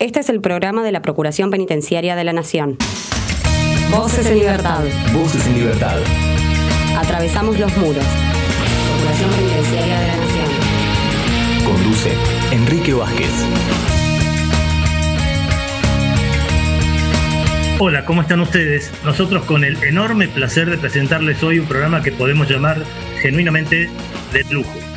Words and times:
Este 0.00 0.20
es 0.20 0.30
el 0.30 0.40
programa 0.40 0.82
de 0.82 0.92
la 0.92 1.02
Procuración 1.02 1.50
Penitenciaria 1.50 2.16
de 2.16 2.24
la 2.24 2.32
Nación. 2.32 2.78
Voces 3.90 4.24
en 4.24 4.38
libertad. 4.38 4.82
Voces 5.12 5.46
en 5.46 5.56
libertad. 5.56 5.98
Atravesamos 6.96 7.58
los 7.60 7.76
muros. 7.76 8.02
Procuración 8.88 9.30
Penitenciaria 9.30 10.00
de 10.00 10.06
la 10.06 10.16
Nación. 10.16 10.46
Conduce 11.66 12.12
Enrique 12.50 12.94
Vázquez. 12.94 13.30
Hola, 17.78 18.06
¿cómo 18.06 18.22
están 18.22 18.40
ustedes? 18.40 18.90
Nosotros 19.04 19.44
con 19.44 19.64
el 19.64 19.84
enorme 19.84 20.28
placer 20.28 20.70
de 20.70 20.78
presentarles 20.78 21.42
hoy 21.42 21.58
un 21.58 21.66
programa 21.66 22.02
que 22.02 22.12
podemos 22.12 22.48
llamar 22.48 22.82
genuinamente 23.20 23.90
de 24.32 24.44
lujo. 24.44 24.89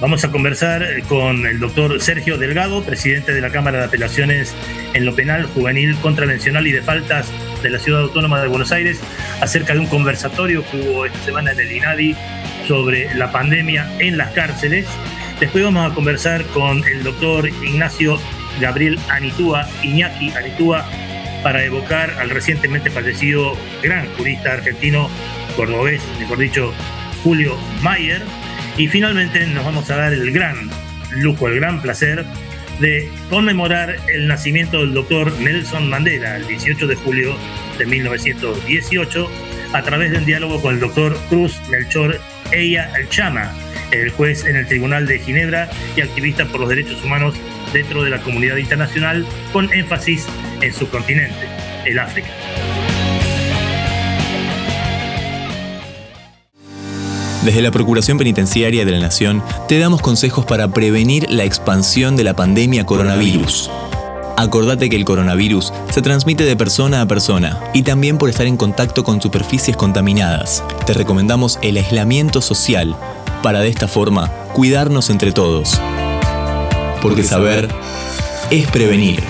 Vamos 0.00 0.24
a 0.24 0.30
conversar 0.30 0.84
con 1.08 1.46
el 1.46 1.60
doctor 1.60 2.00
Sergio 2.00 2.36
Delgado, 2.36 2.82
presidente 2.82 3.32
de 3.32 3.40
la 3.40 3.50
Cámara 3.50 3.78
de 3.78 3.84
Apelaciones 3.84 4.54
en 4.92 5.06
lo 5.06 5.14
Penal, 5.14 5.44
Juvenil, 5.46 5.96
Contravencional 5.96 6.66
y 6.66 6.72
de 6.72 6.82
Faltas 6.82 7.30
de 7.62 7.70
la 7.70 7.78
Ciudad 7.78 8.02
Autónoma 8.02 8.42
de 8.42 8.48
Buenos 8.48 8.72
Aires, 8.72 9.00
acerca 9.40 9.72
de 9.72 9.78
un 9.78 9.86
conversatorio 9.86 10.64
que 10.68 10.80
hubo 10.80 11.06
esta 11.06 11.18
semana 11.20 11.52
en 11.52 11.60
el 11.60 11.72
INADI 11.72 12.16
sobre 12.66 13.14
la 13.14 13.30
pandemia 13.30 13.88
en 14.00 14.18
las 14.18 14.32
cárceles. 14.32 14.86
Después 15.38 15.64
vamos 15.64 15.90
a 15.90 15.94
conversar 15.94 16.44
con 16.46 16.84
el 16.84 17.04
doctor 17.04 17.48
Ignacio 17.48 18.18
Gabriel 18.60 18.98
Anitúa, 19.08 19.66
Iñaki 19.82 20.30
Anitúa, 20.32 20.84
para 21.42 21.64
evocar 21.64 22.10
al 22.18 22.30
recientemente 22.30 22.90
fallecido 22.90 23.56
gran 23.82 24.06
jurista 24.16 24.52
argentino, 24.52 25.08
cordobés, 25.56 26.02
mejor 26.18 26.38
dicho, 26.38 26.72
Julio 27.22 27.56
Mayer, 27.82 28.22
y 28.76 28.88
finalmente 28.88 29.46
nos 29.46 29.64
vamos 29.64 29.90
a 29.90 29.96
dar 29.96 30.12
el 30.12 30.30
gran 30.32 30.70
lujo, 31.16 31.48
el 31.48 31.56
gran 31.56 31.80
placer 31.80 32.24
de 32.80 33.08
conmemorar 33.30 33.96
el 34.12 34.26
nacimiento 34.26 34.78
del 34.78 34.94
doctor 34.94 35.32
Nelson 35.40 35.88
Mandela 35.88 36.36
el 36.36 36.46
18 36.46 36.86
de 36.86 36.96
julio 36.96 37.36
de 37.78 37.86
1918 37.86 39.30
a 39.72 39.82
través 39.82 40.10
de 40.10 40.18
un 40.18 40.24
diálogo 40.24 40.60
con 40.60 40.74
el 40.74 40.80
doctor 40.80 41.16
Cruz 41.28 41.60
Melchor 41.68 42.20
Eya 42.52 42.92
El 42.96 43.08
Chama, 43.08 43.52
el 43.90 44.10
juez 44.10 44.44
en 44.44 44.56
el 44.56 44.66
Tribunal 44.66 45.06
de 45.06 45.18
Ginebra 45.18 45.68
y 45.96 46.00
activista 46.00 46.46
por 46.46 46.60
los 46.60 46.68
derechos 46.68 47.02
humanos 47.04 47.34
dentro 47.72 48.02
de 48.02 48.10
la 48.10 48.20
comunidad 48.20 48.56
internacional, 48.56 49.26
con 49.52 49.72
énfasis 49.72 50.26
en 50.60 50.72
su 50.72 50.88
continente, 50.88 51.46
el 51.86 51.98
África. 51.98 52.28
Desde 57.44 57.60
la 57.60 57.70
Procuración 57.70 58.16
Penitenciaria 58.16 58.86
de 58.86 58.92
la 58.92 58.98
Nación 58.98 59.42
te 59.68 59.78
damos 59.78 60.00
consejos 60.00 60.46
para 60.46 60.68
prevenir 60.68 61.30
la 61.30 61.44
expansión 61.44 62.16
de 62.16 62.24
la 62.24 62.34
pandemia 62.34 62.86
coronavirus. 62.86 63.70
Acordate 64.38 64.88
que 64.88 64.96
el 64.96 65.04
coronavirus 65.04 65.70
se 65.90 66.00
transmite 66.00 66.44
de 66.44 66.56
persona 66.56 67.02
a 67.02 67.06
persona 67.06 67.60
y 67.74 67.82
también 67.82 68.16
por 68.16 68.30
estar 68.30 68.46
en 68.46 68.56
contacto 68.56 69.04
con 69.04 69.20
superficies 69.20 69.76
contaminadas. 69.76 70.64
Te 70.86 70.94
recomendamos 70.94 71.58
el 71.60 71.76
aislamiento 71.76 72.40
social 72.40 72.96
para 73.42 73.60
de 73.60 73.68
esta 73.68 73.88
forma 73.88 74.30
cuidarnos 74.54 75.10
entre 75.10 75.30
todos. 75.30 75.78
Porque 77.02 77.22
saber 77.22 77.68
es 78.50 78.66
prevenir. 78.68 79.22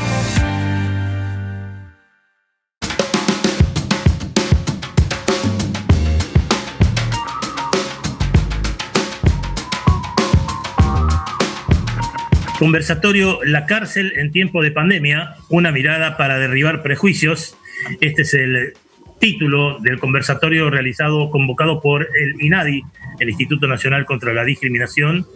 Conversatorio 12.65 13.41
La 13.45 13.67
cárcel 13.67 14.15
en 14.17 14.33
tiempo 14.33 14.63
de 14.63 14.71
pandemia, 14.71 15.35
una 15.51 15.71
mirada 15.71 16.17
para 16.17 16.39
derribar 16.39 16.83
prejuicios. 16.83 17.59
Este 18.01 18.23
es 18.23 18.33
el 18.33 18.73
título 19.21 19.79
del 19.81 19.99
conversatorio 19.99 20.71
realizado, 20.71 21.29
convocado 21.29 21.83
por 21.83 22.09
el 22.19 22.41
INADI, 22.41 22.83
el 23.21 23.29
Instituto 23.29 23.67
Nacional 23.67 24.07
contra 24.07 24.33
la 24.33 24.47
Discriminación, 24.47 25.27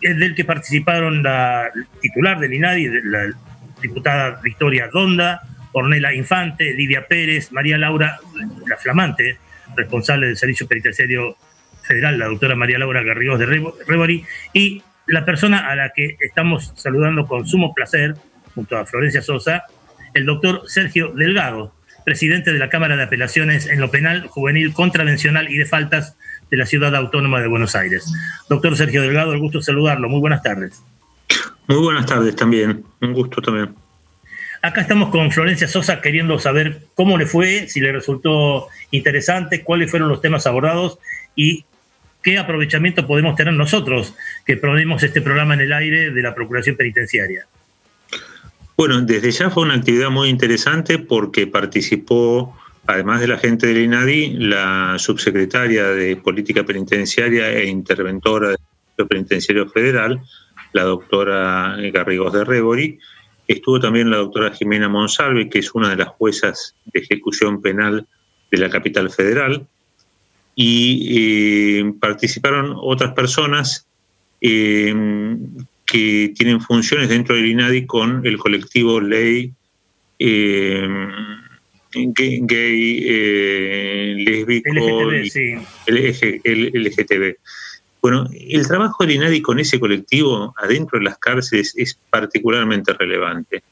del 0.00 0.34
que 0.34 0.46
participaron 0.46 1.22
la 1.22 1.70
titular 2.00 2.40
del 2.40 2.54
INADI, 2.54 2.88
la 3.02 3.26
diputada 3.82 4.40
Victoria 4.42 4.88
Donda, 4.90 5.42
Ornella 5.72 6.14
Infante, 6.14 6.72
Lidia 6.72 7.06
Pérez, 7.06 7.52
María 7.52 7.76
Laura, 7.76 8.20
la 8.66 8.78
flamante 8.78 9.36
responsable 9.76 10.28
del 10.28 10.38
Servicio 10.38 10.66
Penitenciario 10.66 11.36
Federal, 11.82 12.18
la 12.18 12.24
doctora 12.24 12.56
María 12.56 12.78
Laura 12.78 13.02
Garrigós 13.02 13.38
de 13.38 13.44
Rebori, 13.86 14.24
y 14.54 14.82
la 15.06 15.24
persona 15.24 15.70
a 15.70 15.76
la 15.76 15.90
que 15.90 16.16
estamos 16.20 16.72
saludando 16.76 17.26
con 17.26 17.46
sumo 17.46 17.74
placer, 17.74 18.14
junto 18.54 18.76
a 18.76 18.86
Florencia 18.86 19.22
Sosa, 19.22 19.64
el 20.14 20.26
doctor 20.26 20.62
Sergio 20.66 21.12
Delgado, 21.12 21.74
presidente 22.04 22.52
de 22.52 22.58
la 22.58 22.68
Cámara 22.68 22.96
de 22.96 23.04
Apelaciones 23.04 23.66
en 23.66 23.80
lo 23.80 23.90
Penal, 23.90 24.26
Juvenil, 24.28 24.72
Contravencional 24.72 25.50
y 25.50 25.58
de 25.58 25.66
Faltas 25.66 26.16
de 26.50 26.56
la 26.56 26.66
Ciudad 26.66 26.94
Autónoma 26.94 27.40
de 27.40 27.48
Buenos 27.48 27.74
Aires. 27.74 28.12
Doctor 28.48 28.76
Sergio 28.76 29.02
Delgado, 29.02 29.32
el 29.32 29.40
gusto 29.40 29.58
de 29.58 29.64
saludarlo. 29.64 30.08
Muy 30.08 30.20
buenas 30.20 30.42
tardes. 30.42 30.82
Muy 31.66 31.78
buenas 31.78 32.06
tardes 32.06 32.36
también. 32.36 32.84
Un 33.00 33.12
gusto 33.12 33.40
también. 33.40 33.74
Acá 34.62 34.80
estamos 34.80 35.10
con 35.10 35.30
Florencia 35.30 35.68
Sosa 35.68 36.00
queriendo 36.00 36.38
saber 36.38 36.86
cómo 36.94 37.18
le 37.18 37.26
fue, 37.26 37.68
si 37.68 37.80
le 37.80 37.92
resultó 37.92 38.68
interesante, 38.90 39.62
cuáles 39.62 39.90
fueron 39.90 40.08
los 40.08 40.20
temas 40.20 40.46
abordados 40.46 40.98
y 41.36 41.64
qué 42.24 42.38
aprovechamiento 42.38 43.06
podemos 43.06 43.36
tener 43.36 43.52
nosotros 43.52 44.14
que 44.44 44.56
ponemos 44.56 45.02
este 45.02 45.20
programa 45.20 45.54
en 45.54 45.60
el 45.60 45.72
aire 45.72 46.10
de 46.10 46.22
la 46.22 46.34
Procuración 46.34 46.74
Penitenciaria. 46.74 47.46
Bueno, 48.76 49.02
desde 49.02 49.30
ya 49.30 49.50
fue 49.50 49.62
una 49.62 49.74
actividad 49.74 50.10
muy 50.10 50.30
interesante 50.30 50.98
porque 50.98 51.46
participó, 51.46 52.58
además 52.86 53.20
de 53.20 53.28
la 53.28 53.38
gente 53.38 53.66
del 53.68 53.84
INADI, 53.84 54.30
la 54.38 54.96
subsecretaria 54.98 55.88
de 55.88 56.16
Política 56.16 56.64
Penitenciaria 56.64 57.52
e 57.52 57.66
interventora 57.66 58.56
del 58.96 59.06
Penitenciario 59.06 59.68
Federal, 59.68 60.20
la 60.72 60.82
doctora 60.82 61.76
Garrigos 61.92 62.32
de 62.32 62.44
Rebori. 62.44 62.98
Estuvo 63.46 63.78
también 63.78 64.10
la 64.10 64.16
doctora 64.16 64.50
Jimena 64.50 64.88
Monsalve, 64.88 65.50
que 65.50 65.58
es 65.58 65.74
una 65.74 65.90
de 65.90 65.96
las 65.96 66.08
juezas 66.08 66.74
de 66.86 67.00
ejecución 67.00 67.60
penal 67.60 68.06
de 68.50 68.58
la 68.58 68.70
capital 68.70 69.10
federal 69.10 69.68
y 70.54 71.80
eh, 71.80 71.92
participaron 72.00 72.74
otras 72.76 73.12
personas 73.12 73.86
eh, 74.40 74.94
que 75.84 76.32
tienen 76.36 76.60
funciones 76.60 77.08
dentro 77.08 77.34
del 77.34 77.46
INADI 77.46 77.86
con 77.86 78.24
el 78.24 78.38
colectivo 78.38 79.00
Ley 79.00 79.52
eh, 80.18 80.88
Gay, 81.92 82.40
Lésbico 84.24 85.10
el 85.84 86.70
LGTB. 86.72 87.36
Bueno, 88.02 88.28
el 88.32 88.66
trabajo 88.66 89.04
del 89.04 89.16
INADI 89.16 89.40
con 89.40 89.58
ese 89.58 89.80
colectivo 89.80 90.54
adentro 90.58 90.98
de 90.98 91.04
las 91.04 91.18
cárceles 91.18 91.74
es 91.76 91.98
particularmente 92.10 92.92
relevante. 92.92 93.62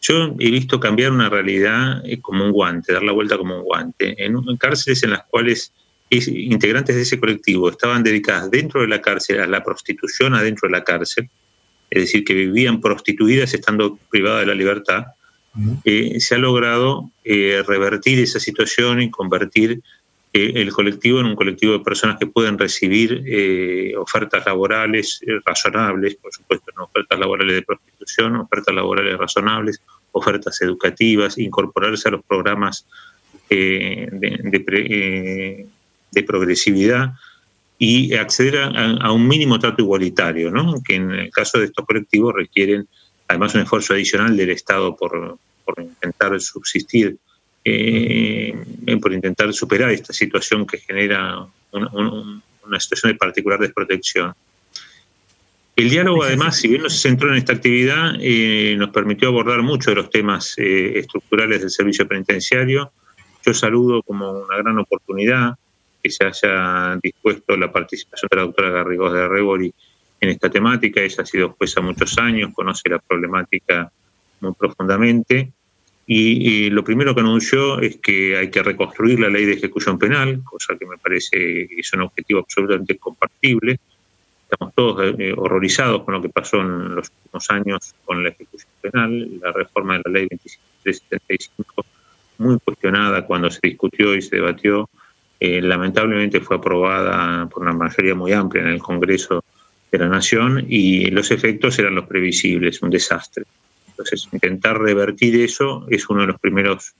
Yo 0.00 0.34
he 0.38 0.50
visto 0.50 0.78
cambiar 0.78 1.10
una 1.12 1.28
realidad 1.28 2.02
como 2.22 2.44
un 2.44 2.52
guante, 2.52 2.92
dar 2.92 3.02
la 3.02 3.12
vuelta 3.12 3.36
como 3.36 3.56
un 3.56 3.64
guante. 3.64 4.14
En 4.24 4.36
cárceles 4.56 5.02
en 5.02 5.10
las 5.10 5.24
cuales 5.24 5.72
integrantes 6.10 6.94
de 6.94 7.02
ese 7.02 7.18
colectivo 7.18 7.68
estaban 7.68 8.02
dedicadas 8.02 8.50
dentro 8.50 8.80
de 8.80 8.88
la 8.88 9.00
cárcel 9.00 9.40
a 9.40 9.46
la 9.46 9.64
prostitución 9.64 10.34
adentro 10.34 10.68
de 10.68 10.72
la 10.72 10.84
cárcel, 10.84 11.28
es 11.90 12.02
decir, 12.02 12.24
que 12.24 12.34
vivían 12.34 12.80
prostituidas 12.80 13.54
estando 13.54 13.98
privadas 14.10 14.40
de 14.40 14.46
la 14.46 14.54
libertad, 14.54 15.06
eh, 15.84 16.20
se 16.20 16.34
ha 16.34 16.38
logrado 16.38 17.10
eh, 17.24 17.62
revertir 17.66 18.18
esa 18.18 18.38
situación 18.38 19.00
y 19.00 19.10
convertir 19.10 19.80
eh, 20.32 20.52
el 20.56 20.70
colectivo 20.70 21.20
en 21.20 21.26
un 21.26 21.36
colectivo 21.36 21.72
de 21.72 21.80
personas 21.80 22.18
que 22.18 22.26
pueden 22.26 22.58
recibir 22.58 23.24
ofertas 23.96 24.44
laborales 24.44 25.20
razonables, 25.46 26.16
por 26.16 26.32
supuesto, 26.32 26.72
no 26.76 26.84
ofertas 26.84 27.18
laborales 27.18 27.54
de 27.54 27.62
prostitución, 27.62 28.36
ofertas 28.36 28.74
laborales 28.74 29.16
razonables, 29.16 29.80
ofertas 30.12 30.60
educativas, 30.60 31.38
incorporarse 31.38 32.08
a 32.08 32.12
los 32.12 32.24
programas 32.24 32.86
de, 33.48 34.08
de, 34.12 35.66
de 36.10 36.22
progresividad 36.22 37.14
y 37.78 38.14
acceder 38.14 38.56
a, 38.58 39.12
un 39.12 39.28
mínimo 39.28 39.58
trato 39.58 39.82
igualitario, 39.82 40.50
¿no? 40.50 40.82
que 40.82 40.94
en 40.94 41.10
el 41.10 41.30
caso 41.30 41.58
de 41.58 41.66
estos 41.66 41.84
colectivos 41.84 42.34
requieren 42.34 42.88
además 43.28 43.54
un 43.54 43.62
esfuerzo 43.62 43.94
adicional 43.94 44.36
del 44.36 44.50
Estado 44.50 44.96
por, 44.96 45.38
intentar 45.78 46.40
subsistir, 46.40 47.16
eh, 47.64 48.54
por 49.00 49.12
intentar 49.12 49.52
superar 49.52 49.90
esta 49.90 50.12
situación 50.12 50.66
que 50.66 50.78
genera 50.78 51.46
una, 51.72 52.80
situación 52.80 53.12
de 53.12 53.18
particular 53.18 53.60
desprotección. 53.60 54.32
El 55.74 55.90
diálogo, 55.90 56.22
además, 56.22 56.56
si 56.56 56.68
bien 56.68 56.82
no 56.82 56.88
se 56.88 56.98
centró 56.98 57.30
en 57.30 57.36
esta 57.36 57.52
actividad, 57.52 58.14
eh, 58.18 58.76
nos 58.78 58.88
permitió 58.90 59.28
abordar 59.28 59.62
muchos 59.62 59.94
de 59.94 59.96
los 59.96 60.08
temas 60.08 60.54
eh, 60.56 60.98
estructurales 60.98 61.60
del 61.60 61.70
servicio 61.70 62.08
penitenciario. 62.08 62.92
Yo 63.44 63.52
saludo 63.52 64.02
como 64.02 64.30
una 64.30 64.56
gran 64.56 64.78
oportunidad 64.78 65.56
que 66.06 66.10
se 66.10 66.24
haya 66.24 66.98
dispuesto 67.02 67.56
la 67.56 67.72
participación 67.72 68.28
de 68.30 68.36
la 68.36 68.42
doctora 68.42 68.70
Garrigós 68.70 69.12
de 69.12 69.28
Rebori 69.28 69.74
en 70.20 70.28
esta 70.28 70.48
temática. 70.48 71.00
Ella 71.00 71.22
ha 71.22 71.26
sido 71.26 71.54
jueza 71.58 71.80
muchos 71.80 72.16
años, 72.18 72.52
conoce 72.54 72.88
la 72.88 72.98
problemática 72.98 73.90
muy 74.40 74.52
profundamente 74.52 75.52
y, 76.06 76.70
lo 76.70 76.84
primero 76.84 77.14
que 77.14 77.20
anunció 77.20 77.80
es 77.80 77.96
que 77.96 78.36
hay 78.36 78.48
que 78.48 78.62
reconstruir 78.62 79.18
la 79.18 79.28
ley 79.28 79.44
de 79.44 79.54
ejecución 79.54 79.98
penal, 79.98 80.40
cosa 80.44 80.76
que 80.78 80.86
me 80.86 80.98
parece 80.98 81.66
que 81.66 81.76
es 81.76 81.92
un 81.94 82.02
objetivo 82.02 82.40
absolutamente 82.40 82.96
compartible. 82.96 83.80
Estamos 84.48 84.72
todos 84.74 85.14
eh, 85.18 85.34
horrorizados 85.36 86.04
con 86.04 86.14
lo 86.14 86.22
que 86.22 86.28
pasó 86.28 86.60
en 86.60 86.94
los 86.94 87.10
últimos 87.10 87.50
años 87.50 87.94
con 88.04 88.22
la 88.22 88.28
ejecución 88.28 88.70
penal, 88.80 89.40
la 89.40 89.50
reforma 89.50 89.94
de 89.94 90.02
la 90.04 90.12
ley 90.12 90.28
2375, 90.30 91.84
muy 92.38 92.58
cuestionada 92.60 93.26
cuando 93.26 93.50
se 93.50 93.58
discutió 93.64 94.14
y 94.14 94.22
se 94.22 94.36
debatió. 94.36 94.88
Eh, 95.38 95.60
lamentablemente 95.60 96.40
fue 96.40 96.56
aprobada 96.56 97.46
por 97.46 97.62
una 97.62 97.72
mayoría 97.72 98.14
muy 98.14 98.32
amplia 98.32 98.62
en 98.62 98.68
el 98.68 98.78
Congreso 98.78 99.44
de 99.92 99.98
la 99.98 100.08
Nación 100.08 100.64
y 100.68 101.10
los 101.10 101.30
efectos 101.30 101.78
eran 101.78 101.94
los 101.94 102.06
previsibles, 102.06 102.82
un 102.82 102.90
desastre. 102.90 103.44
Entonces, 103.88 104.28
intentar 104.32 104.78
revertir 104.78 105.40
eso 105.40 105.86
es 105.88 106.08
uno 106.08 106.22
de 106.22 106.26
los 106.28 106.40
primeros 106.40 106.94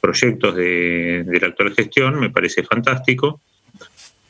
proyectos 0.00 0.56
de, 0.56 1.24
la 1.40 1.46
actual 1.46 1.72
gestión, 1.74 2.18
me 2.18 2.30
parece 2.30 2.64
fantástico. 2.64 3.40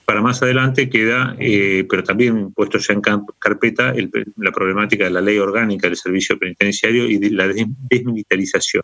Para 0.04 0.20
más 0.20 0.42
adelante 0.42 0.90
queda, 0.90 1.34
eh, 1.38 1.86
pero 1.88 2.04
también 2.04 2.52
puesto 2.52 2.76
ya 2.78 2.92
en 2.92 3.00
carpeta, 3.38 3.94
la 4.36 4.52
problemática 4.52 5.04
de 5.04 5.10
la 5.10 5.22
ley 5.22 5.38
orgánica 5.38 5.88
del 5.88 5.96
servicio 5.96 6.38
penitenciario 6.38 7.06
y 7.06 7.16
de 7.16 7.30
la 7.30 7.48
desmilitarización, 7.48 8.82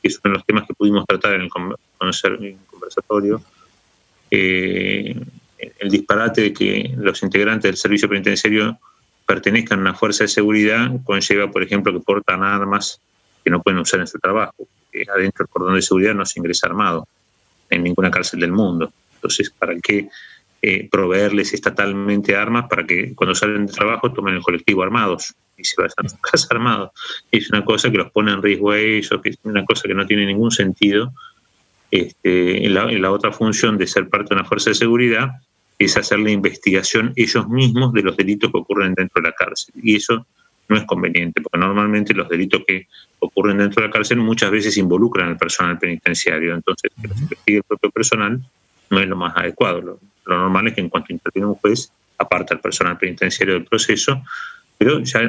que 0.00 0.08
es 0.08 0.18
uno 0.24 0.32
de 0.32 0.38
los 0.38 0.46
temas 0.46 0.66
que 0.66 0.72
pudimos 0.72 1.04
tratar 1.06 1.34
en 1.34 1.42
el, 1.42 1.50
conversatorio. 1.50 3.42
Eh, 4.30 5.14
el 5.78 5.90
disparate 5.90 6.42
de 6.42 6.52
que 6.52 6.94
los 6.96 7.22
integrantes 7.22 7.64
del 7.64 7.76
servicio 7.76 8.08
penitenciario 8.08 8.78
pertenezcan 9.26 9.78
a 9.78 9.82
una 9.82 9.94
fuerza 9.94 10.24
de 10.24 10.28
seguridad 10.28 10.90
conlleva, 11.04 11.50
por 11.50 11.62
ejemplo, 11.62 11.92
que 11.92 12.00
portan 12.00 12.42
armas 12.42 13.00
que 13.44 13.50
no 13.50 13.62
pueden 13.62 13.80
usar 13.80 14.00
en 14.00 14.06
su 14.06 14.18
trabajo. 14.18 14.54
adentro 15.14 15.44
del 15.44 15.48
cordón 15.48 15.74
de 15.74 15.82
seguridad 15.82 16.14
no 16.14 16.26
se 16.26 16.40
ingresa 16.40 16.66
armado 16.66 17.06
en 17.70 17.84
ninguna 17.84 18.10
cárcel 18.10 18.40
del 18.40 18.52
mundo. 18.52 18.92
Entonces, 19.14 19.50
¿para 19.50 19.76
qué 19.78 20.08
eh, 20.62 20.88
proveerles 20.90 21.54
estatalmente 21.54 22.36
armas 22.36 22.66
para 22.68 22.84
que 22.86 23.14
cuando 23.14 23.34
salen 23.34 23.66
de 23.66 23.72
trabajo 23.72 24.12
tomen 24.12 24.34
el 24.34 24.42
colectivo 24.42 24.82
armados 24.82 25.34
y 25.56 25.64
se 25.64 25.80
vayan 25.80 26.06
a 26.06 26.08
su 26.08 26.18
casa 26.20 26.48
armados? 26.50 26.90
Es 27.30 27.50
una 27.50 27.64
cosa 27.64 27.90
que 27.90 27.98
los 27.98 28.10
pone 28.10 28.32
en 28.32 28.42
riesgo 28.42 28.72
a 28.72 28.78
ellos, 28.78 29.20
que 29.22 29.30
es 29.30 29.38
una 29.44 29.64
cosa 29.64 29.82
que 29.86 29.94
no 29.94 30.06
tiene 30.06 30.26
ningún 30.26 30.50
sentido. 30.50 31.12
Este, 31.90 32.64
en, 32.64 32.74
la, 32.74 32.90
en 32.90 33.02
la 33.02 33.10
otra 33.10 33.32
función 33.32 33.76
de 33.76 33.86
ser 33.86 34.08
parte 34.08 34.28
de 34.30 34.40
una 34.40 34.48
fuerza 34.48 34.70
de 34.70 34.76
seguridad 34.76 35.30
es 35.78 35.96
hacer 35.96 36.20
la 36.20 36.30
investigación 36.30 37.12
ellos 37.16 37.48
mismos 37.48 37.92
de 37.92 38.02
los 38.02 38.16
delitos 38.16 38.50
que 38.52 38.58
ocurren 38.58 38.94
dentro 38.94 39.22
de 39.22 39.28
la 39.28 39.34
cárcel. 39.34 39.74
Y 39.82 39.96
eso 39.96 40.26
no 40.68 40.76
es 40.76 40.84
conveniente, 40.84 41.40
porque 41.40 41.58
normalmente 41.58 42.14
los 42.14 42.28
delitos 42.28 42.62
que 42.66 42.86
ocurren 43.18 43.58
dentro 43.58 43.82
de 43.82 43.88
la 43.88 43.92
cárcel 43.92 44.18
muchas 44.18 44.50
veces 44.50 44.76
involucran 44.76 45.28
al 45.28 45.36
personal 45.36 45.78
penitenciario. 45.78 46.54
Entonces, 46.54 46.92
que 47.00 47.08
los 47.08 47.20
investigue 47.20 47.56
el 47.58 47.64
propio 47.64 47.90
personal 47.90 48.40
no 48.90 49.00
es 49.00 49.08
lo 49.08 49.16
más 49.16 49.36
adecuado. 49.36 49.80
Lo, 49.80 49.98
normal 50.26 50.68
es 50.68 50.74
que 50.74 50.80
en 50.80 50.88
cuanto 50.88 51.12
interviene 51.12 51.48
un 51.48 51.54
juez, 51.56 51.90
aparta 52.18 52.54
al 52.54 52.60
personal 52.60 52.98
penitenciario 52.98 53.54
del 53.54 53.64
proceso, 53.64 54.22
pero 54.78 55.00
ya 55.00 55.20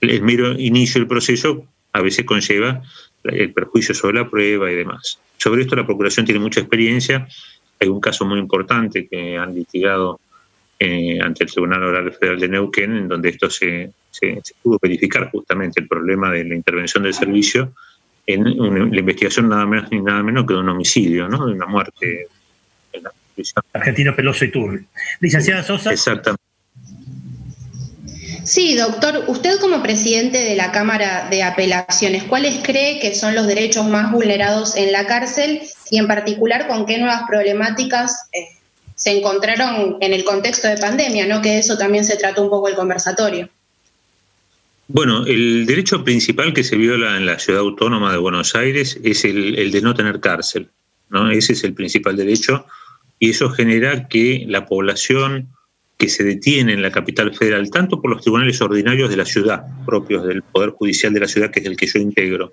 el 0.00 0.22
mero 0.22 0.52
inicio 0.52 1.00
del 1.00 1.08
proceso 1.08 1.66
a 1.92 2.00
veces 2.00 2.24
conlleva 2.24 2.82
el 3.28 3.52
perjuicio 3.52 3.94
sobre 3.94 4.18
la 4.18 4.30
prueba 4.30 4.70
y 4.70 4.74
demás. 4.74 5.18
Sobre 5.36 5.62
esto 5.62 5.76
la 5.76 5.86
Procuración 5.86 6.26
tiene 6.26 6.40
mucha 6.40 6.60
experiencia 6.60 7.26
hay 7.80 7.88
un 7.88 8.00
caso 8.00 8.24
muy 8.24 8.38
importante 8.38 9.06
que 9.06 9.36
han 9.36 9.54
litigado 9.54 10.20
eh, 10.78 11.18
ante 11.20 11.44
el 11.44 11.50
Tribunal 11.50 11.82
Oral 11.82 12.12
Federal 12.12 12.38
de 12.38 12.48
Neuquén, 12.48 12.96
en 12.96 13.08
donde 13.08 13.30
esto 13.30 13.50
se, 13.50 13.92
se, 14.10 14.40
pudo 14.62 14.78
verificar 14.80 15.30
justamente 15.30 15.80
el 15.80 15.88
problema 15.88 16.30
de 16.30 16.44
la 16.44 16.54
intervención 16.54 17.04
del 17.04 17.14
servicio 17.14 17.72
en 18.28 18.42
la 18.44 18.98
investigación 18.98 19.48
nada 19.48 19.66
menos 19.66 19.88
ni 19.92 20.00
nada 20.00 20.20
menos 20.20 20.46
que 20.46 20.54
de 20.54 20.58
un 20.58 20.68
homicidio, 20.68 21.28
¿no? 21.28 21.46
de 21.46 21.52
una 21.52 21.66
muerte 21.66 22.26
en 22.92 23.04
la 23.04 23.12
Argentino 23.72 24.16
Peloso 24.16 24.44
y 24.44 24.50
Turbio. 24.50 24.84
Licenciada 25.20 25.62
Sosa. 25.62 25.92
Exactamente. 25.92 26.42
Sí, 28.46 28.76
doctor, 28.76 29.24
usted 29.26 29.58
como 29.58 29.82
presidente 29.82 30.38
de 30.38 30.54
la 30.54 30.70
Cámara 30.70 31.26
de 31.28 31.42
Apelaciones, 31.42 32.22
¿cuáles 32.22 32.60
cree 32.62 33.00
que 33.00 33.12
son 33.12 33.34
los 33.34 33.48
derechos 33.48 33.88
más 33.88 34.12
vulnerados 34.12 34.76
en 34.76 34.92
la 34.92 35.04
cárcel 35.04 35.62
y 35.90 35.98
en 35.98 36.06
particular 36.06 36.68
con 36.68 36.86
qué 36.86 36.96
nuevas 36.96 37.22
problemáticas 37.28 38.28
eh, 38.32 38.46
se 38.94 39.18
encontraron 39.18 39.96
en 40.00 40.12
el 40.12 40.22
contexto 40.22 40.68
de 40.68 40.76
pandemia, 40.76 41.26
¿no? 41.26 41.42
Que 41.42 41.58
eso 41.58 41.76
también 41.76 42.04
se 42.04 42.16
trató 42.16 42.44
un 42.44 42.48
poco 42.48 42.68
el 42.68 42.76
conversatorio. 42.76 43.48
Bueno, 44.86 45.26
el 45.26 45.66
derecho 45.66 46.04
principal 46.04 46.54
que 46.54 46.62
se 46.62 46.76
viola 46.76 47.16
en 47.16 47.26
la 47.26 47.40
ciudad 47.40 47.62
autónoma 47.62 48.12
de 48.12 48.18
Buenos 48.18 48.54
Aires 48.54 48.96
es 49.02 49.24
el, 49.24 49.58
el 49.58 49.72
de 49.72 49.80
no 49.80 49.92
tener 49.94 50.20
cárcel, 50.20 50.70
¿no? 51.08 51.32
Ese 51.32 51.54
es 51.54 51.64
el 51.64 51.74
principal 51.74 52.14
derecho 52.14 52.64
y 53.18 53.30
eso 53.30 53.50
genera 53.50 54.06
que 54.06 54.44
la 54.46 54.66
población 54.66 55.48
que 55.96 56.08
se 56.08 56.24
detiene 56.24 56.74
en 56.74 56.82
la 56.82 56.90
capital 56.90 57.34
federal, 57.34 57.70
tanto 57.70 58.00
por 58.00 58.10
los 58.10 58.20
tribunales 58.20 58.60
ordinarios 58.60 59.08
de 59.08 59.16
la 59.16 59.24
ciudad, 59.24 59.64
propios 59.86 60.26
del 60.26 60.42
Poder 60.42 60.70
Judicial 60.70 61.12
de 61.12 61.20
la 61.20 61.28
ciudad, 61.28 61.50
que 61.50 61.60
es 61.60 61.66
el 61.66 61.76
que 61.76 61.86
yo 61.86 61.98
integro, 61.98 62.52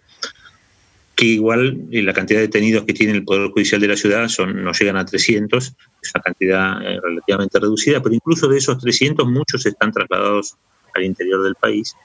que 1.16 1.26
igual 1.26 1.78
eh, 1.92 2.02
la 2.02 2.14
cantidad 2.14 2.40
de 2.40 2.48
detenidos 2.48 2.86
que 2.86 2.94
tiene 2.94 3.14
el 3.14 3.24
Poder 3.24 3.52
Judicial 3.52 3.82
de 3.82 3.88
la 3.88 3.98
ciudad 3.98 4.28
son, 4.30 4.64
no 4.64 4.72
llegan 4.72 4.98
a 4.98 5.06
300, 5.06 5.66
es 5.66 6.12
una 6.16 6.24
cantidad 6.24 6.82
eh, 6.82 7.00
relativamente 7.04 7.60
reducida, 7.60 8.02
pero 8.02 8.16
incluso 8.16 8.48
de 8.48 8.58
esos 8.58 8.80
300 8.80 9.28
muchos 9.28 9.66
están 9.66 9.92
trasladados 9.92 10.56
al 10.96 11.04
interior 11.04 11.44
del 11.44 11.56
país. 11.56 11.96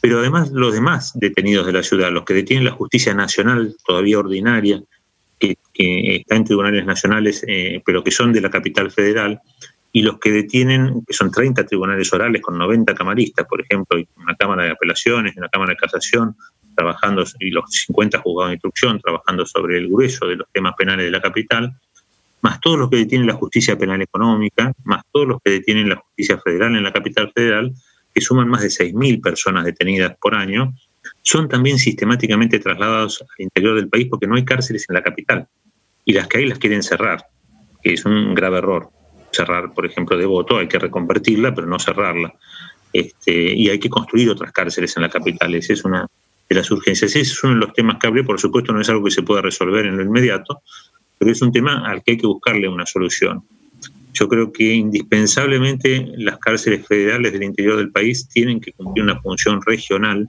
Pero 0.00 0.20
además 0.20 0.50
los 0.52 0.72
demás 0.72 1.12
detenidos 1.14 1.66
de 1.66 1.72
la 1.72 1.82
ciudad, 1.82 2.12
los 2.12 2.24
que 2.24 2.34
detienen 2.34 2.64
la 2.64 2.70
justicia 2.70 3.12
nacional 3.14 3.74
todavía 3.84 4.20
ordinaria, 4.20 4.82
que, 5.38 5.56
está 5.74 6.36
en 6.36 6.44
tribunales 6.44 6.84
nacionales, 6.84 7.44
eh, 7.46 7.82
pero 7.84 8.02
que 8.02 8.10
son 8.10 8.32
de 8.32 8.40
la 8.40 8.50
capital 8.50 8.90
federal, 8.90 9.40
y 9.92 10.02
los 10.02 10.18
que 10.18 10.30
detienen, 10.30 11.02
que 11.06 11.14
son 11.14 11.30
30 11.30 11.64
tribunales 11.64 12.12
orales 12.12 12.42
con 12.42 12.58
90 12.58 12.94
camaristas, 12.94 13.46
por 13.46 13.60
ejemplo, 13.60 13.98
una 14.16 14.34
Cámara 14.36 14.64
de 14.64 14.70
Apelaciones, 14.72 15.36
una 15.36 15.48
Cámara 15.48 15.72
de 15.72 15.76
Casación, 15.76 16.36
trabajando, 16.76 17.24
y 17.40 17.50
los 17.50 17.64
50 17.70 18.18
juzgados 18.18 18.50
de 18.50 18.54
instrucción, 18.54 19.00
trabajando 19.00 19.46
sobre 19.46 19.78
el 19.78 19.88
grueso 19.88 20.26
de 20.26 20.36
los 20.36 20.48
temas 20.52 20.74
penales 20.76 21.06
de 21.06 21.10
la 21.10 21.20
capital, 21.20 21.72
más 22.42 22.60
todos 22.60 22.78
los 22.78 22.90
que 22.90 22.96
detienen 22.96 23.26
la 23.26 23.34
justicia 23.34 23.76
penal 23.76 24.00
económica, 24.00 24.72
más 24.84 25.02
todos 25.10 25.26
los 25.26 25.38
que 25.42 25.52
detienen 25.52 25.88
la 25.88 25.96
justicia 25.96 26.38
federal 26.38 26.76
en 26.76 26.84
la 26.84 26.92
capital 26.92 27.32
federal, 27.34 27.72
que 28.14 28.20
suman 28.20 28.48
más 28.48 28.60
de 28.60 28.68
6.000 28.68 29.20
personas 29.20 29.64
detenidas 29.64 30.16
por 30.20 30.34
año, 30.34 30.74
son 31.22 31.48
también 31.48 31.78
sistemáticamente 31.78 32.58
trasladados 32.58 33.22
al 33.22 33.44
interior 33.44 33.74
del 33.74 33.88
país 33.88 34.06
porque 34.08 34.26
no 34.26 34.36
hay 34.36 34.44
cárceles 34.44 34.84
en 34.88 34.94
la 34.94 35.02
capital. 35.02 35.48
Y 36.04 36.12
las 36.12 36.28
que 36.28 36.38
hay 36.38 36.46
las 36.46 36.58
quieren 36.58 36.82
cerrar, 36.82 37.24
que 37.82 37.94
es 37.94 38.04
un 38.04 38.34
grave 38.34 38.58
error 38.58 38.90
cerrar, 39.32 39.72
por 39.72 39.86
ejemplo, 39.86 40.16
de 40.16 40.26
voto, 40.26 40.58
hay 40.58 40.68
que 40.68 40.78
reconvertirla, 40.78 41.54
pero 41.54 41.66
no 41.66 41.78
cerrarla. 41.78 42.34
Este, 42.92 43.32
y 43.32 43.68
hay 43.68 43.78
que 43.78 43.90
construir 43.90 44.30
otras 44.30 44.52
cárceles 44.52 44.96
en 44.96 45.02
la 45.02 45.10
capital. 45.10 45.54
Esa 45.54 45.72
es 45.72 45.84
una 45.84 46.06
de 46.48 46.54
las 46.54 46.70
urgencias. 46.70 47.10
Ese 47.10 47.20
es 47.20 47.44
uno 47.44 47.54
de 47.54 47.60
los 47.60 47.72
temas 47.72 47.98
que 48.00 48.06
hablé. 48.06 48.24
Por 48.24 48.40
supuesto, 48.40 48.72
no 48.72 48.80
es 48.80 48.88
algo 48.88 49.04
que 49.04 49.10
se 49.10 49.22
pueda 49.22 49.42
resolver 49.42 49.86
en 49.86 49.96
lo 49.96 50.02
inmediato, 50.02 50.62
pero 51.18 51.30
es 51.30 51.42
un 51.42 51.52
tema 51.52 51.88
al 51.88 52.02
que 52.02 52.12
hay 52.12 52.16
que 52.16 52.26
buscarle 52.26 52.68
una 52.68 52.86
solución. 52.86 53.42
Yo 54.14 54.28
creo 54.28 54.52
que 54.52 54.74
indispensablemente 54.74 56.08
las 56.16 56.38
cárceles 56.38 56.86
federales 56.86 57.32
del 57.32 57.44
interior 57.44 57.76
del 57.76 57.92
país 57.92 58.28
tienen 58.28 58.60
que 58.60 58.72
cumplir 58.72 59.04
una 59.04 59.20
función 59.20 59.60
regional 59.64 60.28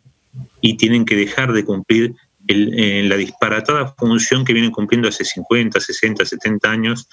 y 0.61 0.77
tienen 0.77 1.05
que 1.05 1.15
dejar 1.15 1.53
de 1.53 1.63
cumplir 1.63 2.13
el, 2.47 3.09
la 3.09 3.15
disparatada 3.15 3.93
función 3.97 4.43
que 4.43 4.53
vienen 4.53 4.71
cumpliendo 4.71 5.07
hace 5.07 5.23
50, 5.23 5.79
60, 5.79 6.25
70 6.25 6.69
años 6.69 7.07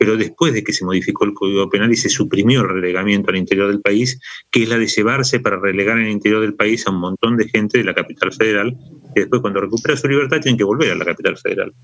pero 0.00 0.16
después 0.16 0.54
de 0.54 0.64
que 0.64 0.72
se 0.72 0.82
modificó 0.82 1.26
el 1.26 1.34
Código 1.34 1.68
Penal 1.68 1.92
y 1.92 1.96
se 1.96 2.08
suprimió 2.08 2.62
el 2.62 2.70
relegamiento 2.70 3.28
al 3.30 3.36
interior 3.36 3.68
del 3.68 3.82
país, 3.82 4.18
que 4.50 4.62
es 4.62 4.68
la 4.70 4.78
de 4.78 4.86
llevarse 4.86 5.40
para 5.40 5.60
relegar 5.60 5.98
en 5.98 6.06
el 6.06 6.12
interior 6.12 6.40
del 6.40 6.54
país 6.54 6.86
a 6.86 6.90
un 6.90 7.00
montón 7.00 7.36
de 7.36 7.46
gente 7.50 7.76
de 7.76 7.84
la 7.84 7.92
capital 7.92 8.32
federal, 8.32 8.74
que 9.14 9.20
después 9.20 9.42
cuando 9.42 9.60
recupera 9.60 9.98
su 9.98 10.08
libertad 10.08 10.40
tienen 10.40 10.56
que 10.56 10.64
volver 10.64 10.92
a 10.92 10.94
la 10.94 11.04
capital 11.04 11.36
federal. 11.36 11.74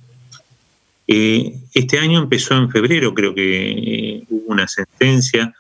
Eh, 1.06 1.56
este 1.74 1.98
año 1.98 2.18
empezó 2.22 2.56
en 2.56 2.70
febrero, 2.70 3.12
creo 3.12 3.34
que 3.34 3.70
eh, 3.72 4.22
hubo 4.30 4.50
una 4.50 4.66
sentencia 4.66 5.52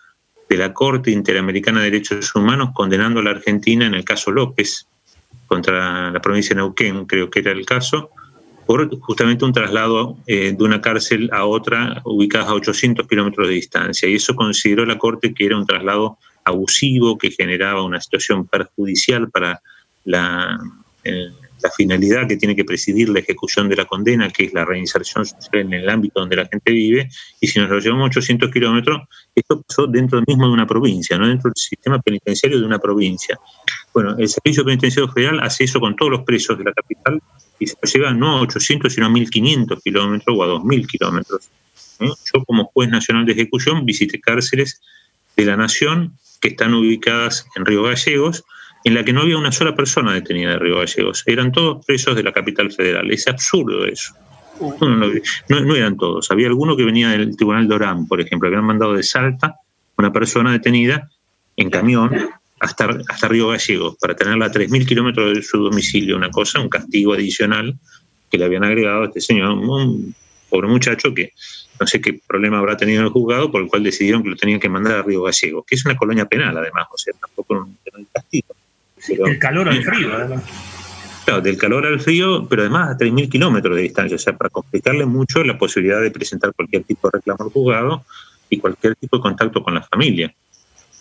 de 0.48 0.56
la 0.56 0.72
Corte 0.72 1.10
Interamericana 1.10 1.80
de 1.80 1.90
Derechos 1.90 2.34
Humanos 2.34 2.70
condenando 2.72 3.20
a 3.20 3.22
la 3.22 3.32
Argentina 3.32 3.84
en 3.84 3.92
el 3.92 4.04
caso 4.06 4.30
López 4.30 4.86
contra 5.46 6.10
la 6.10 6.20
provincia 6.22 6.54
de 6.54 6.62
Neuquén, 6.62 7.04
creo 7.04 7.28
que 7.28 7.40
era 7.40 7.52
el 7.52 7.66
caso, 7.66 8.08
por 8.66 8.98
justamente 9.00 9.44
un 9.44 9.52
traslado 9.52 10.16
eh, 10.26 10.52
de 10.56 10.64
una 10.64 10.80
cárcel 10.80 11.30
a 11.32 11.46
otra 11.46 12.02
ubicada 12.04 12.50
a 12.50 12.54
800 12.54 13.06
kilómetros 13.06 13.48
de 13.48 13.54
distancia. 13.54 14.08
Y 14.08 14.16
eso 14.16 14.34
consideró 14.34 14.84
la 14.84 14.98
Corte 14.98 15.32
que 15.32 15.46
era 15.46 15.56
un 15.56 15.66
traslado 15.66 16.18
abusivo, 16.44 17.16
que 17.16 17.30
generaba 17.30 17.84
una 17.84 18.00
situación 18.00 18.46
perjudicial 18.46 19.30
para 19.30 19.60
la, 20.04 20.58
la 21.62 21.70
finalidad 21.70 22.28
que 22.28 22.36
tiene 22.36 22.54
que 22.54 22.64
presidir 22.64 23.08
la 23.08 23.20
ejecución 23.20 23.68
de 23.68 23.76
la 23.76 23.84
condena, 23.86 24.30
que 24.30 24.44
es 24.44 24.52
la 24.52 24.64
reinserción 24.64 25.24
social 25.24 25.62
en 25.62 25.72
el 25.72 25.88
ámbito 25.88 26.20
donde 26.20 26.36
la 26.36 26.46
gente 26.46 26.72
vive, 26.72 27.08
y 27.40 27.46
si 27.46 27.58
nos 27.58 27.70
lo 27.70 27.78
llevamos 27.78 28.08
800 28.08 28.50
kilómetros, 28.50 29.02
esto 29.34 29.62
pasó 29.62 29.86
dentro 29.86 30.22
mismo 30.26 30.46
de 30.46 30.52
una 30.52 30.66
provincia, 30.66 31.18
no 31.18 31.26
dentro 31.26 31.50
del 31.50 31.56
sistema 31.56 32.00
penitenciario 32.00 32.60
de 32.60 32.66
una 32.66 32.78
provincia. 32.78 33.38
Bueno, 33.92 34.16
el 34.18 34.28
Servicio 34.28 34.64
Penitenciario 34.64 35.10
Federal 35.12 35.40
hace 35.40 35.64
eso 35.64 35.80
con 35.80 35.96
todos 35.96 36.12
los 36.12 36.22
presos 36.22 36.58
de 36.58 36.64
la 36.64 36.72
capital 36.72 37.22
y 37.58 37.66
se 37.66 37.76
lo 37.80 37.90
lleva 37.90 38.12
no 38.12 38.36
a 38.36 38.40
800, 38.42 38.92
sino 38.92 39.06
a 39.06 39.10
1500 39.10 39.82
kilómetros 39.82 40.36
o 40.36 40.42
a 40.42 40.46
2000 40.46 40.86
kilómetros. 40.86 41.50
Yo, 41.98 42.44
como 42.44 42.64
juez 42.66 42.90
nacional 42.90 43.24
de 43.24 43.32
ejecución, 43.32 43.86
visité 43.86 44.20
cárceles 44.20 44.82
de 45.36 45.44
la 45.46 45.56
Nación 45.56 46.12
que 46.40 46.48
están 46.48 46.74
ubicadas 46.74 47.46
en 47.56 47.64
Río 47.64 47.84
Gallegos, 47.84 48.44
en 48.86 48.94
la 48.94 49.04
que 49.04 49.12
no 49.12 49.22
había 49.22 49.36
una 49.36 49.50
sola 49.50 49.74
persona 49.74 50.14
detenida 50.14 50.50
de 50.50 50.58
Río 50.60 50.78
Gallegos. 50.78 51.24
Eran 51.26 51.50
todos 51.50 51.84
presos 51.84 52.14
de 52.14 52.22
la 52.22 52.32
capital 52.32 52.70
federal. 52.70 53.10
Es 53.10 53.26
absurdo 53.26 53.84
eso. 53.84 54.14
No, 55.48 55.74
eran 55.74 55.96
todos. 55.96 56.30
Había 56.30 56.46
alguno 56.46 56.76
que 56.76 56.84
venía 56.84 57.08
del 57.08 57.36
Tribunal 57.36 57.66
de 57.66 57.74
Orán, 57.74 58.06
por 58.06 58.20
ejemplo. 58.20 58.46
Habían 58.46 58.64
mandado 58.64 58.94
de 58.94 59.02
Salta 59.02 59.56
una 59.98 60.12
persona 60.12 60.52
detenida 60.52 61.10
en 61.56 61.68
camión 61.68 62.30
hasta, 62.60 62.96
hasta 63.08 63.26
Río 63.26 63.48
Gallegos 63.48 63.96
para 64.00 64.14
tenerla 64.14 64.46
a 64.46 64.52
3.000 64.52 64.86
kilómetros 64.86 65.34
de 65.34 65.42
su 65.42 65.58
domicilio. 65.58 66.16
Una 66.16 66.30
cosa, 66.30 66.60
un 66.60 66.68
castigo 66.68 67.12
adicional 67.12 67.76
que 68.30 68.38
le 68.38 68.44
habían 68.44 68.62
agregado 68.62 69.02
a 69.02 69.06
este 69.06 69.20
señor, 69.20 69.50
un 69.50 70.14
pobre 70.48 70.68
muchacho 70.68 71.12
que 71.12 71.32
no 71.80 71.88
sé 71.88 72.00
qué 72.00 72.20
problema 72.24 72.58
habrá 72.58 72.76
tenido 72.76 73.00
en 73.00 73.06
el 73.06 73.12
juzgado 73.12 73.50
por 73.50 73.62
el 73.62 73.68
cual 73.68 73.82
decidieron 73.82 74.22
que 74.22 74.28
lo 74.28 74.36
tenían 74.36 74.60
que 74.60 74.68
mandar 74.68 74.98
a 75.00 75.02
Río 75.02 75.24
Gallegos, 75.24 75.64
que 75.66 75.74
es 75.74 75.84
una 75.84 75.96
colonia 75.96 76.26
penal 76.26 76.56
además, 76.56 76.86
o 76.92 76.96
sea, 76.96 77.12
tampoco 77.20 77.54
un, 77.54 78.06
castigo. 78.12 78.54
Del 79.08 79.38
calor 79.38 79.68
al 79.68 79.82
frío, 79.82 80.14
además. 80.14 80.42
Claro, 81.24 81.40
del 81.40 81.56
calor 81.56 81.86
al 81.86 82.00
frío, 82.00 82.46
pero 82.48 82.62
además 82.62 82.90
a 82.90 82.98
3.000 82.98 83.28
kilómetros 83.28 83.76
de 83.76 83.82
distancia, 83.82 84.14
o 84.14 84.18
sea, 84.18 84.36
para 84.36 84.48
complicarle 84.50 85.06
mucho 85.06 85.42
la 85.42 85.58
posibilidad 85.58 86.00
de 86.00 86.10
presentar 86.10 86.52
cualquier 86.54 86.84
tipo 86.84 87.08
de 87.08 87.18
reclamo 87.18 87.44
al 87.44 87.50
juzgado 87.50 88.04
y 88.48 88.58
cualquier 88.58 88.94
tipo 88.96 89.16
de 89.16 89.22
contacto 89.22 89.62
con 89.62 89.74
la 89.74 89.82
familia. 89.82 90.32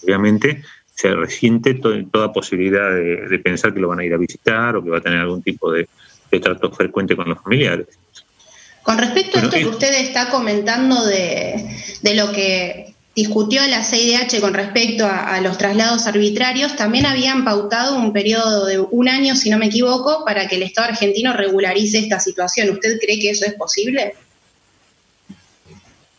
Obviamente 0.03 0.63
se 0.93 1.13
resiente 1.13 1.75
toda 1.75 2.33
posibilidad 2.33 2.89
de, 2.89 3.39
pensar 3.43 3.73
que 3.73 3.79
lo 3.79 3.89
van 3.89 3.99
a 3.99 4.05
ir 4.05 4.13
a 4.13 4.17
visitar 4.17 4.75
o 4.75 4.83
que 4.83 4.89
va 4.89 4.97
a 4.97 5.01
tener 5.01 5.19
algún 5.19 5.43
tipo 5.43 5.71
de 5.71 5.87
trato 6.41 6.71
frecuente 6.71 7.15
con 7.15 7.29
los 7.29 7.41
familiares. 7.41 7.87
Con 8.85 8.99
respecto 8.99 9.39
a 9.39 9.41
esto 9.41 9.57
que 9.57 9.65
usted 9.65 9.93
está 9.95 10.29
comentando 10.29 11.03
de, 11.07 12.13
lo 12.15 12.31
que 12.31 12.93
discutió 13.15 13.65
la 13.67 13.83
CIDH 13.83 14.41
con 14.41 14.53
respecto 14.53 15.07
a, 15.07 15.39
los 15.41 15.57
traslados 15.57 16.05
arbitrarios, 16.05 16.75
también 16.75 17.05
habían 17.05 17.45
pautado 17.45 17.97
un 17.97 18.11
periodo 18.11 18.65
de 18.65 18.79
un 18.79 19.07
año, 19.07 19.35
si 19.35 19.49
no 19.49 19.57
me 19.57 19.67
equivoco, 19.67 20.23
para 20.25 20.47
que 20.47 20.57
el 20.57 20.63
Estado 20.63 20.89
argentino 20.89 21.33
regularice 21.33 21.99
esta 21.99 22.19
situación. 22.19 22.69
¿Usted 22.71 22.99
cree 22.99 23.19
que 23.19 23.29
eso 23.29 23.45
es 23.45 23.53
posible? 23.53 24.13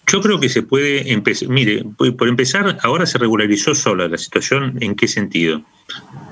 Yo 0.07 0.21
creo 0.23 0.39
que 0.39 0.49
se 0.49 0.63
puede 0.63 1.13
empezar. 1.13 1.49
Mire, 1.49 1.85
por 2.17 2.29
empezar, 2.29 2.79
ahora 2.83 3.07
se 3.07 3.19
regularizó 3.19 3.75
sola 3.75 4.09
la 4.09 4.17
situación. 4.17 4.79
¿En 4.81 4.95
qué 4.95 5.09
sentido? 5.09 5.63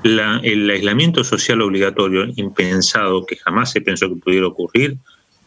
el 0.03 0.69
aislamiento 0.69 1.23
social 1.23 1.61
obligatorio, 1.61 2.27
impensado, 2.35 3.25
que 3.25 3.37
jamás 3.37 3.71
se 3.71 3.81
pensó 3.81 4.07
que 4.09 4.17
pudiera 4.17 4.47
ocurrir, 4.47 4.97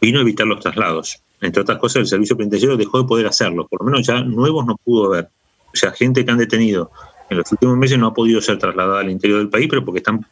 vino 0.01 0.19
a 0.19 0.21
evitar 0.21 0.47
los 0.47 0.59
traslados. 0.59 1.21
Entre 1.41 1.61
otras 1.61 1.77
cosas, 1.77 2.01
el 2.01 2.07
servicio 2.07 2.35
penitenciario 2.35 2.77
dejó 2.77 3.01
de 3.01 3.07
poder 3.07 3.27
hacerlo, 3.27 3.67
por 3.67 3.81
lo 3.81 3.91
menos 3.91 4.05
ya 4.05 4.21
nuevos 4.21 4.65
no 4.65 4.75
pudo 4.77 5.13
haber. 5.13 5.29
O 5.71 5.75
sea, 5.75 5.91
gente 5.91 6.25
que 6.25 6.31
han 6.31 6.37
detenido 6.37 6.91
en 7.29 7.37
los 7.37 7.51
últimos 7.51 7.77
meses 7.77 7.97
no 7.97 8.07
ha 8.07 8.13
podido 8.13 8.41
ser 8.41 8.57
trasladada 8.57 9.01
al 9.01 9.09
interior 9.09 9.39
del 9.39 9.49
país, 9.49 9.67
pero 9.69 9.85
porque 9.85 9.99
están 9.99 10.25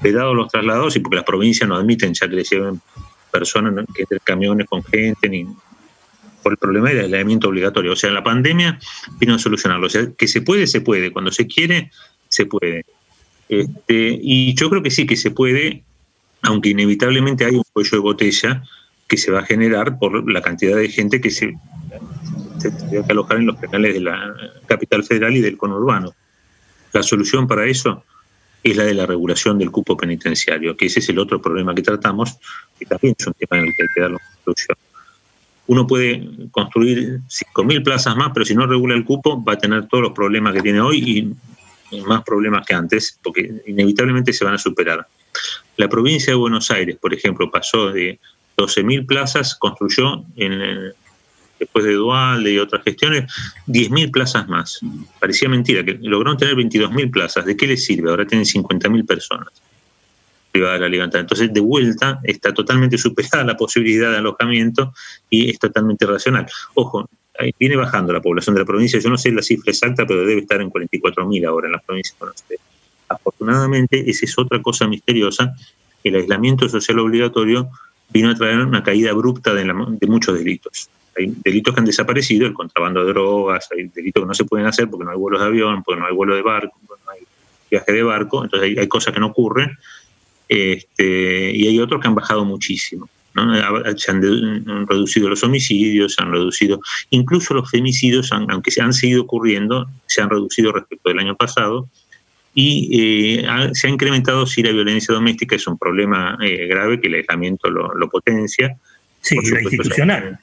pedados 0.00 0.34
los 0.34 0.48
traslados 0.48 0.94
y 0.94 1.00
porque 1.00 1.16
las 1.16 1.24
provincias 1.24 1.68
no 1.68 1.76
admiten 1.76 2.14
ya 2.14 2.28
que 2.28 2.36
les 2.36 2.48
lleven 2.48 2.80
personas, 3.32 3.84
que 3.94 4.04
camiones 4.22 4.66
con 4.68 4.82
gente, 4.84 5.28
ni 5.28 5.46
por 6.42 6.52
el 6.52 6.58
problema 6.58 6.90
del 6.90 7.00
aislamiento 7.00 7.48
obligatorio. 7.48 7.92
O 7.92 7.96
sea, 7.96 8.10
la 8.10 8.22
pandemia 8.22 8.78
vino 9.18 9.34
a 9.34 9.38
solucionarlo. 9.38 9.88
O 9.88 9.90
sea, 9.90 10.08
que 10.16 10.28
se 10.28 10.42
puede, 10.42 10.68
se 10.68 10.80
puede. 10.80 11.12
Cuando 11.12 11.32
se 11.32 11.48
quiere, 11.48 11.90
se 12.28 12.46
puede. 12.46 12.84
Este, 13.48 14.18
y 14.22 14.54
yo 14.54 14.70
creo 14.70 14.82
que 14.82 14.92
sí 14.92 15.06
que 15.06 15.16
se 15.16 15.32
puede, 15.32 15.82
aunque 16.42 16.70
inevitablemente 16.70 17.44
hay 17.44 17.56
un 17.56 17.64
cuello 17.72 17.90
de 17.90 17.98
botella 17.98 18.62
que 19.08 19.16
se 19.16 19.30
va 19.30 19.40
a 19.40 19.44
generar 19.44 19.98
por 19.98 20.30
la 20.30 20.42
cantidad 20.42 20.76
de 20.76 20.88
gente 20.88 21.20
que 21.20 21.30
se, 21.30 21.54
tendría 22.60 23.04
que 23.04 23.12
alojar 23.12 23.38
en 23.38 23.46
los 23.46 23.56
penales 23.56 23.94
de 23.94 24.00
la 24.00 24.34
capital 24.66 25.04
federal 25.04 25.36
y 25.36 25.40
del 25.40 25.56
conurbano. 25.56 26.14
La 26.92 27.02
solución 27.02 27.46
para 27.46 27.66
eso 27.66 28.04
es 28.62 28.76
la 28.76 28.84
de 28.84 28.94
la 28.94 29.06
regulación 29.06 29.58
del 29.58 29.70
cupo 29.70 29.96
penitenciario, 29.96 30.76
que 30.76 30.86
ese 30.86 31.00
es 31.00 31.08
el 31.08 31.18
otro 31.18 31.40
problema 31.40 31.74
que 31.74 31.82
tratamos, 31.82 32.36
y 32.80 32.86
también 32.86 33.14
es 33.16 33.26
un 33.26 33.34
tema 33.34 33.58
en 33.58 33.66
el 33.66 33.74
que 33.76 33.82
hay 33.82 33.88
que 33.94 34.00
dar 34.00 34.10
la 34.10 34.20
solución. 34.44 34.76
Uno 35.68 35.86
puede 35.86 36.28
construir 36.50 37.20
5.000 37.28 37.84
plazas 37.84 38.16
más, 38.16 38.30
pero 38.32 38.46
si 38.46 38.54
no 38.54 38.66
regula 38.66 38.94
el 38.94 39.04
cupo 39.04 39.42
va 39.42 39.54
a 39.54 39.58
tener 39.58 39.86
todos 39.88 40.02
los 40.02 40.12
problemas 40.12 40.54
que 40.54 40.62
tiene 40.62 40.80
hoy 40.80 41.36
y 41.92 42.00
más 42.06 42.22
problemas 42.22 42.66
que 42.66 42.74
antes, 42.74 43.18
porque 43.22 43.62
inevitablemente 43.66 44.32
se 44.32 44.44
van 44.44 44.54
a 44.54 44.58
superar. 44.58 45.06
La 45.76 45.88
provincia 45.88 46.32
de 46.32 46.38
Buenos 46.38 46.70
Aires, 46.70 46.96
por 46.96 47.12
ejemplo, 47.12 47.50
pasó 47.50 47.92
de 47.92 48.18
12.000 48.56 49.06
plazas, 49.06 49.54
construyó 49.54 50.24
después 51.58 51.84
de 51.84 51.94
Dual 51.94 52.46
y 52.46 52.58
otras 52.58 52.82
gestiones, 52.84 53.32
10.000 53.66 54.10
plazas 54.10 54.48
más. 54.48 54.80
Parecía 55.20 55.48
mentira, 55.48 55.84
que 55.84 55.98
lograron 56.02 56.36
tener 56.36 56.54
22.000 56.54 57.10
plazas. 57.10 57.44
¿De 57.44 57.56
qué 57.56 57.66
les 57.66 57.84
sirve? 57.84 58.10
Ahora 58.10 58.26
tienen 58.26 58.46
50.000 58.46 59.06
personas 59.06 59.48
privadas 60.52 60.80
de 60.80 60.86
la 60.86 60.88
libertad. 60.88 61.20
Entonces, 61.20 61.52
de 61.52 61.60
vuelta, 61.60 62.20
está 62.24 62.52
totalmente 62.52 62.96
superada 62.98 63.44
la 63.44 63.56
posibilidad 63.56 64.10
de 64.10 64.18
alojamiento 64.18 64.94
y 65.28 65.50
es 65.50 65.58
totalmente 65.58 66.06
racional. 66.06 66.46
Ojo, 66.74 67.08
viene 67.58 67.76
bajando 67.76 68.12
la 68.12 68.22
población 68.22 68.54
de 68.54 68.60
la 68.60 68.66
provincia. 68.66 68.98
Yo 68.98 69.10
no 69.10 69.18
sé 69.18 69.30
la 69.32 69.42
cifra 69.42 69.70
exacta, 69.70 70.06
pero 70.06 70.26
debe 70.26 70.40
estar 70.40 70.60
en 70.60 70.70
44.000 70.70 71.46
ahora 71.46 71.66
en 71.66 71.72
las 71.72 71.84
provincias 71.84 72.16
con 72.18 72.30
usted. 72.30 72.56
Afortunadamente, 73.08 74.10
esa 74.10 74.24
es 74.24 74.38
otra 74.38 74.60
cosa 74.62 74.86
misteriosa. 74.88 75.54
El 76.02 76.16
aislamiento 76.16 76.68
social 76.68 76.98
obligatorio 76.98 77.68
vino 78.10 78.30
a 78.30 78.34
traer 78.34 78.58
una 78.60 78.82
caída 78.82 79.10
abrupta 79.10 79.54
de, 79.54 79.64
muchos 80.06 80.38
delitos. 80.38 80.88
Hay 81.16 81.32
delitos 81.44 81.74
que 81.74 81.80
han 81.80 81.86
desaparecido, 81.86 82.46
el 82.46 82.52
contrabando 82.52 83.04
de 83.04 83.12
drogas, 83.12 83.68
hay 83.74 83.88
delitos 83.88 84.22
que 84.22 84.26
no 84.26 84.34
se 84.34 84.44
pueden 84.44 84.66
hacer 84.66 84.88
porque 84.88 85.04
no 85.04 85.10
hay 85.12 85.16
vuelos 85.16 85.40
de 85.40 85.46
avión, 85.46 85.82
porque 85.82 86.00
no 86.00 86.06
hay 86.06 86.14
vuelo 86.14 86.34
de 86.34 86.42
barco, 86.42 86.78
porque 86.86 87.02
no 87.04 87.12
hay 87.12 87.20
viaje 87.70 87.92
de 87.92 88.02
barco, 88.02 88.44
entonces 88.44 88.78
hay, 88.78 88.88
cosas 88.88 89.14
que 89.14 89.20
no 89.20 89.26
ocurren, 89.28 89.76
este, 90.48 91.50
y 91.52 91.66
hay 91.66 91.80
otros 91.80 92.00
que 92.00 92.08
han 92.08 92.14
bajado 92.14 92.44
muchísimo. 92.44 93.08
Se 93.96 94.10
han, 94.10 94.22
reducido 94.86 95.28
los 95.28 95.42
homicidios, 95.44 96.14
se 96.14 96.22
han 96.22 96.32
reducido, 96.32 96.80
incluso 97.10 97.52
los 97.52 97.70
femicidios, 97.70 98.32
aunque 98.32 98.70
se 98.70 98.80
han 98.80 98.94
seguido 98.94 99.22
ocurriendo, 99.22 99.86
se 100.06 100.22
han 100.22 100.30
reducido 100.30 100.72
respecto 100.72 101.10
del 101.10 101.18
año 101.18 101.36
pasado, 101.36 101.86
y 102.58 103.42
eh, 103.42 103.46
se 103.74 103.86
ha 103.86 103.90
incrementado 103.90 104.46
si 104.46 104.62
la 104.62 104.72
violencia 104.72 105.14
doméstica 105.14 105.56
es 105.56 105.66
un 105.66 105.76
problema 105.76 106.38
eh, 106.42 106.66
grave 106.66 106.98
que 106.98 107.08
el 107.08 107.16
aislamiento 107.16 107.68
lo, 107.68 108.08
potencia. 108.08 108.74
Sí, 109.20 109.36
y 109.42 109.50
la 109.50 109.60
institucional. 109.60 110.38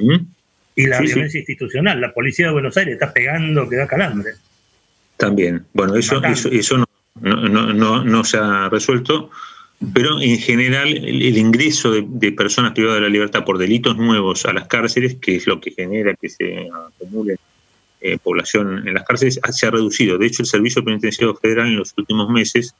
¿Mm? 0.00 0.16
Y 0.74 0.86
la 0.88 1.00
violencia 1.00 1.38
institucional. 1.38 2.00
La 2.00 2.12
policía 2.12 2.46
de 2.46 2.52
Buenos 2.52 2.76
Aires 2.76 2.94
está 2.94 3.12
pegando 3.12 3.68
que 3.68 3.76
da 3.76 3.86
calambre. 3.86 4.32
También. 5.16 5.64
Bueno, 5.72 5.94
eso, 5.94 6.20
eso, 6.24 6.84
no, 7.20 8.02
no, 8.02 8.24
se 8.24 8.36
ha 8.36 8.68
resuelto, 8.68 9.30
pero 9.94 10.20
en 10.20 10.36
general 10.36 10.88
el, 10.88 11.38
ingreso 11.38 11.92
de, 11.92 12.04
de, 12.08 12.32
personas 12.32 12.72
privadas 12.72 12.96
de 12.96 13.02
la 13.02 13.08
libertad 13.08 13.44
por 13.44 13.56
delitos 13.56 13.96
nuevos 13.96 14.46
a 14.46 14.52
las 14.52 14.66
cárceles, 14.66 15.14
que 15.20 15.36
es 15.36 15.46
lo 15.46 15.60
que 15.60 15.70
genera 15.70 16.12
que 16.20 16.28
se 16.28 16.66
acumulen 16.88 17.36
eh, 18.00 18.18
población 18.18 18.86
en 18.88 18.94
las 18.94 19.04
cárceles 19.04 19.40
se 19.50 19.66
ha 19.66 19.70
reducido. 19.70 20.18
De 20.18 20.26
hecho, 20.26 20.42
el 20.42 20.46
Servicio 20.46 20.84
Penitenciario 20.84 21.34
Federal 21.34 21.66
en 21.68 21.76
los 21.76 21.92
últimos 21.96 22.28
meses 22.30 22.74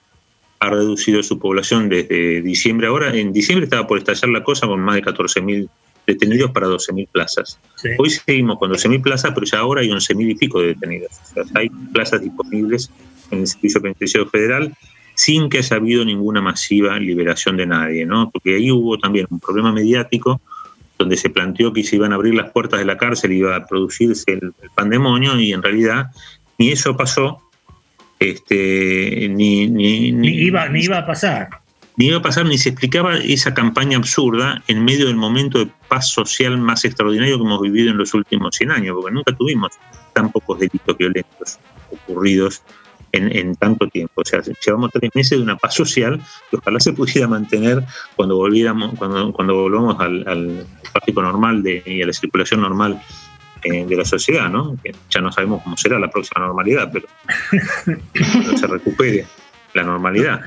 ha 0.61 0.71
reducido 0.71 1.23
su 1.23 1.39
población 1.39 1.89
desde 1.89 2.43
diciembre. 2.43 2.87
Ahora, 2.87 3.15
en 3.15 3.33
diciembre 3.33 3.65
estaba 3.65 3.87
por 3.87 3.99
estallar 3.99 4.29
la 4.31 4.45
cosa 4.45 4.67
con 4.67 4.81
más 4.81 4.97
de 4.97 5.03
14.000 5.03 5.69
detenidos 6.07 6.51
para 6.51 6.69
12.000 6.69 7.09
plazas. 7.11 7.59
Hoy 7.99 8.11
seguimos 8.11 8.59
con 8.59 8.71
12.000 8.71 9.03
plazas, 9.03 9.33
pero 9.35 9.47
ya 9.47 9.59
ahora 9.59 9.81
hay 9.81 9.89
11.000 9.89 10.31
y 10.31 10.35
pico 10.35 10.61
de 10.61 10.69
detenidos. 10.69 11.13
hay 11.55 11.69
plazas 11.93 12.21
disponibles 12.21 12.91
en 13.31 13.41
el 13.41 13.47
Servicio 13.47 13.81
Penitenciario 13.81 14.29
Federal 14.29 14.75
sin 15.15 15.51
que 15.51 15.59
haya 15.59 15.77
habido 15.77 16.05
ninguna 16.05 16.41
masiva 16.41 16.99
liberación 16.99 17.57
de 17.57 17.67
nadie, 17.67 18.07
¿no? 18.07 18.31
Porque 18.31 18.57
ahí 18.57 18.71
hubo 18.71 18.99
también 18.99 19.27
un 19.31 19.39
problema 19.39 19.71
mediático 19.71 20.41
donde 21.01 21.17
se 21.17 21.31
planteó 21.31 21.73
que 21.73 21.83
se 21.83 21.97
iban 21.97 22.13
a 22.13 22.17
abrir 22.17 22.35
las 22.35 22.51
puertas 22.51 22.79
de 22.79 22.85
la 22.85 22.99
cárcel 22.99 23.33
y 23.33 23.39
iba 23.39 23.57
a 23.57 23.67
producirse 23.67 24.33
el, 24.33 24.53
pandemonio 24.75 25.41
y 25.41 25.53
en 25.55 25.63
realidad 25.63 26.11
ni 26.59 26.69
eso 26.69 26.95
pasó, 26.95 27.41
este, 28.19 29.27
ni, 29.31 29.67
ni, 29.67 30.13
ni, 30.13 30.29
iba, 30.29 30.69
ni 30.69 30.83
iba 30.83 30.99
a 30.99 31.07
pasar. 31.07 31.49
Ni 31.97 32.09
iba 32.09 32.19
a 32.19 32.23
pasar, 32.23 32.45
ni 32.45 32.59
se 32.59 32.69
explicaba 32.69 33.17
esa 33.17 33.55
campaña 33.55 33.97
absurda 33.97 34.63
en 34.69 34.85
medio 34.85 35.07
del 35.07 35.17
momento 35.17 35.59
de 35.59 35.71
paz 35.89 36.11
social 36.11 36.59
más 36.59 36.85
extraordinario 36.85 37.39
que 37.39 37.45
hemos 37.45 37.63
vivido 37.63 37.91
en 37.91 37.97
los 37.97 38.13
últimos 38.13 38.55
100 38.57 38.71
años, 38.71 38.97
porque 39.01 39.15
nunca 39.15 39.35
tuvimos 39.35 39.73
tan 40.13 40.31
pocos 40.31 40.59
delitos 40.59 40.99
violentos 40.99 41.59
ocurridos 41.91 42.63
en, 43.13 43.55
tanto 43.57 43.89
tiempo. 43.89 44.23
O 44.23 44.25
sea, 44.25 44.41
llevamos 44.65 44.91
tres 44.93 45.11
meses 45.15 45.39
de 45.39 45.43
una 45.43 45.57
paz 45.57 45.75
social 45.75 46.21
que 46.51 46.57
ojalá 46.57 46.81
se 46.81 46.93
pudiera 46.93 47.29
mantener 47.29 47.83
cuando 48.17 48.37
volviéramos, 48.37 48.95
cuando, 48.99 49.33
cuando 49.33 49.55
volvamos 49.55 50.01
al, 50.01 50.27
al 50.29 50.67
tráfico 50.93 51.23
normal 51.23 51.63
de, 51.63 51.83
y 51.85 52.03
a 52.03 52.07
la 52.07 52.13
circulación 52.13 52.61
normal 52.61 53.01
eh, 53.63 53.85
de 53.87 53.97
la 53.97 54.07
sociedad, 54.07 54.49
¿no? 54.49 54.79
Ya 55.11 55.21
no 55.21 55.31
sabemos 55.31 55.63
cómo 55.63 55.77
será 55.77 55.99
la 55.99 56.11
próxima 56.11 56.47
normalidad, 56.47 56.91
pero 56.91 57.07
se 58.57 58.67
recupere 58.67 59.27
la 59.75 59.83
normalidad. 59.83 60.41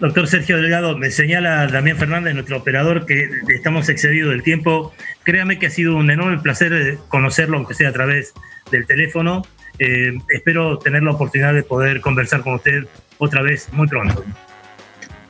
Doctor 0.00 0.26
Sergio 0.26 0.56
Delgado, 0.56 0.96
me 0.96 1.10
señala 1.10 1.66
Damián 1.66 1.98
Fernández, 1.98 2.32
nuestro 2.32 2.56
operador, 2.56 3.04
que 3.04 3.28
estamos 3.54 3.90
excedidos 3.90 4.30
del 4.30 4.42
tiempo. 4.42 4.94
Créame 5.24 5.58
que 5.58 5.66
ha 5.66 5.70
sido 5.70 5.94
un 5.94 6.10
enorme 6.10 6.38
placer 6.38 6.72
eh, 6.72 6.98
conocerlo, 7.08 7.58
aunque 7.58 7.74
sea 7.74 7.90
a 7.90 7.92
través 7.92 8.32
del 8.70 8.86
teléfono. 8.86 9.42
Eh, 9.78 10.18
espero 10.28 10.78
tener 10.78 11.02
la 11.02 11.12
oportunidad 11.12 11.54
de 11.54 11.62
poder 11.62 12.00
conversar 12.00 12.42
con 12.42 12.54
usted 12.54 12.86
otra 13.18 13.42
vez 13.42 13.68
muy 13.72 13.88
pronto. 13.88 14.24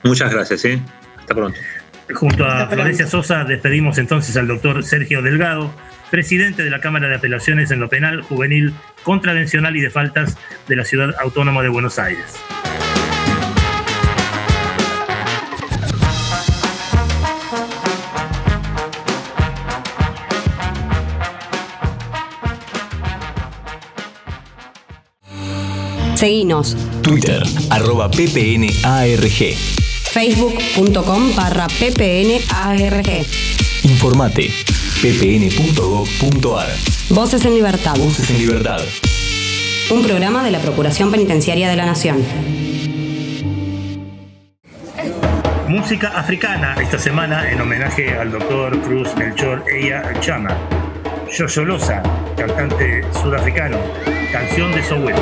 Muchas 0.03 0.33
gracias, 0.33 0.65
¿eh? 0.65 0.81
Hasta 1.19 1.35
pronto. 1.35 1.59
Junto 2.13 2.45
a 2.45 2.67
Florencia 2.67 3.07
Sosa 3.07 3.45
despedimos 3.45 3.97
entonces 3.97 4.37
al 4.37 4.47
doctor 4.47 4.85
Sergio 4.85 5.23
Delgado, 5.23 5.73
presidente 6.11 6.63
de 6.63 6.71
la 6.71 6.81
Cámara 6.81 7.09
de 7.09 7.15
Apelaciones 7.15 7.71
en 7.71 7.81
lo 7.81 7.89
Penal, 7.89 8.21
Juvenil, 8.23 8.75
Contravencional 9.03 9.75
y 9.77 9.81
de 9.81 9.89
Faltas 9.89 10.37
de 10.69 10.77
la 10.77 10.85
Ciudad 10.85 11.15
Autónoma 11.19 11.63
de 11.63 11.71
Buenos 11.71 11.99
Aires. 11.99 12.37
Seguinos. 26.25 26.75
Twitter, 27.03 27.43
arroba 27.69 28.09
ppnarg. 28.11 29.57
Facebook.com 30.11 31.37
barra 31.37 31.67
ppnarg. 31.67 33.27
Informate, 33.83 34.51
ppn.gov.ar. 35.03 36.69
Voces 37.11 37.45
en 37.45 37.55
Libertad. 37.55 37.95
Voces 37.99 38.31
en 38.31 38.39
Libertad. 38.39 38.81
Un 39.91 40.03
programa 40.03 40.43
de 40.43 40.51
la 40.51 40.61
Procuración 40.61 41.11
Penitenciaria 41.11 41.69
de 41.69 41.77
la 41.77 41.85
Nación. 41.85 42.25
Música 45.69 46.09
africana 46.19 46.75
esta 46.81 46.99
semana 46.99 47.51
en 47.51 47.61
homenaje 47.61 48.17
al 48.17 48.33
doctor 48.33 48.81
Cruz 48.81 49.15
Melchor 49.17 49.63
Eya 49.71 50.11
Chama. 50.21 50.57
Yoyolosa, 51.31 52.03
cantante 52.35 53.05
sudafricano, 53.13 53.77
canción 54.33 54.73
de 54.73 54.83
Soweto. 54.83 55.21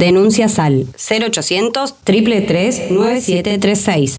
Denuncias 0.00 0.58
al 0.58 0.86
0800 0.96 1.94
333 2.04 2.90
9736. 2.90 4.16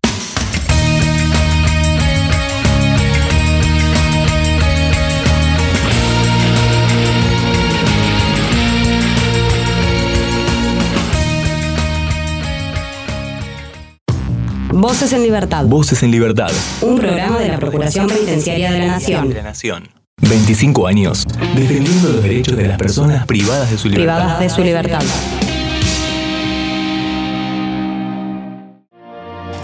Voces 14.72 15.14
en 15.14 15.24
Libertad. 15.24 15.66
Voces 15.66 16.04
en 16.04 16.12
Libertad. 16.12 16.52
Un 16.84 17.00
programa 17.00 17.40
de 17.40 17.48
la 17.48 17.58
Procuración 17.58 18.06
Penitenciaria 18.06 18.72
de 18.72 18.80
la 18.82 18.86
Nación. 18.86 19.30
De 19.30 19.34
la 19.34 19.42
Nación. 19.42 19.90
25 20.22 20.86
años 20.86 21.26
defendiendo 21.56 22.10
los 22.10 22.22
derechos 22.22 22.56
de 22.56 22.68
las 22.68 22.78
personas 22.78 23.26
privadas 23.26 23.72
de 23.72 23.80
su 23.80 23.90
libertad. 23.90 24.18
Privadas 24.18 24.40
de 24.40 24.50
su 24.52 24.64
libertad. 24.64 25.02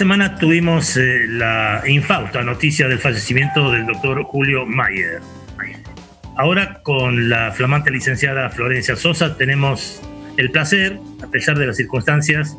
Semana 0.00 0.34
tuvimos 0.36 0.96
eh, 0.96 1.26
la 1.28 1.82
infausta 1.86 2.42
noticia 2.42 2.88
del 2.88 2.98
fallecimiento 2.98 3.70
del 3.70 3.84
doctor 3.84 4.22
Julio 4.22 4.64
Mayer. 4.64 5.20
Ahora 6.38 6.80
con 6.82 7.28
la 7.28 7.52
flamante 7.52 7.90
licenciada 7.90 8.48
Florencia 8.48 8.96
Sosa 8.96 9.36
tenemos 9.36 10.00
el 10.38 10.50
placer, 10.50 10.98
a 11.22 11.26
pesar 11.26 11.58
de 11.58 11.66
las 11.66 11.76
circunstancias, 11.76 12.56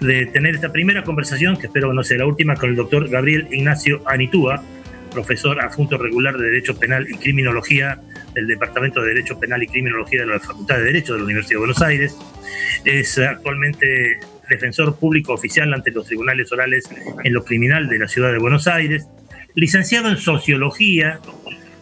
de 0.00 0.26
tener 0.26 0.54
esta 0.54 0.70
primera 0.70 1.02
conversación, 1.02 1.56
que 1.56 1.68
espero 1.68 1.94
no 1.94 2.04
sea 2.04 2.18
la 2.18 2.26
última, 2.26 2.56
con 2.56 2.68
el 2.68 2.76
doctor 2.76 3.08
Gabriel 3.08 3.48
Ignacio 3.50 4.02
Anitúa, 4.06 4.62
profesor 5.12 5.62
adjunto 5.62 5.96
regular 5.96 6.36
de 6.36 6.44
Derecho 6.44 6.78
Penal 6.78 7.06
y 7.08 7.16
Criminología 7.16 8.02
del 8.34 8.46
Departamento 8.46 9.00
de 9.00 9.14
Derecho 9.14 9.40
Penal 9.40 9.62
y 9.62 9.66
Criminología 9.66 10.20
de 10.20 10.26
la 10.26 10.40
Facultad 10.40 10.76
de 10.76 10.84
Derecho 10.84 11.14
de 11.14 11.20
la 11.20 11.24
Universidad 11.24 11.54
de 11.54 11.58
Buenos 11.58 11.80
Aires. 11.80 12.18
Es 12.84 13.16
actualmente 13.16 14.20
defensor 14.52 14.98
público 14.98 15.32
oficial 15.32 15.72
ante 15.72 15.90
los 15.90 16.06
tribunales 16.06 16.52
orales 16.52 16.88
en 17.24 17.32
lo 17.32 17.44
criminal 17.44 17.88
de 17.88 17.98
la 17.98 18.08
ciudad 18.08 18.32
de 18.32 18.38
Buenos 18.38 18.66
Aires. 18.66 19.06
Licenciado 19.54 20.08
en 20.08 20.16
Sociología, 20.16 21.20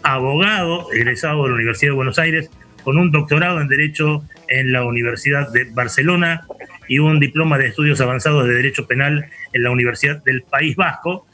abogado 0.02 0.92
egresado 0.92 1.42
de 1.44 1.50
la 1.50 1.54
Universidad 1.56 1.90
de 1.90 1.96
Buenos 1.96 2.18
Aires, 2.18 2.50
con 2.82 2.96
un 2.96 3.10
doctorado 3.10 3.60
en 3.60 3.68
Derecho 3.68 4.24
en 4.48 4.72
la 4.72 4.84
Universidad 4.84 5.52
de 5.52 5.64
Barcelona 5.64 6.46
y 6.88 6.98
un 6.98 7.20
diploma 7.20 7.58
de 7.58 7.68
estudios 7.68 8.00
avanzados 8.00 8.46
de 8.46 8.54
Derecho 8.54 8.86
Penal 8.86 9.26
en 9.52 9.62
la 9.62 9.70
Universidad 9.70 10.22
del 10.24 10.42
País 10.42 10.76
Vasco, 10.76 11.26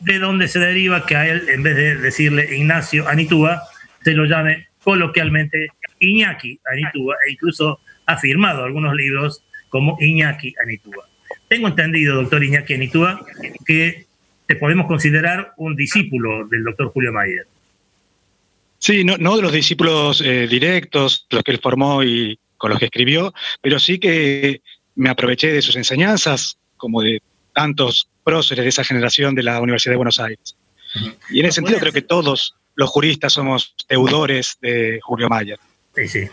de 0.00 0.18
donde 0.18 0.48
se 0.48 0.58
deriva 0.58 1.06
que 1.06 1.16
a 1.16 1.28
él, 1.28 1.48
en 1.48 1.62
vez 1.62 1.76
de 1.76 1.96
decirle 1.96 2.56
Ignacio 2.56 3.08
Anitúa, 3.08 3.62
se 4.02 4.12
lo 4.12 4.24
llame 4.24 4.68
coloquialmente 4.82 5.68
Iñaki 5.98 6.60
Anitúa, 6.70 7.16
e 7.26 7.32
incluso 7.32 7.80
ha 8.06 8.16
firmado 8.16 8.64
algunos 8.64 8.94
libros 8.94 9.44
como 9.72 9.96
Iñaki 9.98 10.54
Anitúa. 10.62 11.08
Tengo 11.48 11.66
entendido, 11.66 12.16
doctor 12.16 12.44
Iñaki 12.44 12.74
Anitúa, 12.74 13.24
que 13.64 14.04
te 14.46 14.56
podemos 14.56 14.86
considerar 14.86 15.54
un 15.56 15.74
discípulo 15.74 16.46
del 16.46 16.62
doctor 16.62 16.92
Julio 16.92 17.10
Mayer. 17.10 17.46
Sí, 18.78 19.02
no, 19.02 19.16
de 19.16 19.42
los 19.42 19.52
discípulos 19.52 20.20
eh, 20.20 20.46
directos, 20.46 21.26
los 21.30 21.42
que 21.42 21.52
él 21.52 21.60
formó 21.62 22.04
y 22.04 22.38
con 22.58 22.68
los 22.70 22.78
que 22.78 22.84
escribió, 22.84 23.32
pero 23.62 23.78
sí 23.78 23.98
que 23.98 24.60
me 24.94 25.08
aproveché 25.08 25.50
de 25.52 25.62
sus 25.62 25.76
enseñanzas, 25.76 26.58
como 26.76 27.00
de 27.00 27.22
tantos 27.54 28.08
próceres 28.24 28.64
de 28.64 28.68
esa 28.68 28.84
generación 28.84 29.34
de 29.34 29.42
la 29.42 29.58
Universidad 29.60 29.92
de 29.92 29.96
Buenos 29.96 30.20
Aires. 30.20 30.54
Y 31.30 31.40
en 31.40 31.46
ese 31.46 31.56
sentido 31.56 31.78
creo 31.78 31.92
que 31.92 32.02
todos 32.02 32.54
los 32.74 32.90
juristas 32.90 33.32
somos 33.32 33.74
deudores 33.88 34.58
de 34.60 35.00
Julio 35.02 35.30
Mayer. 35.30 35.58
Sí, 35.94 36.08
sí. 36.08 36.28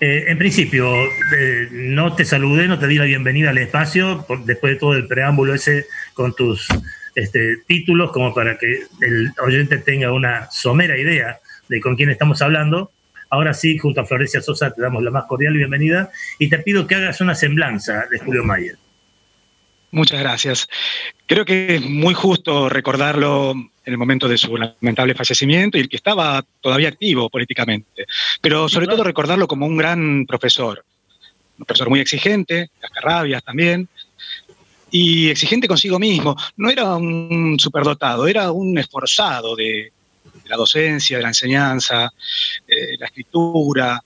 Eh, 0.00 0.24
en 0.28 0.38
principio, 0.38 0.92
eh, 1.36 1.68
no 1.70 2.14
te 2.14 2.24
saludé, 2.24 2.68
no 2.68 2.78
te 2.78 2.86
di 2.86 2.96
la 2.96 3.04
bienvenida 3.04 3.50
al 3.50 3.58
espacio, 3.58 4.26
después 4.44 4.74
de 4.74 4.78
todo 4.78 4.94
el 4.94 5.06
preámbulo 5.06 5.54
ese 5.54 5.86
con 6.14 6.34
tus 6.34 6.68
este, 7.14 7.58
títulos, 7.66 8.12
como 8.12 8.34
para 8.34 8.58
que 8.58 8.82
el 9.00 9.32
oyente 9.44 9.78
tenga 9.78 10.12
una 10.12 10.50
somera 10.50 10.98
idea 10.98 11.38
de 11.68 11.80
con 11.80 11.96
quién 11.96 12.10
estamos 12.10 12.42
hablando. 12.42 12.90
Ahora 13.30 13.52
sí, 13.52 13.76
junto 13.78 14.00
a 14.00 14.06
Florencia 14.06 14.40
Sosa, 14.40 14.70
te 14.70 14.80
damos 14.80 15.02
la 15.02 15.10
más 15.10 15.24
cordial 15.24 15.54
bienvenida 15.54 16.10
y 16.38 16.48
te 16.48 16.58
pido 16.58 16.86
que 16.86 16.94
hagas 16.94 17.20
una 17.20 17.34
semblanza 17.34 18.06
de 18.10 18.18
Julio 18.18 18.44
Mayer. 18.44 18.76
Muchas 19.90 20.20
gracias. 20.20 20.68
Creo 21.26 21.44
que 21.44 21.76
es 21.76 21.82
muy 21.82 22.14
justo 22.14 22.68
recordarlo 22.68 23.54
en 23.88 23.92
el 23.92 23.98
momento 23.98 24.28
de 24.28 24.36
su 24.36 24.54
lamentable 24.54 25.14
fallecimiento 25.14 25.78
y 25.78 25.80
el 25.80 25.88
que 25.88 25.96
estaba 25.96 26.44
todavía 26.60 26.90
activo 26.90 27.30
políticamente, 27.30 28.06
pero 28.42 28.68
sobre 28.68 28.86
todo 28.86 29.02
recordarlo 29.02 29.48
como 29.48 29.64
un 29.64 29.78
gran 29.78 30.26
profesor, 30.26 30.84
un 31.58 31.64
profesor 31.64 31.88
muy 31.88 32.00
exigente, 32.00 32.68
cascarrabias 32.78 33.42
también, 33.42 33.88
y 34.90 35.30
exigente 35.30 35.66
consigo 35.66 35.98
mismo. 35.98 36.36
No 36.58 36.68
era 36.68 36.96
un 36.96 37.56
superdotado, 37.58 38.28
era 38.28 38.52
un 38.52 38.76
esforzado 38.76 39.56
de, 39.56 39.90
la 40.44 40.56
docencia, 40.56 41.16
de 41.16 41.22
la 41.22 41.30
enseñanza, 41.30 42.12
eh, 42.66 42.96
la 42.98 43.06
escritura 43.06 44.02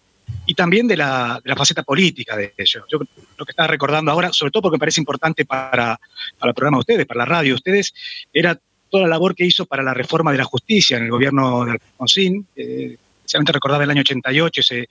y 0.46 0.54
también 0.54 0.86
de 0.86 0.96
la, 0.96 1.40
faceta 1.56 1.82
política 1.82 2.36
de 2.36 2.54
ello. 2.56 2.84
Yo 2.88 3.00
lo 3.36 3.44
que 3.44 3.50
estaba 3.50 3.66
recordando 3.66 4.12
ahora, 4.12 4.32
sobre 4.32 4.52
todo 4.52 4.62
porque 4.62 4.76
me 4.76 4.80
parece 4.80 5.00
importante 5.00 5.44
para, 5.44 5.98
el 6.40 6.54
programa 6.54 6.76
de 6.76 6.80
ustedes, 6.80 7.06
para 7.06 7.18
la 7.18 7.24
radio 7.24 7.50
de 7.50 7.56
ustedes, 7.56 7.92
era 8.32 8.56
toda 8.92 9.04
la 9.04 9.08
labor 9.08 9.34
que 9.34 9.46
hizo 9.46 9.64
para 9.64 9.82
la 9.82 9.94
reforma 9.94 10.32
de 10.32 10.38
la 10.38 10.44
justicia 10.44 10.98
en 10.98 11.04
el 11.04 11.10
gobierno 11.10 11.64
de 11.64 11.72
Alfonsín. 11.72 12.46
Eh, 12.54 12.98
especialmente 13.16 13.52
recordaba 13.52 13.84
el 13.84 13.90
año 13.90 14.02
88, 14.02 14.60
ese 14.60 14.88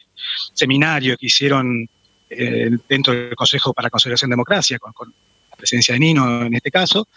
seminario 0.54 1.16
que 1.18 1.28
hicieron 1.28 1.88
eh, 2.28 2.72
dentro 2.90 3.14
del 3.14 3.36
Consejo 3.36 3.74
para 3.74 3.86
la 3.86 3.90
Consolidación 3.92 4.32
de 4.32 4.34
Democracia, 4.34 4.80
con, 4.80 4.92
con 4.94 5.14
presidencia 5.56 5.94
de 5.94 6.00
Nino 6.00 6.48
en 6.48 6.56
este 6.56 6.72
caso, 6.72 7.08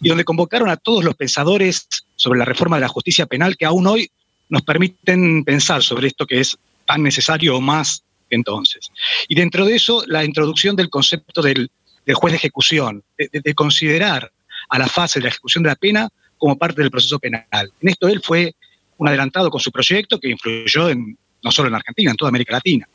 y 0.00 0.08
donde 0.08 0.24
convocaron 0.24 0.70
a 0.70 0.78
todos 0.78 1.04
los 1.04 1.14
pensadores 1.14 1.86
sobre 2.16 2.38
la 2.38 2.46
reforma 2.46 2.76
de 2.76 2.80
la 2.80 2.88
justicia 2.88 3.26
penal 3.26 3.58
que 3.58 3.66
aún 3.66 3.86
hoy 3.86 4.10
nos 4.48 4.62
permiten 4.62 5.44
pensar 5.44 5.82
sobre 5.82 6.08
esto 6.08 6.26
que 6.26 6.40
es 6.40 6.56
tan 6.86 7.02
necesario 7.02 7.54
o 7.54 7.60
más 7.60 8.02
que 8.30 8.36
entonces. 8.36 8.90
Y 9.28 9.34
dentro 9.34 9.66
de 9.66 9.76
eso, 9.76 10.04
la 10.06 10.24
introducción 10.24 10.74
del 10.74 10.88
concepto 10.88 11.42
del, 11.42 11.70
juez 12.14 12.32
de 12.32 12.38
ejecución, 12.38 13.04
de, 13.18 13.54
considerar 13.54 14.32
a 14.70 14.78
la 14.78 14.88
fase 14.88 15.18
de 15.18 15.24
la 15.24 15.28
ejecución 15.28 15.62
de 15.64 15.68
la 15.68 15.76
pena 15.76 16.08
como 16.40 16.56
parte 16.56 16.80
del 16.80 16.90
proceso 16.90 17.18
penal. 17.18 17.44
En 17.80 17.88
esto 17.90 18.08
él 18.08 18.20
fue 18.24 18.54
un 18.96 19.06
adelantado 19.06 19.50
con 19.50 19.60
su 19.60 19.70
proyecto 19.70 20.18
que 20.18 20.30
influyó 20.30 20.88
en, 20.88 21.16
no 21.42 21.52
solo 21.52 21.68
en 21.68 21.74
Argentina, 21.74 22.10
en 22.10 22.16
toda 22.16 22.30
América 22.30 22.54
Latina. 22.54 22.88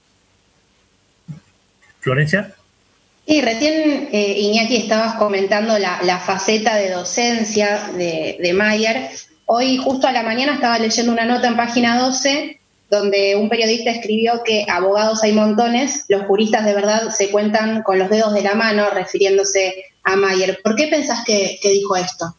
Florencia. 1.99 2.53
Sí, 3.27 3.41
recién 3.41 4.09
eh, 4.11 4.35
Iñaki 4.39 4.75
estabas 4.75 5.15
comentando 5.15 5.77
la, 5.77 6.19
faceta 6.19 6.75
de 6.75 6.91
docencia 6.91 7.91
de, 7.95 8.53
Mayer. 8.53 9.09
Hoy 9.45 9.77
justo 9.77 10.07
a 10.07 10.11
la 10.11 10.23
mañana 10.23 10.55
estaba 10.55 10.79
leyendo 10.79 11.11
una 11.11 11.25
nota 11.25 11.47
en 11.47 11.55
página 11.55 11.99
12 11.99 12.59
donde 12.89 13.35
un 13.35 13.49
periodista 13.49 13.89
escribió 13.89 14.41
que 14.43 14.65
abogados 14.69 15.23
hay 15.23 15.33
montones, 15.33 16.05
los 16.07 16.23
juristas 16.27 16.65
de 16.65 16.73
verdad 16.73 17.09
se 17.09 17.31
cuentan 17.31 17.81
con 17.81 17.97
los 17.97 18.09
dedos 18.09 18.33
de 18.33 18.43
la 18.43 18.53
mano 18.53 18.89
refiriéndose 18.91 19.85
a 20.03 20.15
Mayer. 20.15 20.59
¿Por 20.63 20.75
qué 20.75 20.87
pensás 20.87 21.23
que 21.25 21.59
dijo 21.63 21.95
esto? 21.95 22.35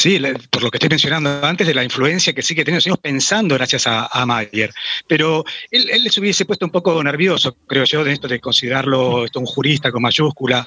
Sí, 0.00 0.18
por 0.48 0.62
lo 0.62 0.70
que 0.70 0.78
estoy 0.78 0.88
mencionando 0.88 1.44
antes 1.44 1.66
de 1.66 1.74
la 1.74 1.84
influencia 1.84 2.32
que 2.32 2.40
sí 2.40 2.54
que 2.54 2.64
seguimos 2.64 3.00
pensando 3.00 3.54
gracias 3.56 3.86
a, 3.86 4.24
Mayer. 4.24 4.72
Pero 5.06 5.44
él, 5.70 5.90
él, 5.90 6.10
se 6.10 6.20
hubiese 6.20 6.46
puesto 6.46 6.64
un 6.64 6.72
poco 6.72 7.04
nervioso, 7.04 7.54
creo 7.66 7.84
yo, 7.84 8.02
de 8.02 8.14
esto 8.14 8.26
de 8.26 8.40
considerarlo 8.40 9.26
esto, 9.26 9.40
un 9.40 9.44
jurista 9.44 9.92
con 9.92 10.00
mayúscula. 10.00 10.66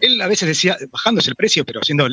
Él 0.00 0.22
a 0.22 0.28
veces 0.28 0.46
decía, 0.46 0.76
bajándose 0.88 1.30
el 1.30 1.34
precio, 1.34 1.64
pero 1.64 1.82
siendo 1.82 2.06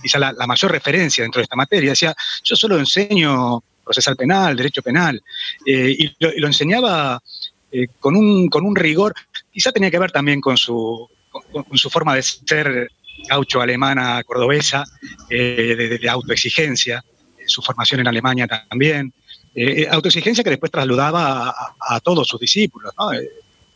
quizá 0.00 0.18
la, 0.18 0.32
mayor 0.46 0.72
referencia 0.72 1.24
dentro 1.24 1.40
de 1.40 1.42
esta 1.42 1.56
materia, 1.56 1.90
decía, 1.90 2.14
yo 2.42 2.56
solo 2.56 2.78
enseño 2.78 3.62
procesal 3.84 4.16
penal, 4.16 4.56
derecho 4.56 4.80
penal, 4.80 5.22
eh, 5.66 5.94
y, 5.94 6.16
lo, 6.20 6.46
enseñaba 6.46 7.22
eh, 7.70 7.86
con, 8.00 8.16
un, 8.16 8.48
con 8.48 8.64
un 8.64 8.74
rigor, 8.74 9.12
quizá 9.52 9.72
tenía 9.72 9.90
que 9.90 9.98
ver 9.98 10.10
también 10.10 10.40
con 10.40 10.56
su, 10.56 11.06
con 11.52 11.76
su 11.76 11.90
forma 11.90 12.14
de 12.14 12.22
ser 12.22 12.90
gaucho 13.26 13.60
alemana 13.60 14.22
cordobesa, 14.24 14.84
eh, 15.28 15.98
de, 16.00 16.08
autoexigencia, 16.08 17.04
eh, 17.38 17.44
su 17.46 17.62
formación 17.62 18.00
en 18.00 18.08
Alemania 18.08 18.46
también, 18.46 19.12
eh, 19.54 19.86
autoexigencia 19.90 20.44
que 20.44 20.50
después 20.50 20.70
trasladaba 20.70 21.74
a, 21.80 22.00
todos 22.00 22.28
sus 22.28 22.40
discípulos, 22.40 22.92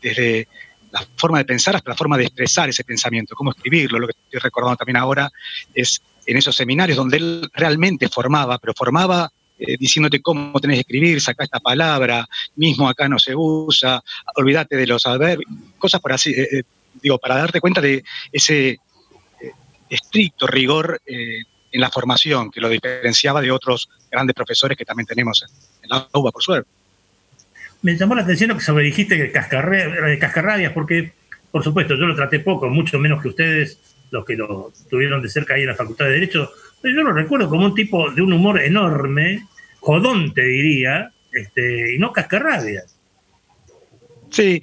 desde 0.01 0.47
la 0.91 1.07
forma 1.17 1.39
de 1.39 1.45
pensar 1.45 1.75
hasta 1.75 1.91
la 1.91 1.97
forma 1.97 2.17
de 2.17 2.25
expresar 2.25 2.69
ese 2.69 2.85
pensamiento, 2.85 3.35
cómo 3.35 3.51
escribirlo. 3.51 3.99
Lo 3.99 4.07
que 4.07 4.15
estoy 4.25 4.41
recordando 4.41 4.77
también 4.77 4.97
ahora 4.97 5.31
es 5.75 6.03
en 6.27 6.37
esos 6.37 6.55
seminarios 6.55 6.97
donde 6.97 7.17
él 7.17 7.51
realmente 7.55 8.09
formaba, 8.09 8.59
pero 8.59 8.75
formaba 8.77 9.31
diciéndote 9.79 10.21
cómo 10.21 10.59
tenés 10.61 10.79
que 10.79 10.81
escribir, 10.81 11.21
saca 11.21 11.45
esta 11.45 11.61
palabra, 11.61 12.27
mismo 12.57 12.89
acá 12.89 13.09
no 13.09 13.19
se 13.19 13.33
usa, 13.35 14.03
olvídate 14.35 14.77
de 14.77 14.89
los 14.89 15.07
adverbios, 15.07 15.49
cosas 15.79 16.01
por 16.01 16.13
así, 16.13 16.35
digo, 17.01 17.19
para 17.19 17.37
darte 17.37 17.61
cuenta 17.61 17.81
de 17.81 18.03
ese 18.33 18.81
estricto 19.93 20.47
rigor 20.47 21.01
eh, 21.05 21.43
en 21.71 21.81
la 21.81 21.91
formación, 21.91 22.51
que 22.51 22.61
lo 22.61 22.69
diferenciaba 22.69 23.41
de 23.41 23.51
otros 23.51 23.89
grandes 24.11 24.35
profesores 24.35 24.77
que 24.77 24.85
también 24.85 25.07
tenemos 25.07 25.45
en, 25.83 25.89
la 25.89 26.09
UBA, 26.13 26.31
por 26.31 26.43
suerte. 26.43 26.71
Me 27.83 27.97
llamó 27.97 28.15
la 28.15 28.23
atención 28.23 28.51
lo 28.51 28.57
que 28.57 28.63
sobre 28.63 28.85
dijiste 28.85 29.17
de 29.17 29.31
cascarrabias, 30.19 30.73
porque, 30.73 31.13
por 31.51 31.63
supuesto, 31.63 31.95
yo 31.95 32.07
lo 32.07 32.15
traté 32.15 32.41
poco, 32.41 32.69
mucho 32.69 32.99
menos 32.99 33.21
que 33.21 33.29
ustedes, 33.29 33.79
los 34.11 34.25
que 34.25 34.37
lo 34.37 34.73
tuvieron 34.89 35.21
de 35.21 35.29
cerca 35.29 35.55
ahí 35.55 35.63
en 35.63 35.69
la 35.69 35.75
Facultad 35.75 36.07
de 36.07 36.13
Derecho, 36.13 36.51
pero 36.81 36.97
yo 36.97 37.03
lo 37.03 37.13
recuerdo 37.13 37.49
como 37.49 37.67
un 37.67 37.75
tipo 37.75 38.11
de 38.11 38.23
un 38.23 38.33
humor 38.33 38.61
enorme, 38.61 39.47
jodón 39.81 40.33
te 40.33 40.43
diría, 40.43 41.11
este, 41.33 41.95
y 41.95 41.99
no 41.99 42.13
cascarrabias. 42.13 42.97
Sí, 44.31 44.63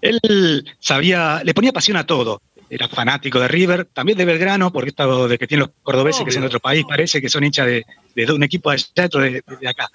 él 0.00 0.64
sabía, 0.80 1.42
le 1.44 1.54
ponía 1.54 1.72
pasión 1.72 1.96
a 1.96 2.06
todo 2.06 2.40
era 2.68 2.88
fanático 2.88 3.40
de 3.40 3.48
River, 3.48 3.86
también 3.92 4.18
de 4.18 4.24
Belgrano, 4.24 4.72
porque 4.72 4.90
esto 4.90 5.28
de 5.28 5.38
que 5.38 5.46
tienen 5.46 5.66
los 5.66 5.76
cordobeses 5.82 6.24
que 6.24 6.30
son 6.30 6.42
de 6.42 6.48
otro 6.48 6.60
país, 6.60 6.84
parece 6.88 7.20
que 7.20 7.28
son 7.28 7.44
hinchas 7.44 7.66
de, 7.66 8.32
un 8.32 8.42
equipo 8.42 8.70
de 8.70 9.04
otro 9.04 9.20
de, 9.20 9.42
acá. 9.66 9.88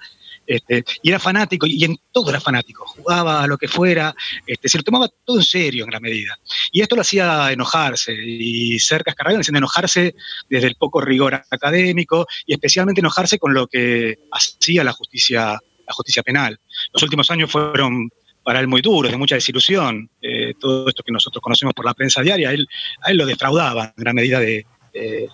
Este, 0.44 0.84
y 1.02 1.10
era 1.10 1.18
fanático, 1.18 1.66
y 1.66 1.84
en 1.84 1.96
todo 2.10 2.30
era 2.30 2.40
fanático, 2.40 2.84
jugaba 2.86 3.42
a 3.42 3.46
lo 3.46 3.56
que 3.56 3.68
fuera, 3.68 4.14
este, 4.46 4.68
se 4.68 4.78
lo 4.78 4.84
tomaba 4.84 5.08
todo 5.24 5.38
en 5.38 5.44
serio 5.44 5.84
en 5.84 5.90
gran 5.90 6.02
medida. 6.02 6.36
Y 6.72 6.80
esto 6.80 6.96
lo 6.96 7.02
hacía 7.02 7.52
enojarse, 7.52 8.12
y 8.12 8.78
ser 8.80 9.04
cascarrabias 9.04 9.42
haciendo 9.42 9.58
enojarse 9.58 10.14
desde 10.48 10.66
el 10.66 10.74
poco 10.76 11.00
rigor 11.00 11.34
académico, 11.50 12.26
y 12.46 12.54
especialmente 12.54 13.00
enojarse 13.00 13.38
con 13.38 13.54
lo 13.54 13.66
que 13.66 14.18
hacía 14.32 14.82
la 14.82 14.92
justicia, 14.92 15.60
la 15.86 15.92
justicia 15.92 16.22
penal. 16.22 16.58
Los 16.92 17.02
últimos 17.02 17.30
años 17.30 17.50
fueron 17.50 18.10
para 18.42 18.60
él 18.60 18.68
muy 18.68 18.82
duro, 18.82 19.08
de 19.08 19.16
mucha 19.16 19.34
desilusión. 19.34 20.08
Eh, 20.20 20.54
todo 20.58 20.88
esto 20.88 21.02
que 21.02 21.12
nosotros 21.12 21.42
conocemos 21.42 21.74
por 21.74 21.84
la 21.84 21.94
prensa 21.94 22.22
diaria, 22.22 22.52
él, 22.52 22.66
a 23.02 23.10
él 23.10 23.16
lo 23.16 23.26
defraudaba 23.26 23.92
en 23.96 24.02
gran 24.02 24.14
medida 24.14 24.40
de 24.40 24.66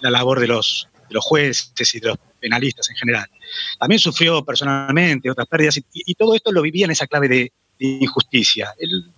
la 0.00 0.10
labor 0.10 0.38
de 0.38 0.46
los, 0.46 0.88
jueces 1.20 1.94
y 1.94 2.00
de 2.00 2.08
los 2.08 2.18
penalistas 2.40 2.88
en 2.90 2.96
general. 2.96 3.26
También 3.78 3.98
sufrió 3.98 4.44
personalmente 4.44 5.30
otras 5.30 5.48
pérdidas 5.48 5.80
y, 5.92 6.14
todo 6.14 6.34
esto 6.34 6.52
lo 6.52 6.62
vivía 6.62 6.84
en 6.84 6.92
esa 6.92 7.06
clave 7.06 7.28
de, 7.28 7.52
injusticia. 7.80 8.74
Él 8.78 9.10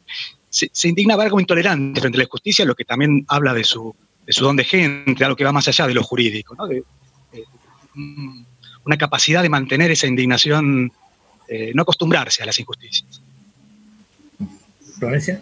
se, 0.49 0.89
indignaba 0.89 1.25
algo 1.25 1.41
intolerante 1.41 2.01
frente 2.01 2.17
a 2.17 2.21
la 2.21 2.25
injusticia, 2.25 2.65
lo 2.65 2.75
que 2.75 2.85
también 2.85 3.25
habla 3.29 3.55
de 3.55 3.65
su, 3.65 3.95
de 4.27 4.33
su 4.33 4.45
don 4.45 4.57
de 4.57 4.65
gente, 4.65 5.25
algo 5.25 5.37
que 5.37 5.45
va 5.45 5.53
más 5.53 5.67
allá 5.69 5.87
de 5.87 5.95
lo 5.95 6.03
jurídico, 6.03 6.55
de, 6.67 6.85
una 8.85 8.97
capacidad 8.97 9.43
de 9.43 9.49
mantener 9.49 9.91
esa 9.91 10.07
indignación, 10.07 10.93
eh, 11.49 11.73
no 11.75 11.83
acostumbrarse 11.83 12.43
a 12.43 12.47
las 12.47 12.59
injusticias. 12.59 13.20
Florencia. 15.01 15.41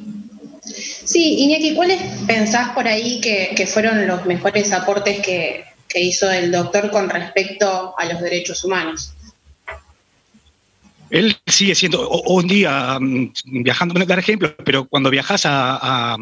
Sí, 0.62 1.40
Iñaki, 1.40 1.74
¿cuáles 1.74 2.00
pensás 2.26 2.70
por 2.70 2.86
ahí 2.86 3.20
que, 3.20 3.66
fueron 3.66 4.06
los 4.06 4.24
mejores 4.24 4.72
aportes 4.72 5.20
que, 5.20 5.64
hizo 5.94 6.30
el 6.30 6.52
doctor 6.52 6.90
con 6.90 7.10
respecto 7.10 7.94
a 7.98 8.04
los 8.04 8.20
derechos 8.20 8.64
humanos? 8.64 9.14
Él 11.10 11.36
sigue 11.46 11.74
siendo, 11.74 12.08
un 12.08 12.46
día 12.46 12.98
mm, 13.00 13.32
viajando, 13.62 13.94
no 13.98 14.04
dar 14.04 14.18
ejemplo, 14.18 14.54
pero 14.62 14.84
cuando 14.84 15.10
viajas 15.10 15.42
a, 15.44 16.16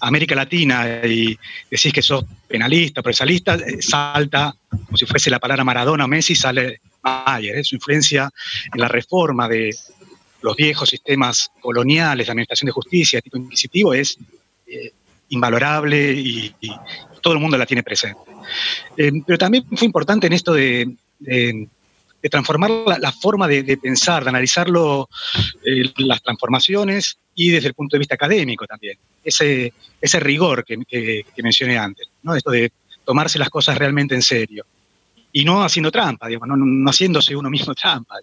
América 0.00 0.36
Latina 0.36 1.00
y 1.04 1.36
decís 1.68 1.92
que 1.92 2.02
sos 2.02 2.24
penalista, 2.46 3.02
procesalista, 3.02 3.56
eh, 3.56 3.82
salta, 3.82 4.54
como 4.70 4.96
si 4.96 5.04
fuese 5.04 5.28
la 5.28 5.40
palabra 5.40 5.64
Maradona 5.64 6.04
o 6.04 6.08
Messi, 6.08 6.36
sale 6.36 6.80
Mayer, 7.02 7.58
¿eh? 7.58 7.64
su 7.64 7.74
influencia 7.74 8.30
en 8.72 8.80
la 8.80 8.86
reforma 8.86 9.48
de, 9.48 9.74
los 10.40 10.56
viejos 10.56 10.88
sistemas 10.88 11.50
coloniales 11.60 12.26
de 12.26 12.32
administración 12.32 12.66
de 12.66 12.72
justicia, 12.72 13.20
tipo 13.20 13.36
inquisitivo, 13.36 13.94
es 13.94 14.18
eh, 14.66 14.92
invalorable 15.30 16.12
y, 16.12 16.54
todo 17.20 17.34
el 17.34 17.40
mundo 17.40 17.58
la 17.58 17.66
tiene 17.66 17.82
presente. 17.82 18.20
Eh, 18.96 19.10
pero 19.26 19.36
también 19.36 19.64
fue 19.74 19.86
importante 19.86 20.28
en 20.28 20.32
esto 20.32 20.52
de, 20.52 20.96
transformar 22.30 22.70
la, 22.98 23.12
forma 23.12 23.48
de, 23.48 23.76
pensar, 23.76 24.22
de 24.22 24.30
analizarlo, 24.30 25.08
eh, 25.64 25.92
las 25.98 26.22
transformaciones 26.22 27.18
y 27.34 27.50
desde 27.50 27.68
el 27.68 27.74
punto 27.74 27.96
de 27.96 27.98
vista 27.98 28.14
académico 28.14 28.66
también. 28.66 28.98
Ese, 29.24 29.72
ese 30.00 30.20
rigor 30.20 30.64
que, 30.64 31.24
mencioné 31.42 31.76
antes, 31.76 32.08
¿no? 32.22 32.36
esto 32.36 32.52
de 32.52 32.72
tomarse 33.04 33.38
las 33.38 33.50
cosas 33.50 33.76
realmente 33.76 34.14
en 34.14 34.22
serio 34.22 34.64
y 35.32 35.44
no 35.44 35.62
haciendo 35.62 35.90
trampa, 35.90 36.28
no 36.28 36.90
haciéndose 36.90 37.34
uno 37.34 37.50
mismo 37.50 37.74
trampa 37.74 38.14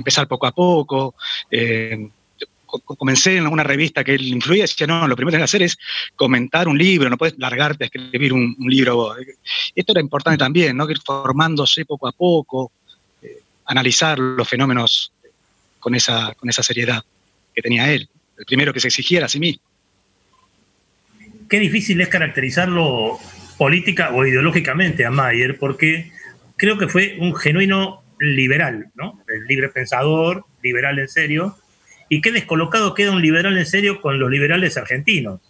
empezar 0.00 0.26
poco 0.26 0.46
a 0.46 0.52
poco. 0.52 1.14
Eh, 1.50 2.08
comencé 2.66 3.36
en 3.36 3.46
una 3.46 3.64
revista 3.64 4.04
que 4.04 4.14
él 4.14 4.28
influía 4.28 4.62
decía, 4.62 4.86
no, 4.86 5.06
lo 5.08 5.16
primero 5.16 5.36
que 5.36 5.38
que 5.38 5.44
hacer 5.44 5.62
es 5.62 5.76
comentar 6.14 6.68
un 6.68 6.78
libro, 6.78 7.10
no 7.10 7.18
puedes 7.18 7.38
largarte 7.38 7.84
a 7.84 7.86
escribir 7.86 8.32
un, 8.32 8.54
libro. 8.60 9.14
Esto 9.74 9.92
era 9.92 10.00
importante 10.00 10.38
también, 10.38 10.76
¿no? 10.76 10.88
ir 10.88 11.00
formándose 11.04 11.84
poco 11.84 12.06
a 12.06 12.12
poco, 12.12 12.72
eh, 13.22 13.38
analizar 13.66 14.18
los 14.18 14.48
fenómenos 14.48 15.12
con 15.78 15.94
esa, 15.94 16.34
con 16.34 16.48
esa 16.48 16.62
seriedad 16.62 17.02
que 17.54 17.62
tenía 17.62 17.90
él, 17.92 18.08
el 18.38 18.44
primero 18.44 18.72
que 18.72 18.80
se 18.80 18.88
exigiera 18.88 19.26
a 19.26 19.28
sí 19.28 19.40
mismo. 19.40 19.62
Qué 21.48 21.58
difícil 21.58 22.00
es 22.00 22.08
caracterizarlo 22.08 23.18
política 23.58 24.10
o 24.14 24.24
ideológicamente 24.24 25.04
a 25.04 25.10
Mayer, 25.10 25.58
porque 25.58 26.12
creo 26.56 26.78
que 26.78 26.88
fue 26.88 27.16
un 27.18 27.34
genuino 27.34 28.02
liberal, 28.20 28.90
¿no? 28.94 29.22
El 29.28 29.46
libre 29.46 29.68
pensador, 29.70 30.44
liberal 30.62 30.98
en 30.98 31.08
serio. 31.08 31.56
Y 32.08 32.20
qué 32.20 32.32
descolocado 32.32 32.94
queda 32.94 33.12
un 33.12 33.22
liberal 33.22 33.56
en 33.56 33.66
serio 33.66 34.00
con 34.00 34.18
los 34.18 34.30
liberales 34.30 34.76
argentinos. 34.76 35.40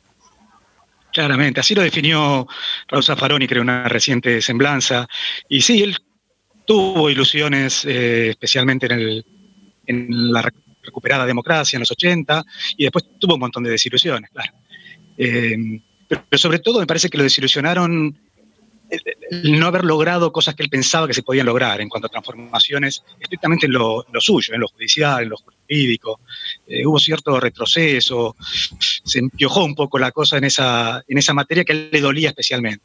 Claramente, 1.13 1.61
así 1.61 1.75
lo 1.75 1.83
definió 1.83 2.47
Raúl 2.89 3.03
Zaffaroni, 3.03 3.49
creo, 3.49 3.63
una 3.63 3.89
reciente 3.89 4.41
semblanza. 4.41 5.09
Y 5.49 5.63
sí, 5.63 5.83
él 5.83 5.97
tuvo 6.67 7.11
ilusiones, 7.11 7.85
eh, 7.85 8.31
especialmente 8.31 8.87
en, 8.87 8.93
el, 8.93 9.27
en, 9.87 10.33
la 10.33 10.49
recuperada 10.83 11.27
democracia 11.27 11.77
en 11.77 11.81
los 11.81 11.91
80, 11.91 12.45
y 12.77 12.85
después 12.85 13.07
tuvo 13.19 13.35
un 13.35 13.41
montón 13.41 13.65
de 13.65 13.71
desilusiones, 13.71 14.31
claro. 14.31 14.53
Eh, 15.19 15.81
pero 16.09 16.39
sobre 16.39 16.59
todo 16.59 16.81
me 16.81 16.87
parece 16.87 17.09
que 17.09 17.19
lo 17.19 17.25
desilusionaron 17.25 18.17
el 18.90 19.59
no 19.59 19.66
haber 19.66 19.85
logrado 19.85 20.33
cosas 20.33 20.55
que 20.55 20.62
él 20.62 20.68
pensaba 20.68 21.07
que 21.07 21.14
se 21.14 21.22
podían 21.22 21.46
lograr 21.46 21.81
en 21.81 21.88
cuanto 21.88 22.07
a 22.07 22.11
transformaciones, 22.11 23.03
estrictamente 23.20 23.66
en 23.66 23.72
lo, 23.72 24.05
suyo, 24.18 24.55
en 24.55 24.61
lo 24.61 24.68
judicial, 24.68 25.22
en 25.22 25.29
lo 25.31 25.37
jurídico. 25.37 26.20
Eh, 26.66 26.85
hubo 26.85 26.98
cierto 26.98 27.38
retroceso, 27.38 28.37
se 29.05 29.18
empiojó 29.18 29.64
un 29.64 29.74
poco 29.74 29.98
la 29.98 30.11
cosa 30.11 30.38
en 30.38 30.44
esa, 30.44 31.03
en 31.07 31.18
esa 31.18 31.33
materia 31.33 31.64
que 31.64 31.72
a 31.72 31.76
él 31.76 31.88
le 31.92 32.00
dolía 32.00 32.31
especialmente. 32.31 32.85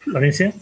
Florencia. 0.00 0.52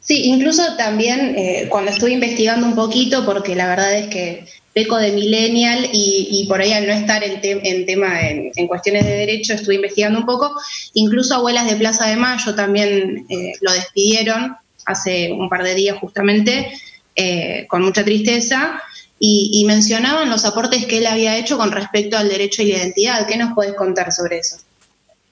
Sí, 0.00 0.24
incluso 0.24 0.76
también 0.76 1.34
eh, 1.36 1.66
cuando 1.68 1.90
estuve 1.90 2.12
investigando 2.12 2.66
un 2.66 2.74
poquito, 2.74 3.24
porque 3.26 3.54
la 3.54 3.68
verdad 3.68 3.94
es 3.94 4.08
que 4.08 4.46
peco 4.78 4.96
de 4.96 5.10
millennial 5.10 5.90
y, 5.92 6.46
por 6.48 6.60
ahí 6.60 6.72
al 6.72 6.86
no 6.86 6.92
estar 6.92 7.24
en, 7.24 7.84
tema 7.84 8.20
en, 8.20 8.68
cuestiones 8.68 9.04
de 9.04 9.10
derecho 9.10 9.54
estuve 9.54 9.74
investigando 9.74 10.20
un 10.20 10.24
poco. 10.24 10.52
Incluso 10.94 11.34
Abuelas 11.34 11.68
de 11.68 11.74
Plaza 11.74 12.06
de 12.06 12.14
Mayo 12.14 12.54
también 12.54 13.26
eh, 13.28 13.54
lo 13.60 13.72
despidieron 13.72 14.56
hace 14.86 15.32
un 15.32 15.48
par 15.48 15.64
de 15.64 15.74
días 15.74 15.98
justamente, 15.98 16.70
eh, 17.16 17.66
con 17.68 17.82
mucha 17.82 18.04
tristeza, 18.04 18.80
y, 19.18 19.50
y, 19.52 19.64
mencionaban 19.64 20.30
los 20.30 20.44
aportes 20.44 20.86
que 20.86 20.98
él 20.98 21.08
había 21.08 21.36
hecho 21.36 21.58
con 21.58 21.72
respecto 21.72 22.16
al 22.16 22.28
derecho 22.28 22.62
y 22.62 22.66
la 22.66 22.78
identidad. 22.78 23.26
¿Qué 23.26 23.36
nos 23.36 23.54
puedes 23.54 23.74
contar 23.74 24.12
sobre 24.12 24.38
eso? 24.38 24.58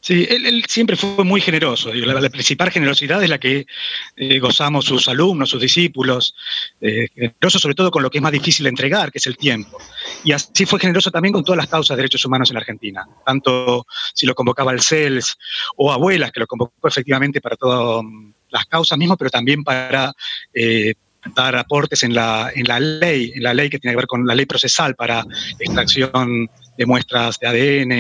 Sí, 0.07 0.25
él, 0.31 0.65
siempre 0.69 0.95
fue 0.95 1.25
muy 1.25 1.41
generoso. 1.41 1.93
La, 1.93 2.31
principal 2.31 2.71
generosidad 2.71 3.25
es 3.25 3.29
la 3.29 3.39
que 3.39 3.67
eh, 4.15 4.39
gozamos 4.39 4.85
sus 4.85 5.09
alumnos, 5.09 5.51
sus 5.51 5.61
discípulos. 5.61 6.33
Eh, 6.81 7.09
generoso 7.13 7.59
sobre 7.59 7.75
todo 7.75 7.91
con 7.91 8.05
lo 8.05 8.09
que 8.09 8.19
es 8.19 8.23
más 8.23 8.31
difícil 8.31 8.63
de 8.63 8.71
entregar, 8.71 9.11
que 9.11 9.19
es 9.19 9.27
el 9.27 9.37
tiempo. 9.37 9.79
Y 10.23 10.31
así 10.31 10.65
fue 10.65 10.79
generoso 10.79 11.11
también 11.11 11.33
con 11.33 11.43
todas 11.43 11.57
las 11.57 11.67
causas 11.67 11.97
de 11.97 12.03
derechos 12.03 12.25
humanos 12.25 12.53
en 12.53 12.57
Argentina. 12.57 13.05
Tanto 13.27 13.85
si 14.15 14.27
lo 14.27 14.37
convocaba 14.37 14.71
el 14.71 14.81
CELS 14.81 15.37
o 15.75 15.93
Abuelas, 15.93 16.31
que 16.31 16.39
lo 16.39 16.47
convocó 16.47 16.87
efectivamente 16.87 17.41
para 17.41 17.57
todas 17.57 18.05
mm, 18.05 18.33
las 18.51 18.65
causas 18.67 18.97
mismas, 18.97 19.19
pero 19.19 19.31
también 19.31 19.65
para 19.65 20.13
eh, 20.55 20.95
dar 21.35 21.57
aportes 21.57 22.05
en 22.05 22.15
la, 22.15 22.53
en 22.55 22.69
la 22.69 22.79
ley, 22.79 23.33
en 23.35 23.43
la 23.43 23.55
ley 23.55 23.69
que 23.69 23.81
tiene 23.81 23.95
que 23.95 24.03
ver 24.03 24.07
con 24.07 24.25
la 24.25 24.37
ley 24.37 24.47
procesal 24.47 24.95
para 24.95 25.25
extracción 25.59 26.49
de 26.79 26.87
muestras 26.87 27.41
de 27.41 27.49
ADN. 27.49 27.93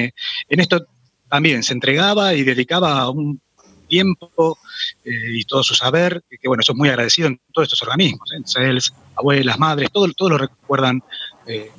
En 0.50 0.60
esto 0.60 0.86
también 1.28 1.62
se 1.62 1.72
entregaba 1.72 2.34
y 2.34 2.42
dedicaba 2.44 3.10
un 3.10 3.40
tiempo 3.86 4.58
eh, 5.04 5.10
y 5.32 5.44
todo 5.44 5.62
su 5.62 5.74
saber, 5.74 6.22
que, 6.28 6.48
bueno, 6.48 6.60
eso 6.60 6.72
es 6.72 6.78
muy 6.78 6.88
agradecido 6.88 7.28
en 7.28 7.40
todos 7.52 7.66
estos 7.66 7.82
organismos, 7.82 8.30
¿eh? 8.32 8.42
CELS, 8.44 8.92
abuelas, 9.16 9.58
madres, 9.58 9.90
todos 9.92 10.14
todo 10.16 10.30
lo 10.30 10.38
recuerdan 10.38 11.02
eh, 11.46 11.70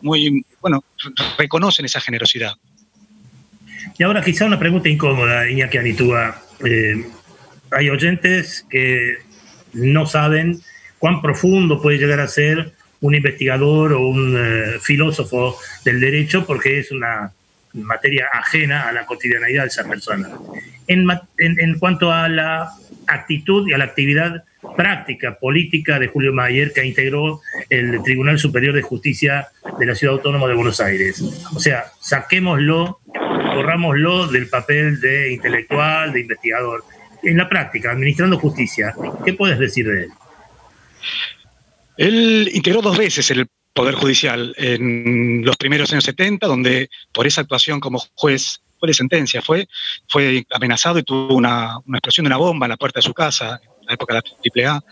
muy, 0.00 0.44
bueno, 0.60 0.84
reconocen 1.38 1.84
esa 1.84 2.00
generosidad. 2.00 2.54
Y 3.98 4.02
ahora 4.02 4.22
quizá 4.22 4.46
una 4.46 4.58
pregunta 4.58 4.88
incómoda, 4.88 5.50
Iñaki 5.50 5.78
Anitúa. 5.78 6.40
Eh, 6.64 7.06
hay 7.70 7.90
oyentes 7.90 8.64
que 8.70 9.18
no 9.72 10.06
saben 10.06 10.60
cuán 10.98 11.20
profundo 11.20 11.82
puede 11.82 11.98
llegar 11.98 12.20
a 12.20 12.28
ser 12.28 12.72
un 13.00 13.14
investigador 13.14 13.92
o 13.92 14.06
un 14.06 14.38
filósofo 14.82 15.56
del 15.84 16.00
derecho 16.00 16.44
porque 16.46 16.80
es 16.80 16.90
una 16.90 17.32
materia 17.74 18.26
ajena 18.32 18.88
a 18.88 18.92
la 18.92 19.06
cotidianidad 19.06 19.62
de 19.62 19.68
esa 19.68 19.84
persona. 19.84 20.28
En, 20.86 21.06
en, 21.38 21.78
cuanto 21.78 22.12
a 22.12 22.28
la 22.28 22.70
actitud 23.06 23.68
y 23.68 23.72
a 23.72 23.78
la 23.78 23.84
actividad 23.84 24.44
práctica, 24.76 25.38
política 25.38 25.98
de 25.98 26.08
Julio 26.08 26.32
Mayer, 26.32 26.72
que 26.72 26.84
integró 26.84 27.40
el 27.68 28.02
Tribunal 28.02 28.38
Superior 28.38 28.74
de 28.74 28.82
Justicia 28.82 29.48
de 29.78 29.86
la 29.86 29.94
Ciudad 29.94 30.16
Autónoma 30.16 30.48
de 30.48 30.54
Buenos 30.54 30.80
Aires. 30.80 31.22
O 31.54 31.60
sea, 31.60 31.84
saquémoslo, 32.00 33.00
borrámoslo 33.54 34.26
del 34.26 34.48
papel 34.48 35.00
de 35.00 35.32
intelectual, 35.32 36.12
de 36.12 36.20
investigador. 36.20 36.84
En 37.22 37.36
la 37.36 37.48
práctica, 37.48 37.92
administrando 37.92 38.38
justicia, 38.38 38.94
¿qué 39.24 39.34
puedes 39.34 39.58
decir 39.58 39.86
de 39.86 40.04
él? 40.04 40.10
Él 41.96 42.50
integró 42.52 42.80
dos 42.80 42.96
veces 42.96 43.30
el 43.30 43.46
Poder 43.80 43.94
Judicial 43.94 44.54
en 44.58 45.42
los 45.42 45.56
primeros 45.56 45.90
años 45.90 46.04
70, 46.04 46.46
donde 46.46 46.90
por 47.12 47.26
esa 47.26 47.40
actuación 47.40 47.80
como 47.80 47.98
juez, 48.14 48.60
fue 48.78 48.88
de 48.88 48.92
sentencia, 48.92 49.40
fue, 49.40 49.68
fue 50.06 50.44
amenazado 50.50 50.98
y 50.98 51.02
tuvo 51.02 51.34
una, 51.34 51.78
explosión 51.94 52.24
de 52.24 52.28
una 52.28 52.36
bomba 52.36 52.66
en 52.66 52.70
la 52.72 52.76
puerta 52.76 52.98
de 52.98 53.04
su 53.04 53.14
casa, 53.14 53.58
en 53.80 53.86
la 53.86 53.94
época 53.94 54.12
de 54.12 54.20
la 54.20 54.70
AAA. 54.70 54.84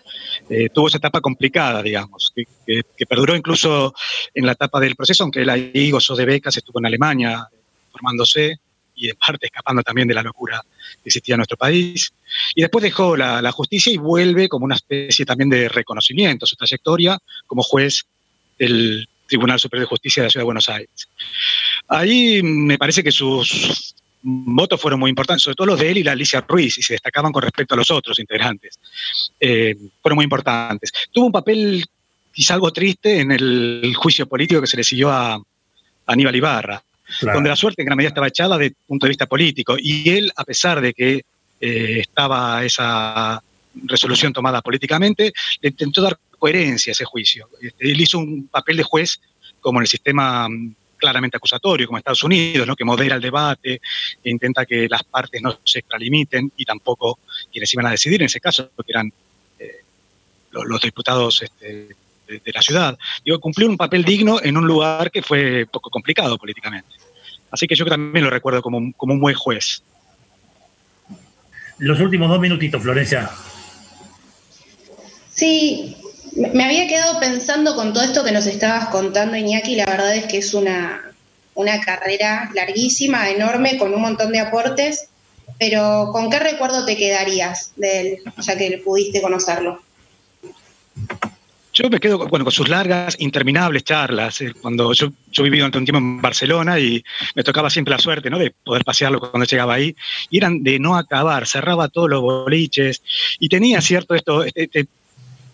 Eh, 0.48 0.68
tuvo 0.70 0.88
esa 0.88 0.96
etapa 0.96 1.20
complicada, 1.20 1.82
digamos, 1.82 2.32
que, 2.34 3.04
perduró 3.06 3.36
incluso 3.36 3.92
en 4.32 4.46
la 4.46 4.52
etapa 4.52 4.80
del 4.80 4.96
proceso, 4.96 5.22
aunque 5.22 5.42
él 5.42 5.50
ahí 5.50 5.90
gozó 5.90 6.16
de 6.16 6.24
becas, 6.24 6.56
estuvo 6.56 6.78
en 6.78 6.86
Alemania 6.86 7.46
formándose 7.92 8.56
y 8.94 9.10
en 9.10 9.16
parte 9.16 9.44
escapando 9.44 9.82
también 9.82 10.08
de 10.08 10.14
la 10.14 10.22
locura 10.22 10.62
que 11.02 11.10
existía 11.10 11.34
en 11.34 11.40
nuestro 11.40 11.58
país. 11.58 12.10
Y 12.54 12.62
después 12.62 12.82
dejó 12.82 13.18
la, 13.18 13.42
la, 13.42 13.52
justicia 13.52 13.92
y 13.92 13.98
vuelve 13.98 14.48
como 14.48 14.64
una 14.64 14.76
especie 14.76 15.26
también 15.26 15.50
de 15.50 15.68
reconocimiento 15.68 16.46
a 16.46 16.48
su 16.48 16.56
trayectoria 16.56 17.18
como 17.46 17.62
juez 17.62 18.06
del 18.58 19.08
Tribunal 19.26 19.60
Superior 19.60 19.86
de 19.86 19.90
Justicia 19.90 20.22
de 20.22 20.26
la 20.26 20.30
Ciudad 20.30 20.42
de 20.42 20.46
Buenos 20.46 20.68
Aires. 20.68 21.08
Ahí 21.88 22.42
me 22.42 22.78
parece 22.78 23.02
que 23.02 23.12
sus 23.12 23.94
votos 24.22 24.80
fueron 24.80 25.00
muy 25.00 25.10
importantes, 25.10 25.42
sobre 25.42 25.54
todo 25.54 25.68
los 25.68 25.80
de 25.80 25.90
él 25.90 25.98
y 25.98 26.02
la 26.02 26.12
Alicia 26.12 26.44
Ruiz, 26.46 26.78
y 26.78 26.82
se 26.82 26.94
destacaban 26.94 27.32
con 27.32 27.42
respecto 27.42 27.74
a 27.74 27.76
los 27.76 27.90
otros 27.90 28.18
integrantes. 28.18 28.78
Eh, 29.38 29.76
fueron 30.02 30.16
muy 30.16 30.24
importantes. 30.24 30.92
Tuvo 31.12 31.26
un 31.26 31.32
papel 31.32 31.84
quizá 32.32 32.54
algo 32.54 32.72
triste 32.72 33.20
en 33.20 33.32
el 33.32 33.94
juicio 33.96 34.26
político 34.26 34.60
que 34.60 34.66
se 34.66 34.76
le 34.76 34.84
siguió 34.84 35.10
a, 35.10 35.40
Aníbal 36.08 36.36
Ibarra, 36.36 36.82
donde 37.20 37.50
la 37.50 37.56
suerte 37.56 37.82
en 37.82 37.86
gran 37.86 37.96
medida 37.96 38.08
estaba 38.08 38.28
echada 38.28 38.56
desde 38.56 38.68
el 38.68 38.76
punto 38.86 39.06
de 39.06 39.10
vista 39.10 39.26
político. 39.26 39.76
Y 39.78 40.08
él, 40.08 40.32
a 40.34 40.44
pesar 40.44 40.80
de 40.80 40.94
que 40.94 41.22
eh, 41.60 42.00
estaba 42.00 42.64
esa 42.64 43.42
resolución 43.84 44.32
tomada 44.32 44.62
políticamente, 44.62 45.32
le 45.60 45.68
intentó 45.68 46.02
dar 46.02 46.18
coherencia 46.38 46.92
ese 46.92 47.04
juicio. 47.04 47.48
Este, 47.60 47.90
él 47.90 48.00
hizo 48.00 48.18
un 48.18 48.48
papel 48.48 48.76
de 48.78 48.82
juez 48.82 49.20
como 49.60 49.78
en 49.80 49.82
el 49.82 49.88
sistema 49.88 50.48
mm, 50.48 50.74
claramente 50.98 51.36
acusatorio, 51.36 51.86
como 51.86 51.98
Estados 51.98 52.24
Unidos, 52.24 52.66
¿no? 52.66 52.76
que 52.76 52.84
modera 52.84 53.16
el 53.16 53.22
debate, 53.22 53.80
e 54.22 54.30
intenta 54.30 54.66
que 54.66 54.88
las 54.88 55.04
partes 55.04 55.40
no 55.40 55.58
se 55.64 55.78
extralimiten 55.78 56.52
y 56.56 56.64
tampoco 56.64 57.20
quienes 57.50 57.72
iban 57.72 57.86
a 57.86 57.90
decidir 57.90 58.20
en 58.20 58.26
ese 58.26 58.40
caso, 58.40 58.70
que 58.76 58.92
eran 58.92 59.10
eh, 59.58 59.82
los, 60.50 60.80
diputados 60.80 61.42
este, 61.42 61.88
de, 62.26 62.52
la 62.52 62.60
ciudad. 62.60 62.98
Digo, 63.24 63.38
cumplió 63.40 63.68
un 63.68 63.76
papel 63.76 64.04
digno 64.04 64.40
en 64.42 64.56
un 64.56 64.66
lugar 64.66 65.10
que 65.10 65.22
fue 65.22 65.66
poco 65.70 65.88
complicado 65.88 66.36
políticamente. 66.36 66.90
Así 67.50 67.66
que 67.66 67.74
yo 67.74 67.86
también 67.86 68.24
lo 68.24 68.30
recuerdo 68.30 68.60
como, 68.60 68.92
como 68.94 69.14
un 69.14 69.20
buen 69.20 69.34
juez. 69.34 69.82
Los 71.78 72.00
últimos 72.00 72.28
dos 72.28 72.40
minutitos, 72.40 72.82
Florencia. 72.82 73.30
Sí, 75.30 75.96
me 76.36 76.64
había 76.64 76.86
quedado 76.86 77.18
pensando 77.20 77.74
con 77.74 77.92
todo 77.92 78.04
esto 78.04 78.24
que 78.24 78.32
nos 78.32 78.46
estabas 78.46 78.88
contando, 78.88 79.36
Iñaki, 79.36 79.74
la 79.74 79.86
verdad 79.86 80.16
es 80.16 80.26
que 80.26 80.38
es 80.38 80.54
una, 80.54 81.12
una 81.54 81.80
carrera 81.80 82.50
larguísima, 82.54 83.30
enorme, 83.30 83.78
con 83.78 83.92
un 83.92 84.00
montón 84.00 84.32
de 84.32 84.40
aportes, 84.40 85.08
pero 85.58 86.10
¿con 86.12 86.30
qué 86.30 86.38
recuerdo 86.38 86.84
te 86.84 86.96
quedarías 86.96 87.72
de 87.76 88.00
él, 88.00 88.18
ya 88.38 88.56
que 88.56 88.78
pudiste 88.84 89.20
conocerlo? 89.20 89.82
Yo 91.74 91.88
me 91.88 92.00
quedo 92.00 92.18
con 92.28 92.50
sus 92.50 92.68
largas, 92.68 93.14
interminables 93.20 93.84
charlas. 93.84 94.40
Eh, 94.40 94.52
cuando 94.60 94.92
yo, 94.92 95.12
yo 95.30 95.42
viví 95.44 95.58
durante 95.58 95.78
un 95.78 95.84
tiempo 95.84 95.98
en 95.98 96.20
Barcelona 96.20 96.78
y 96.80 97.04
me 97.36 97.44
tocaba 97.44 97.70
siempre 97.70 97.94
la 97.94 98.00
suerte 98.00 98.30
¿no? 98.30 98.38
de 98.38 98.52
poder 98.64 98.84
pasearlo 98.84 99.20
cuando 99.20 99.46
llegaba 99.46 99.74
ahí, 99.74 99.94
y 100.28 100.38
eran 100.38 100.62
de 100.64 100.78
no 100.80 100.96
acabar, 100.96 101.46
cerraba 101.46 101.88
todos 101.88 102.10
los 102.10 102.20
boliches 102.20 103.02
y 103.38 103.48
tenía 103.48 103.80
cierto 103.80 104.14
esto, 104.14 104.42
este, 104.42 104.64
este 104.64 104.88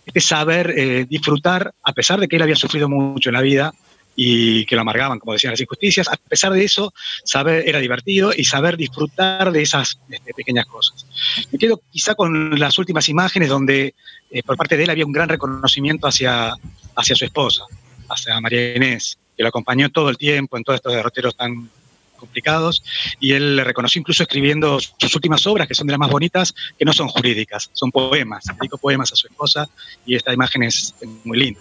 este 0.07 0.21
saber 0.21 0.75
eh, 0.77 1.07
disfrutar, 1.09 1.75
a 1.83 1.93
pesar 1.93 2.21
de 2.21 2.29
que 2.29 2.37
él 2.37 2.43
había 2.43 2.57
sufrido 2.57 2.89
mucho 2.89 3.31
en 3.31 3.35
la 3.35 3.41
vida 3.41 3.73
y 4.17 4.65
que 4.67 4.77
lo 4.77 4.83
amargaban, 4.83 5.19
como 5.19 5.33
decían 5.33 5.53
las 5.53 5.61
injusticias, 5.61 6.09
a 6.09 6.17
pesar 6.17 6.53
de 6.53 6.65
eso, 6.65 6.93
saber 7.25 7.69
era 7.69 7.81
divertido 7.81 8.33
y 8.37 8.45
saber 8.45 8.77
disfrutar 8.77 9.51
de 9.51 9.63
esas 9.63 9.99
este, 10.09 10.33
pequeñas 10.35 10.67
cosas. 10.67 11.07
Me 11.51 11.59
quedo 11.59 11.81
quizá 11.91 12.15
con 12.15 12.59
las 12.59 12.79
últimas 12.79 13.09
imágenes 13.09 13.49
donde 13.49 13.95
eh, 14.31 14.43
por 14.43 14.57
parte 14.57 14.77
de 14.77 14.85
él 14.85 14.91
había 14.91 15.07
un 15.07 15.13
gran 15.13 15.29
reconocimiento 15.29 16.07
hacia, 16.07 16.55
hacia 16.97 17.17
su 17.17 17.25
esposa, 17.25 17.65
hacia 18.09 18.41
María 18.41 18.77
Inés, 18.77 19.19
que 19.37 19.43
lo 19.43 19.49
acompañó 19.49 19.91
todo 19.91 20.11
el 20.11 20.17
tiempo 20.17 20.57
en 20.57 20.65
todos 20.65 20.77
estos 20.77 20.93
derroteros 20.93 21.37
tan 21.37 21.69
complicados 22.25 22.83
y 23.21 23.33
él 23.33 23.57
le 23.57 23.65
reconoció 23.65 24.01
incluso 24.01 24.23
escribiendo 24.23 24.81
sus 24.81 25.15
últimas 25.15 25.47
obras, 25.47 25.69
que 25.69 25.75
son 25.75 25.87
de 25.87 25.93
las 25.93 26.01
más 26.01 26.11
bonitas, 26.11 26.55
que 26.79 26.85
no 26.85 26.93
son 26.93 27.09
jurídicas, 27.09 27.71
son 27.73 27.91
poemas. 27.91 28.45
Dedicó 28.59 28.79
poemas 28.79 29.13
a 29.13 29.17
su 29.17 29.27
esposa 29.27 29.69
y 30.07 30.17
esta 30.17 30.33
imagen 30.33 30.63
es 30.63 30.95
muy 31.25 31.39
linda. 31.39 31.61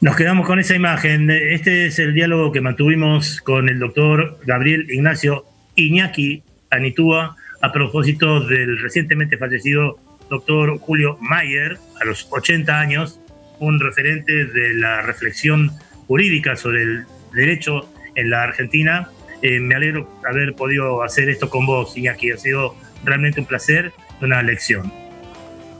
Nos 0.00 0.14
quedamos 0.14 0.46
con 0.46 0.58
esa 0.58 0.74
imagen. 0.74 1.30
Este 1.30 1.86
es 1.86 1.98
el 1.98 2.14
diálogo 2.14 2.52
que 2.52 2.60
mantuvimos 2.60 3.40
con 3.40 3.68
el 3.68 3.78
doctor 3.78 4.38
Gabriel 4.44 4.86
Ignacio 4.90 5.46
Iñaki 5.74 6.42
Anitúa 6.70 7.36
a 7.62 7.72
propósito 7.72 8.40
del 8.40 8.78
recientemente 8.78 9.38
fallecido 9.38 9.98
doctor 10.28 10.78
Julio 10.78 11.18
Mayer, 11.20 11.78
a 12.00 12.04
los 12.04 12.26
80 12.30 12.78
años, 12.78 13.20
un 13.58 13.80
referente 13.80 14.44
de 14.46 14.74
la 14.74 15.02
reflexión 15.02 15.70
jurídica 16.06 16.56
sobre 16.56 16.82
el 16.82 17.06
derecho 17.32 17.88
en 18.14 18.30
la 18.30 18.42
Argentina. 18.42 19.08
Eh, 19.42 19.60
me 19.60 19.74
alegro 19.74 20.08
haber 20.28 20.54
podido 20.54 21.02
hacer 21.02 21.28
esto 21.28 21.48
con 21.50 21.66
vos, 21.66 21.96
Iñaki. 21.96 22.30
Ha 22.30 22.38
sido 22.38 22.74
realmente 23.04 23.40
un 23.40 23.46
placer, 23.46 23.92
una 24.20 24.42
lección. 24.42 24.92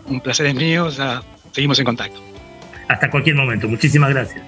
Un 0.06 0.20
placer 0.20 0.46
es 0.46 0.54
mío, 0.54 0.88
seguimos 1.52 1.78
en 1.78 1.84
contacto. 1.84 2.22
Hasta 2.88 3.10
cualquier 3.10 3.36
momento. 3.36 3.66
Muchísimas 3.68 4.10
gracias. 4.10 4.42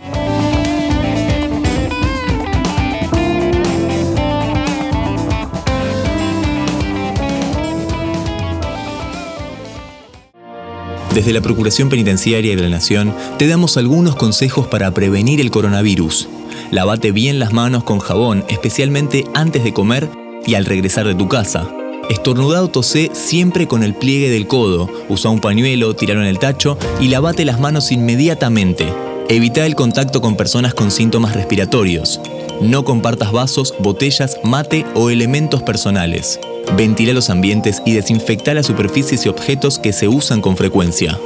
Desde 11.15 11.33
la 11.33 11.41
Procuración 11.41 11.89
Penitenciaria 11.89 12.55
de 12.55 12.63
la 12.63 12.69
Nación 12.69 13.15
te 13.39 13.47
damos 13.47 13.77
algunos 13.77 14.15
consejos 14.15 14.67
para 14.67 14.93
prevenir 14.93 15.41
el 15.41 15.51
coronavirus. 15.51 16.29
Lavate 16.71 17.13
bien 17.13 17.39
las 17.39 17.53
manos 17.53 17.85
con 17.85 17.99
jabón, 17.99 18.45
especialmente 18.49 19.25
antes 19.35 19.65
de 19.65 19.73
comer 19.73 20.09
y 20.47 20.55
al 20.55 20.67
regresar 20.67 21.07
de 21.07 21.15
tu 21.15 21.29
casa. 21.29 21.71
Estornudado 22.09 22.69
tosé 22.69 23.11
siempre 23.15 23.67
con 23.67 23.83
el 23.83 23.95
pliegue 23.95 24.31
del 24.31 24.47
codo. 24.47 24.89
Usa 25.09 25.31
un 25.31 25.41
pañuelo, 25.41 25.95
tiralo 25.95 26.21
en 26.23 26.27
el 26.27 26.39
tacho 26.39 26.79
y 27.01 27.09
lavate 27.09 27.45
las 27.45 27.61
manos 27.61 27.91
inmediatamente. 27.91 28.87
Evita 29.31 29.67
el 29.67 29.75
contacto 29.75 30.23
con 30.23 30.37
personas 30.37 30.73
con 30.73 30.91
síntomas 30.91 31.35
respiratorios. 31.35 32.19
No 32.63 32.87
compartas 32.87 33.31
vasos, 33.31 33.75
botellas, 33.79 34.39
mate 34.43 34.87
o 34.95 35.11
elementos 35.11 35.63
personales. 35.63 36.41
Ventila 36.79 37.13
los 37.13 37.29
ambientes 37.29 37.83
y 37.85 37.93
desinfecta 37.93 38.55
las 38.55 38.65
superficies 38.65 39.27
y 39.27 39.29
objetos 39.29 39.79
que 39.79 39.93
se 39.93 40.09
usan 40.09 40.41
con 40.41 40.57
frecuencia. 40.57 41.19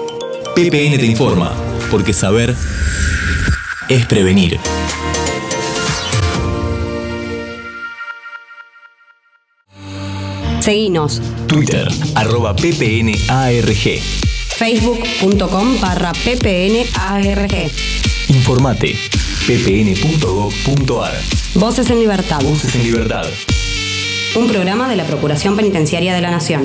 PPN 0.57 0.99
te 0.99 1.07
informa, 1.07 1.53
porque 1.93 2.13
saber 2.13 2.57
es 3.89 4.05
prevenir. 4.07 4.59
Seguinos. 10.59 11.23
Twitter, 11.47 11.87
arroba 12.17 12.57
ppnarg. 12.57 14.32
Facebook.com 14.57 15.81
barra 15.81 16.13
ppnarg. 16.13 17.71
Informate, 18.29 18.97
ppn.gov.ar. 19.47 21.13
Voces 21.55 21.91
en 21.91 22.01
libertad. 22.01 22.41
Voces 22.43 22.75
en 22.75 22.83
libertad 22.85 23.27
un 24.35 24.49
programa 24.49 24.89
de 24.89 24.97
la 24.97 25.05
Procuración 25.05 25.57
Penitenciaria 25.57 26.15
de 26.15 26.21
la 26.23 26.31
Nación. 26.31 26.63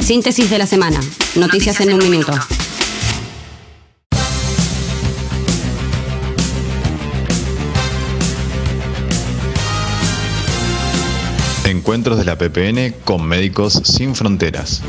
Síntesis 0.00 0.50
de 0.50 0.58
la 0.58 0.66
semana. 0.66 1.00
Noticias 1.34 1.80
en 1.80 1.94
un 1.94 1.98
minuto. 1.98 2.32
Encuentros 11.90 12.18
de 12.18 12.24
la 12.24 12.38
PPN 12.38 12.94
con 13.04 13.26
Médicos 13.26 13.82
Sin 13.82 14.14
Fronteras. 14.14 14.80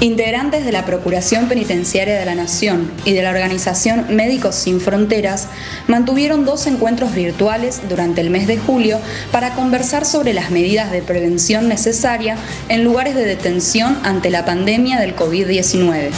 Integrantes 0.00 0.64
de 0.64 0.72
la 0.72 0.84
Procuración 0.84 1.46
Penitenciaria 1.46 2.18
de 2.18 2.24
la 2.24 2.34
Nación 2.34 2.90
y 3.04 3.12
de 3.12 3.22
la 3.22 3.30
organización 3.30 4.06
Médicos 4.10 4.56
Sin 4.56 4.80
Fronteras 4.80 5.46
mantuvieron 5.86 6.44
dos 6.44 6.66
encuentros 6.66 7.14
virtuales 7.14 7.80
durante 7.88 8.22
el 8.22 8.30
mes 8.30 8.48
de 8.48 8.58
julio 8.58 8.98
para 9.30 9.54
conversar 9.54 10.04
sobre 10.04 10.34
las 10.34 10.50
medidas 10.50 10.90
de 10.90 11.00
prevención 11.00 11.68
necesarias 11.68 12.40
en 12.68 12.82
lugares 12.82 13.14
de 13.14 13.24
detención 13.24 13.96
ante 14.02 14.28
la 14.30 14.44
pandemia 14.44 14.98
del 14.98 15.14
COVID-19. 15.14 16.10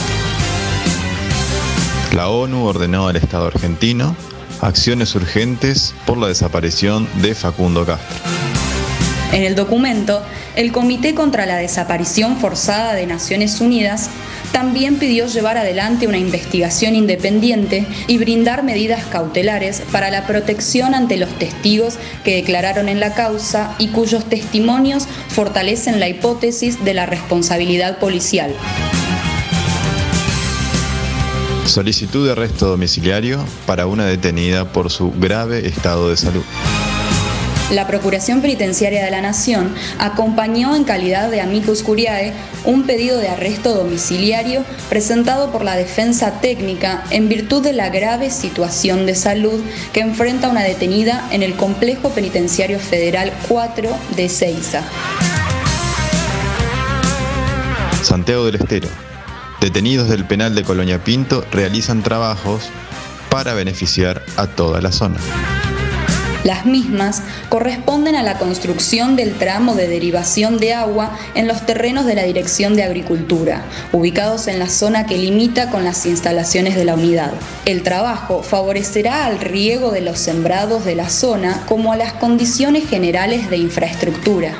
La 2.15 2.29
ONU 2.29 2.65
ordenó 2.65 3.07
al 3.07 3.15
Estado 3.15 3.45
argentino 3.45 4.15
acciones 4.59 5.13
urgentes 5.13 5.93
por 6.07 6.17
la 6.17 6.29
desaparición 6.29 7.07
de 7.21 7.35
Facundo 7.35 7.85
Castro. 7.85 8.48
En 9.31 9.43
el 9.43 9.53
documento, 9.53 10.23
el 10.55 10.71
Comité 10.71 11.13
contra 11.13 11.45
la 11.45 11.57
Desaparición 11.57 12.37
Forzada 12.37 12.95
de 12.95 13.05
Naciones 13.05 13.61
Unidas 13.61 14.09
también 14.51 14.97
pidió 14.97 15.27
llevar 15.27 15.57
adelante 15.57 16.07
una 16.07 16.17
investigación 16.17 16.95
independiente 16.95 17.85
y 18.07 18.17
brindar 18.17 18.63
medidas 18.63 19.05
cautelares 19.05 19.83
para 19.91 20.09
la 20.09 20.25
protección 20.25 20.95
ante 20.95 21.17
los 21.17 21.29
testigos 21.37 21.99
que 22.23 22.35
declararon 22.35 22.89
en 22.89 22.99
la 22.99 23.13
causa 23.13 23.75
y 23.77 23.89
cuyos 23.89 24.25
testimonios 24.25 25.07
fortalecen 25.27 25.99
la 25.99 26.09
hipótesis 26.09 26.83
de 26.83 26.95
la 26.95 27.05
responsabilidad 27.05 27.99
policial. 27.99 28.55
Solicitud 31.65 32.25
de 32.25 32.31
arresto 32.31 32.67
domiciliario 32.67 33.45
para 33.67 33.85
una 33.85 34.07
detenida 34.07 34.73
por 34.73 34.89
su 34.89 35.11
grave 35.11 35.67
estado 35.67 36.09
de 36.09 36.17
salud. 36.17 36.43
La 37.71 37.85
Procuración 37.85 38.41
Penitenciaria 38.41 39.05
de 39.05 39.11
la 39.11 39.21
Nación 39.21 39.75
acompañó 39.99 40.75
en 40.75 40.85
calidad 40.85 41.29
de 41.29 41.39
amicus 41.39 41.83
curiae 41.83 42.33
un 42.65 42.87
pedido 42.87 43.19
de 43.19 43.29
arresto 43.29 43.75
domiciliario 43.75 44.63
presentado 44.89 45.51
por 45.51 45.63
la 45.63 45.75
defensa 45.75 46.41
técnica 46.41 47.03
en 47.11 47.29
virtud 47.29 47.61
de 47.61 47.73
la 47.73 47.89
grave 47.89 48.31
situación 48.31 49.05
de 49.05 49.13
salud 49.13 49.61
que 49.93 49.99
enfrenta 49.99 50.49
una 50.49 50.63
detenida 50.63 51.27
en 51.31 51.43
el 51.43 51.55
Complejo 51.55 52.09
Penitenciario 52.09 52.79
Federal 52.79 53.31
4 53.47 53.89
de 54.15 54.29
Ceiza. 54.29 54.83
Santiago 58.01 58.45
del 58.45 58.55
Estero. 58.55 58.87
Detenidos 59.61 60.09
del 60.09 60.25
penal 60.25 60.55
de 60.55 60.63
Colonia 60.63 61.03
Pinto 61.03 61.45
realizan 61.51 62.01
trabajos 62.01 62.69
para 63.29 63.53
beneficiar 63.53 64.23
a 64.37 64.47
toda 64.47 64.81
la 64.81 64.91
zona. 64.91 65.19
Las 66.49 66.65
mismas 66.65 67.21
corresponden 67.49 68.15
a 68.15 68.23
la 68.23 68.39
construcción 68.39 69.15
del 69.15 69.35
tramo 69.35 69.75
de 69.75 69.87
derivación 69.87 70.57
de 70.57 70.73
agua 70.73 71.15
en 71.35 71.47
los 71.47 71.63
terrenos 71.67 72.07
de 72.07 72.15
la 72.15 72.23
Dirección 72.23 72.75
de 72.75 72.81
Agricultura, 72.81 73.65
ubicados 73.91 74.47
en 74.47 74.57
la 74.57 74.67
zona 74.67 75.05
que 75.05 75.19
limita 75.19 75.69
con 75.69 75.83
las 75.83 76.07
instalaciones 76.07 76.75
de 76.75 76.85
la 76.85 76.95
unidad. 76.95 77.33
El 77.65 77.83
trabajo 77.83 78.41
favorecerá 78.41 79.27
al 79.27 79.39
riego 79.39 79.91
de 79.91 80.01
los 80.01 80.17
sembrados 80.17 80.85
de 80.85 80.95
la 80.95 81.11
zona 81.11 81.65
como 81.67 81.93
a 81.93 81.97
las 81.97 82.13
condiciones 82.13 82.89
generales 82.89 83.51
de 83.51 83.57
infraestructura. 83.57 84.55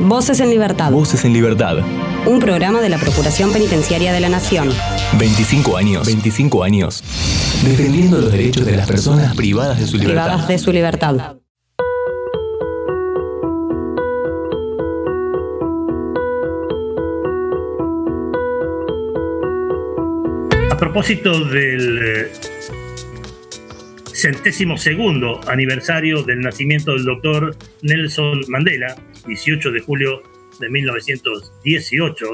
Voces 0.00 0.38
en 0.38 0.50
Libertad. 0.50 0.92
Voces 0.92 1.24
en 1.24 1.32
Libertad. 1.32 1.78
Un 2.24 2.38
programa 2.38 2.80
de 2.80 2.88
la 2.88 2.98
Procuración 2.98 3.52
Penitenciaria 3.52 4.12
de 4.12 4.20
la 4.20 4.28
Nación. 4.28 4.70
25 5.18 5.76
años. 5.76 6.06
25 6.06 6.62
años. 6.62 7.02
Defendiendo 7.64 8.18
los 8.18 8.30
derechos 8.30 8.64
de 8.64 8.76
las 8.76 8.86
personas 8.86 9.34
privadas 9.34 9.80
de 9.80 9.86
su 9.88 9.96
libertad. 9.96 10.24
Privadas 10.24 10.48
de 10.48 10.58
su 10.58 10.72
libertad. 10.72 11.36
A 20.70 20.76
propósito 20.76 21.44
del 21.46 21.98
eh, 21.98 22.32
centésimo 24.18 24.76
segundo 24.76 25.40
aniversario 25.46 26.24
del 26.24 26.40
nacimiento 26.40 26.92
del 26.92 27.04
doctor 27.04 27.56
Nelson 27.82 28.40
Mandela, 28.48 28.96
18 29.26 29.70
de 29.70 29.80
julio 29.80 30.22
de 30.58 30.68
1918, 30.68 32.26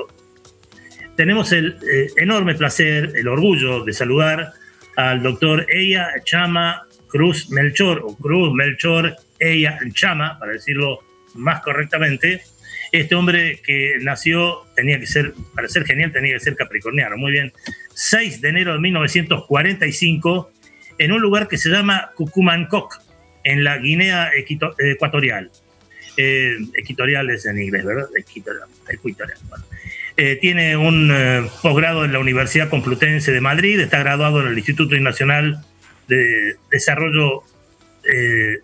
tenemos 1.17 1.53
el 1.53 1.77
eh, 1.89 2.09
enorme 2.17 2.55
placer, 2.55 3.13
el 3.15 3.29
orgullo 3.29 3.85
de 3.85 3.93
saludar 3.93 4.53
al 4.97 5.23
doctor 5.23 5.67
Eya 5.69 6.09
Chama 6.25 6.89
Cruz 7.09 7.51
Melchor, 7.51 8.01
o 8.03 8.17
Cruz 8.17 8.53
Melchor 8.55 9.15
Eya 9.39 9.79
Chama, 9.93 10.39
para 10.39 10.53
decirlo 10.53 11.01
más 11.35 11.61
correctamente. 11.61 12.43
Este 12.93 13.15
hombre 13.15 13.61
que 13.65 13.99
nació, 14.01 14.63
tenía 14.75 14.99
que 14.99 15.07
ser, 15.07 15.35
para 15.55 15.69
ser 15.69 15.85
genial, 15.85 16.13
tenía 16.13 16.33
que 16.35 16.41
ser 16.41 16.57
capricorniano. 16.57 17.17
Muy 17.17 17.33
bien. 17.33 17.53
6 17.93 18.41
de 18.41 18.49
enero 18.49 18.73
de 18.73 18.81
1945, 18.81 20.51
en 20.99 21.13
un 21.13 21.21
lugar 21.21 21.49
que 21.49 21.59
se 21.59 21.71
llama 21.71 22.11
Cucumancok, 22.15 23.03
en 23.45 23.63
la 23.63 23.79
Guinea 23.79 24.31
Ecuatorial. 24.79 25.51
Eh, 26.17 26.57
es 27.31 27.47
en 27.47 27.61
inglés, 27.61 27.85
¿verdad? 27.85 28.07
Bueno. 29.49 29.65
eh, 30.17 30.39
tiene 30.41 30.77
un 30.77 31.11
eh, 31.13 31.45
posgrado 31.61 32.05
en 32.05 32.13
la 32.13 32.21
Universidad 32.21 32.69
Complutense 32.69 33.33
de 33.33 33.41
Madrid, 33.41 33.81
está 33.81 33.99
graduado 33.99 34.41
en 34.41 34.49
el 34.49 34.57
Instituto 34.57 34.97
Nacional 34.99 35.65
de 36.09 36.57
Desarrollo 36.71 37.43
eh, 38.05 38.59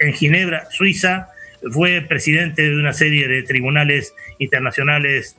en 0.00 0.12
Ginebra, 0.12 0.68
Suiza, 0.70 1.28
fue 1.72 2.00
presidente 2.02 2.62
de 2.62 2.74
una 2.76 2.92
serie 2.92 3.28
de 3.28 3.42
tribunales 3.42 4.14
internacionales 4.38 5.36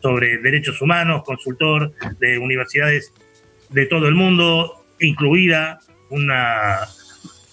sobre 0.00 0.38
derechos 0.38 0.80
humanos, 0.80 1.22
consultor 1.24 1.92
de 2.18 2.38
universidades 2.38 3.12
de 3.70 3.86
todo 3.86 4.08
el 4.08 4.14
mundo, 4.14 4.77
incluida 5.00 5.80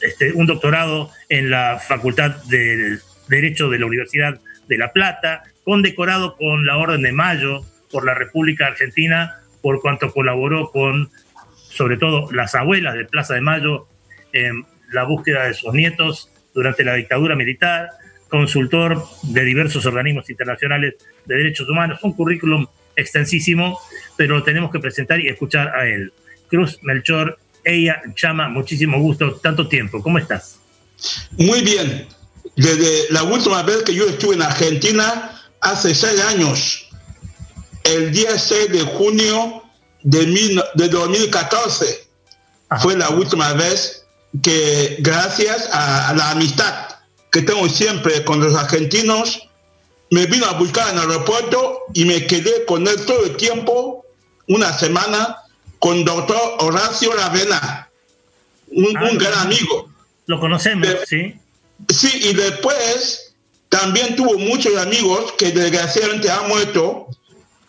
este, 0.02 0.34
un 0.34 0.46
doctorado 0.46 1.12
en 1.30 1.50
la 1.50 1.80
Facultad 1.80 2.44
de 2.46 3.00
Derecho 3.28 3.70
de 3.70 3.80
la 3.80 3.86
Universidad 3.86 4.40
de 4.68 4.78
La 4.78 4.92
Plata, 4.94 5.44
condecorado 5.64 6.36
con 6.38 6.66
la 6.66 6.78
Orden 6.78 7.02
de 7.02 7.12
Mayo 7.12 7.62
por 7.92 8.06
la 8.06 8.14
República 8.14 8.68
Argentina 8.68 9.38
por 9.62 9.82
cuanto 9.82 10.12
colaboró 10.12 10.70
con, 10.70 11.10
sobre 11.56 11.98
todo, 11.98 12.32
las 12.32 12.54
abuelas 12.54 12.94
de 12.94 13.06
Plaza 13.06 13.34
de 13.34 13.42
Mayo 13.42 13.88
en 14.32 14.64
la 14.92 15.06
búsqueda 15.06 15.48
de 15.48 15.56
sus 15.56 15.74
nietos 15.74 16.30
durante 16.54 16.84
la 16.84 16.94
dictadura 16.94 17.36
militar, 17.36 17.90
consultor 18.30 19.04
de 19.24 19.44
diversos 19.44 19.86
organismos 19.88 20.30
internacionales 20.30 20.96
de 21.26 21.36
derechos 21.36 21.68
humanos, 21.68 22.00
un 22.04 22.14
currículum 22.14 22.68
extensísimo, 22.96 23.80
pero 24.16 24.36
lo 24.36 24.44
tenemos 24.44 24.72
que 24.72 24.80
presentar 24.80 25.20
y 25.20 25.30
escuchar 25.30 25.76
a 25.76 25.88
él. 25.88 26.14
Cruz 26.50 26.80
Melchor, 26.82 27.38
ella, 27.64 28.02
Chama, 28.16 28.50
muchísimo 28.50 29.00
gusto, 29.00 29.36
tanto 29.36 29.68
tiempo, 29.68 30.02
¿cómo 30.02 30.18
estás? 30.18 30.60
Muy 31.38 31.62
bien, 31.62 32.08
desde 32.56 33.12
la 33.12 33.24
última 33.24 33.64
vez 33.64 33.84
que 33.84 33.94
yo 33.94 34.08
estuve 34.08 34.36
en 34.36 34.42
Argentina, 34.42 35.42
hace 35.62 35.94
seis 35.94 36.22
años, 36.22 36.88
el 37.84 38.12
día 38.12 38.38
6 38.38 38.72
de 38.72 38.82
junio 38.82 39.64
de, 40.04 40.26
mil, 40.28 40.62
de 40.76 40.90
2014, 40.90 42.08
Ajá. 42.70 42.82
fue 42.82 42.96
la 42.98 43.10
última 43.10 43.54
vez 43.54 44.06
que 44.42 44.98
gracias 45.00 45.70
a, 45.72 46.10
a, 46.10 46.14
la 46.14 46.32
amistad 46.32 46.74
que 47.32 47.42
tengo 47.42 47.68
siempre 47.70 48.24
con 48.24 48.40
los 48.40 48.56
argentinos, 48.56 49.48
me 50.12 50.26
vino 50.28 50.46
a 50.46 50.54
buscar 50.54 50.90
en 50.90 51.00
el 51.00 51.12
aeropuerto 51.12 51.80
y 51.94 52.06
me 52.06 52.26
quedé 52.28 52.66
con 52.66 52.88
él 52.88 53.06
todo 53.06 53.26
el 53.26 53.36
tiempo, 53.36 54.06
una 54.48 54.78
semana, 54.78 55.38
con 55.80 56.04
doctor 56.06 56.58
Horacio 56.60 57.12
Ravena, 57.14 57.90
un, 58.68 58.98
ah, 58.98 59.10
un 59.12 59.18
gran 59.18 59.40
amigo. 59.40 59.90
Lo 60.26 60.40
conocemos, 60.40 60.88
de, 60.88 61.06
sí. 61.06 61.36
Sí, 61.90 62.30
y 62.30 62.34
después 62.34 63.34
también 63.70 64.16
tuvo 64.16 64.38
muchos 64.38 64.76
amigos 64.78 65.34
que 65.38 65.52
desgraciadamente 65.52 66.30
han 66.30 66.48
muerto. 66.48 67.08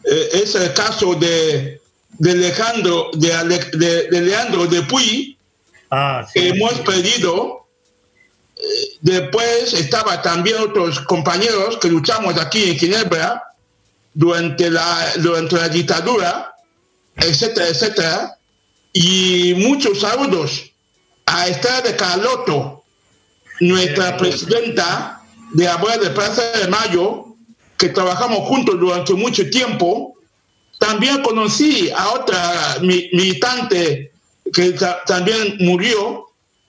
Eh, 0.05 0.31
es 0.35 0.55
el 0.55 0.73
caso 0.73 1.15
de, 1.15 1.81
de 2.19 2.31
Alejandro, 2.31 3.11
de, 3.15 3.33
Ale, 3.33 3.59
de, 3.73 4.09
de 4.09 4.21
Leandro 4.21 4.67
de 4.67 4.83
Puy, 4.83 5.37
ah, 5.91 6.25
sí, 6.33 6.41
que 6.41 6.49
hemos 6.51 6.75
perdido. 6.81 7.67
Eh, 8.57 8.97
después 9.01 9.75
estaba 9.75 10.23
también 10.23 10.57
otros 10.59 11.01
compañeros 11.01 11.77
que 11.79 11.89
luchamos 11.89 12.39
aquí 12.39 12.71
en 12.71 12.79
Ginebra 12.79 13.43
durante 14.15 14.71
la, 14.71 15.13
durante 15.19 15.57
la 15.57 15.69
dictadura, 15.69 16.56
etcétera, 17.17 17.69
etcétera. 17.69 18.39
Y 18.93 19.55
muchos 19.57 20.01
saludos 20.01 20.73
a 21.27 21.49
Esther 21.49 21.83
de 21.83 21.97
Carlotto, 21.97 22.85
nuestra 23.61 24.17
presidenta 24.17 25.23
de 25.53 25.69
Abuela 25.69 26.03
de 26.03 26.11
Plaza 26.11 26.43
de 26.53 26.69
Mayo, 26.69 27.27
que 27.77 27.89
trabajamos 27.91 28.41
juntos 28.41 28.79
durante 28.79 29.13
mucho 29.15 29.49
tiempo. 29.51 30.15
También 30.79 31.23
conocí 31.23 31.91
a 31.95 32.11
otra 32.11 32.79
militante 32.81 34.13
que 34.53 34.73
ta 34.73 35.03
también 35.05 35.57
murió, 35.61 36.27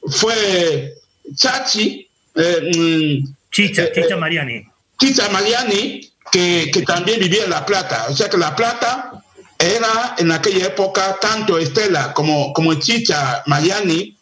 fue 0.10 0.94
Chachi. 1.36 2.08
Eh, 2.36 3.24
Chicha, 3.52 3.86
eh, 3.86 3.92
Chicha 3.94 4.18
Mariani. 4.18 4.64
Chicha 5.00 5.30
Mariani, 5.30 6.12
que, 6.32 6.70
que, 6.72 6.82
también 6.84 7.20
vivía 7.20 7.46
en 7.46 7.50
La 7.50 7.66
Plata. 7.66 8.08
O 8.10 8.16
sea 8.16 8.30
que 8.30 8.38
La 8.38 8.56
Plata 8.56 9.24
era 9.60 10.16
en 10.18 10.32
aquella 10.32 10.68
época 10.68 11.18
tanto 11.20 11.58
Estela 11.58 12.14
como, 12.14 12.54
como 12.54 12.74
Chicha 12.76 13.44
Mariani 13.46 14.16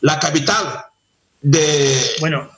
la 0.00 0.18
capital 0.18 0.84
de... 1.40 2.16
Bueno, 2.20 2.48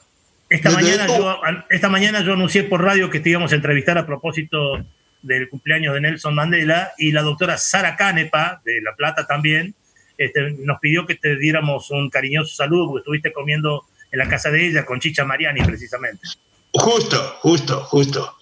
esta 0.49 0.71
mañana, 0.71 1.07
yo, 1.07 1.41
esta 1.69 1.89
mañana 1.89 2.23
yo 2.23 2.33
anuncié 2.33 2.65
por 2.65 2.83
radio 2.83 3.11
que 3.11 3.21
te 3.21 3.31
íbamos 3.31 3.53
a 3.53 3.55
entrevistar 3.55 3.99
a 3.99 4.07
propósito 4.07 4.85
del 5.23 5.49
cumpleaños 5.49 5.95
de 5.95 6.01
Nelson 6.01 6.35
Mandela 6.35 6.93
y 6.99 7.13
la 7.13 7.23
doctora 7.23 7.59
Sara 7.59 7.97
Canepa, 7.97 8.61
de 8.65 8.81
La 8.83 8.95
Plata 8.97 9.27
también, 9.27 9.75
este, 10.19 10.53
nos 10.59 10.79
pidió 10.81 11.07
que 11.07 11.15
te 11.15 11.37
diéramos 11.37 11.91
un 11.91 12.11
cariñoso 12.11 12.55
saludo 12.55 12.89
porque 12.89 13.01
estuviste 13.01 13.33
comiendo 13.33 13.87
en 14.11 14.19
la 14.19 14.29
casa 14.29 14.51
de 14.51 14.67
ella 14.67 14.85
con 14.85 15.01
Chicha 15.01 15.25
Mariani 15.25 15.63
precisamente. 15.63 16.27
Justo, 16.73 17.39
justo, 17.41 17.85
justo. 17.85 18.37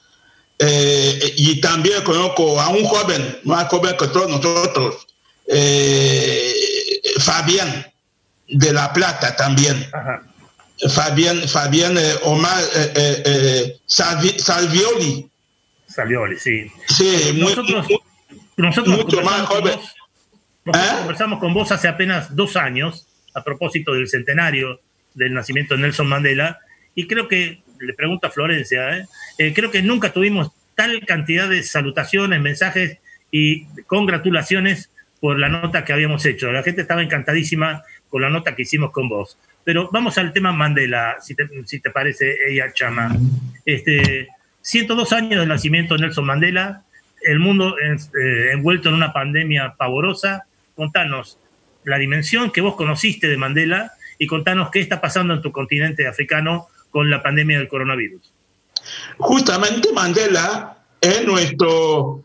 Eh, 0.59 1.35
y 1.37 1.61
también 1.61 2.03
conozco 2.03 2.61
a 2.61 2.69
un 2.69 2.85
joven, 2.85 3.39
más 3.45 3.69
joven 3.69 3.97
que 3.97 4.09
todos 4.09 4.29
nosotros, 4.29 5.07
eh, 5.47 6.53
Fabián, 7.21 7.87
de 8.49 8.73
La 8.73 8.93
Plata 8.93 9.37
también. 9.37 9.87
Ajá. 9.93 10.23
Fabián, 10.91 11.49
Fabián 11.49 11.97
eh, 11.99 12.15
Omar 12.23 12.63
Salvi, 13.87 14.31
Salvioli, 14.39 15.29
Salioli, 15.89 16.39
sí. 16.39 16.71
Sí, 16.87 17.37
nosotros, 17.37 17.87
nosotros 18.57 18.97
mucho 18.97 19.23
más 19.23 19.47
joven. 19.47 19.79
nosotros 20.65 20.99
conversamos 20.99 21.39
con 21.41 21.55
vos 21.55 21.73
hace 21.73 21.89
apenas 21.89 22.37
dos 22.37 22.57
años 22.57 23.07
a 23.35 23.43
propósito 23.43 23.95
del 23.95 24.09
centenario 24.09 24.81
del 25.15 25.35
nacimiento 25.35 25.75
de 25.75 25.83
Nelson 25.83 26.07
Mandela 26.07 26.61
y 26.95 27.07
creo 27.07 27.27
que, 27.27 27.63
le 27.81 27.95
pregunto 27.95 28.27
a 28.27 28.31
Florencia, 28.31 28.99
¿eh? 28.99 29.07
Eh, 29.39 29.55
creo 29.55 29.71
que 29.71 29.83
nunca 29.83 30.13
tuvimos 30.13 30.51
tal 30.75 31.05
cantidad 31.07 31.49
de 31.49 31.63
salutaciones, 31.63 32.41
mensajes 32.41 32.99
y 33.31 33.65
congratulaciones 33.87 34.91
por 35.21 35.39
la 35.39 35.49
nota 35.49 35.85
que 35.85 35.93
habíamos 35.93 36.25
hecho. 36.27 36.53
La 36.53 36.63
gente 36.63 36.83
estaba 36.83 37.03
encantadísima 37.03 37.83
con 38.09 38.23
la 38.23 38.31
nota 38.31 38.55
que 38.55 38.63
hicimos 38.63 38.91
con 38.91 39.09
vos. 39.09 39.39
Pero 39.65 39.91
vamos 39.93 40.17
al 40.19 40.33
tema 40.33 40.53
Mandela, 40.53 41.17
si 41.21 41.35
te, 41.35 41.49
si 41.67 41.81
te 41.81 41.91
parece, 41.91 42.37
ella 42.49 42.73
Chama. 42.73 43.17
Este, 43.65 44.29
102 44.63 45.13
años 45.13 45.41
del 45.41 45.49
nacimiento 45.49 45.95
de 45.95 46.03
Nelson 46.03 46.25
Mandela, 46.25 46.85
el 47.23 47.39
mundo 47.39 47.77
eh, 47.79 48.53
envuelto 48.53 48.89
en 48.89 48.95
una 48.95 49.13
pandemia 49.13 49.75
pavorosa. 49.77 50.45
Contanos 50.75 51.39
la 51.85 51.99
dimensión 51.99 52.51
que 52.51 52.61
vos 52.61 52.77
conociste 52.77 53.29
de 53.29 53.37
Mandela 53.37 53.93
y 54.19 54.27
contanos 54.27 54.71
qué 54.71 54.81
está 54.81 55.01
pasando 55.01 55.35
en 55.35 55.43
tu 55.43 55.53
continente 55.53 56.07
africano 56.07 56.69
con 56.91 57.11
la 57.11 57.23
pandemia 57.23 57.59
del 57.59 57.69
coronavirus. 57.69 58.33
Justamente 59.19 59.93
Mandela 59.93 60.77
es 61.01 61.25
nuestro 61.25 62.23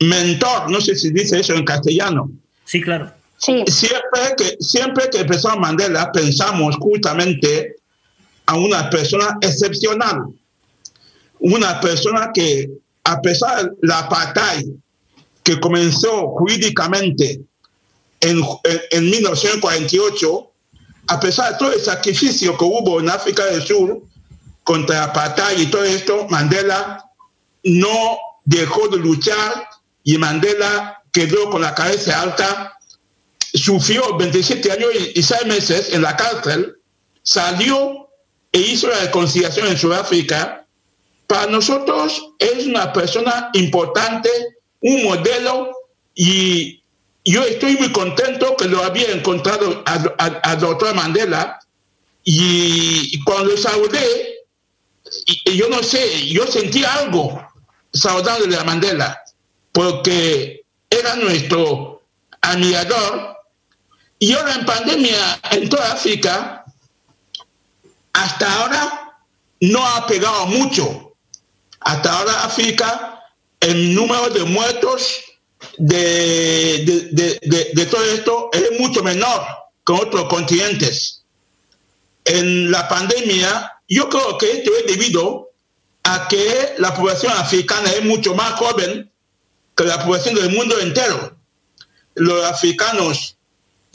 mentor, 0.00 0.70
no 0.70 0.80
sé 0.80 0.96
si 0.96 1.10
dice 1.10 1.40
eso 1.40 1.54
en 1.54 1.64
castellano. 1.64 2.30
Sí, 2.64 2.80
claro. 2.80 3.12
Siempre, 3.38 4.34
que, 4.38 4.56
siempre 4.60 5.10
que 5.10 5.24
pensamos 5.24 5.58
Mandela, 5.58 6.10
pensamos 6.12 6.76
justamente 6.76 7.76
a 8.46 8.56
una 8.56 8.88
persona 8.88 9.36
excepcional, 9.40 10.28
una 11.40 11.80
persona 11.80 12.30
que, 12.32 12.70
a 13.04 13.20
pesar 13.20 13.64
de 13.64 13.76
la 13.82 14.02
batalla 14.02 14.62
que 15.42 15.60
comenzó 15.60 16.28
jurídicamente 16.28 17.40
en, 18.20 18.40
en, 18.90 19.10
1948, 19.10 20.50
a 21.08 21.20
pesar 21.20 21.52
de 21.52 21.58
todo 21.58 21.72
el 21.72 21.80
sacrificio 21.80 22.56
que 22.56 22.64
hubo 22.64 22.98
en 23.00 23.10
África 23.10 23.44
del 23.44 23.62
Sur 23.62 24.02
contra 24.64 25.04
apartheid 25.04 25.58
y 25.58 25.66
todo 25.66 25.84
esto, 25.84 26.26
Mandela 26.28 27.04
no 27.62 28.18
dejó 28.44 28.88
de 28.88 28.98
luchar 28.98 29.68
y 30.02 30.18
Mandela 30.18 31.02
quedó 31.12 31.48
con 31.50 31.62
la 31.62 31.74
cabeza 31.74 32.20
alta, 32.20 32.76
sufrió 33.38 34.16
27 34.16 34.72
años 34.72 34.90
y 35.14 35.22
6 35.22 35.46
meses 35.46 35.92
en 35.92 36.02
la 36.02 36.16
cárcel, 36.16 36.76
salió 37.22 38.08
e 38.52 38.58
hizo 38.58 38.88
la 38.88 39.00
reconciliación 39.00 39.68
en 39.68 39.78
Sudáfrica. 39.78 40.66
Para 41.26 41.46
nosotros 41.46 42.32
es 42.38 42.66
una 42.66 42.92
persona 42.92 43.50
importante, 43.54 44.28
un 44.80 45.04
modelo 45.04 45.70
y 46.14 46.82
yo 47.24 47.42
estoy 47.42 47.76
muy 47.76 47.90
contento 47.92 48.56
que 48.56 48.66
lo 48.66 48.82
había 48.84 49.10
encontrado 49.10 49.82
al 49.86 50.60
doctor 50.60 50.94
Mandela. 50.94 51.58
Y, 52.22 53.22
cuando 53.24 53.52
lo 53.52 53.56
saludé, 53.56 54.33
yo 55.54 55.68
no 55.68 55.82
sé, 55.82 56.28
yo 56.28 56.46
sentí 56.46 56.84
algo 56.84 57.40
saludándole 57.92 58.56
a 58.56 58.64
Mandela, 58.64 59.22
porque 59.72 60.64
era 60.90 61.14
nuestro 61.16 62.02
admirador. 62.40 63.38
Y 64.18 64.32
ahora 64.32 64.54
en 64.54 64.66
pandemia 64.66 65.40
en 65.50 65.68
toda 65.68 65.92
África, 65.92 66.64
hasta 68.12 68.60
ahora 68.60 69.18
no 69.60 69.86
ha 69.86 70.06
pegado 70.06 70.46
mucho. 70.46 71.14
Hasta 71.80 72.18
ahora 72.18 72.44
África, 72.44 73.22
el 73.60 73.94
número 73.94 74.30
de 74.30 74.44
muertos 74.44 75.20
de, 75.78 77.08
de, 77.12 77.86
todo 77.86 78.04
esto 78.04 78.50
es 78.52 78.78
mucho 78.78 79.02
menor 79.02 79.42
que 79.84 79.92
otros 79.92 80.24
continentes. 80.28 81.22
En 82.24 82.70
la 82.70 82.88
pandemia, 82.88 83.73
yo 83.88 84.08
creo 84.08 84.38
que 84.38 84.50
esto 84.50 84.70
es 84.76 84.86
debido 84.86 85.50
a 86.04 86.28
que 86.28 86.74
la 86.78 86.94
población 86.94 87.32
africana 87.32 87.90
es 87.90 88.04
mucho 88.04 88.34
más 88.34 88.52
joven 88.54 89.10
que 89.76 89.84
la 89.84 90.04
población 90.04 90.34
del 90.34 90.50
mundo 90.50 90.78
entero. 90.78 91.36
Los 92.14 92.44
africanos 92.44 93.36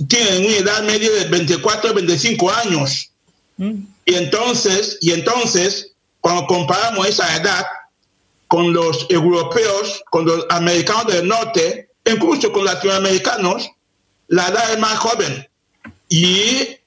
tienen 0.08 0.46
una 0.46 0.58
edad 0.58 0.84
media 0.84 1.10
de 1.12 1.26
24 1.26 1.90
a 1.90 1.94
25 1.94 2.52
años. 2.52 3.12
Mm. 3.58 3.82
Y 4.06 4.16
entonces, 4.16 4.98
y 5.02 5.12
entonces, 5.12 5.92
cuando 6.22 6.46
comparamos 6.48 7.08
esa 7.08 7.36
edad 7.36 7.66
con 8.48 8.74
los 8.74 9.06
europeos, 9.10 10.02
con 10.10 10.26
los 10.26 10.46
americanos 10.50 11.14
del 11.14 11.28
norte, 11.28 11.90
incluso 12.06 12.52
con 12.52 12.66
latinoamericanos, 12.66 13.70
la 14.28 14.48
edad 14.48 14.74
es 14.74 14.80
más 14.80 14.98
joven. 14.98 15.48
Y 16.10 16.78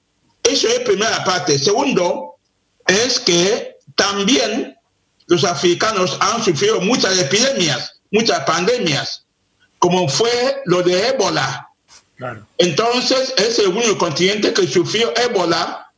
eso 0.43 0.69
es 0.69 0.81
primera 0.81 1.23
parte. 1.25 1.59
Segundo, 1.59 2.32
es 2.87 3.21
que 3.21 3.77
también 3.97 4.77
los 5.27 5.45
africanos 5.45 6.17
han 6.21 6.43
sufrido 6.43 6.81
muchas 6.81 7.19
epidemias, 7.19 8.01
muchas 8.11 8.41
pandemias, 8.45 9.25
como 9.79 10.09
fue 10.09 10.63
lo 10.67 10.83
de 10.83 11.09
ébola. 11.09 11.69
Entonces, 12.59 13.35
es 13.37 13.59
el 13.59 13.69
único 13.69 13.99
continente 13.99 14.53
que 14.53 14.67
sufrió 14.67 15.13
ébola 15.17 15.91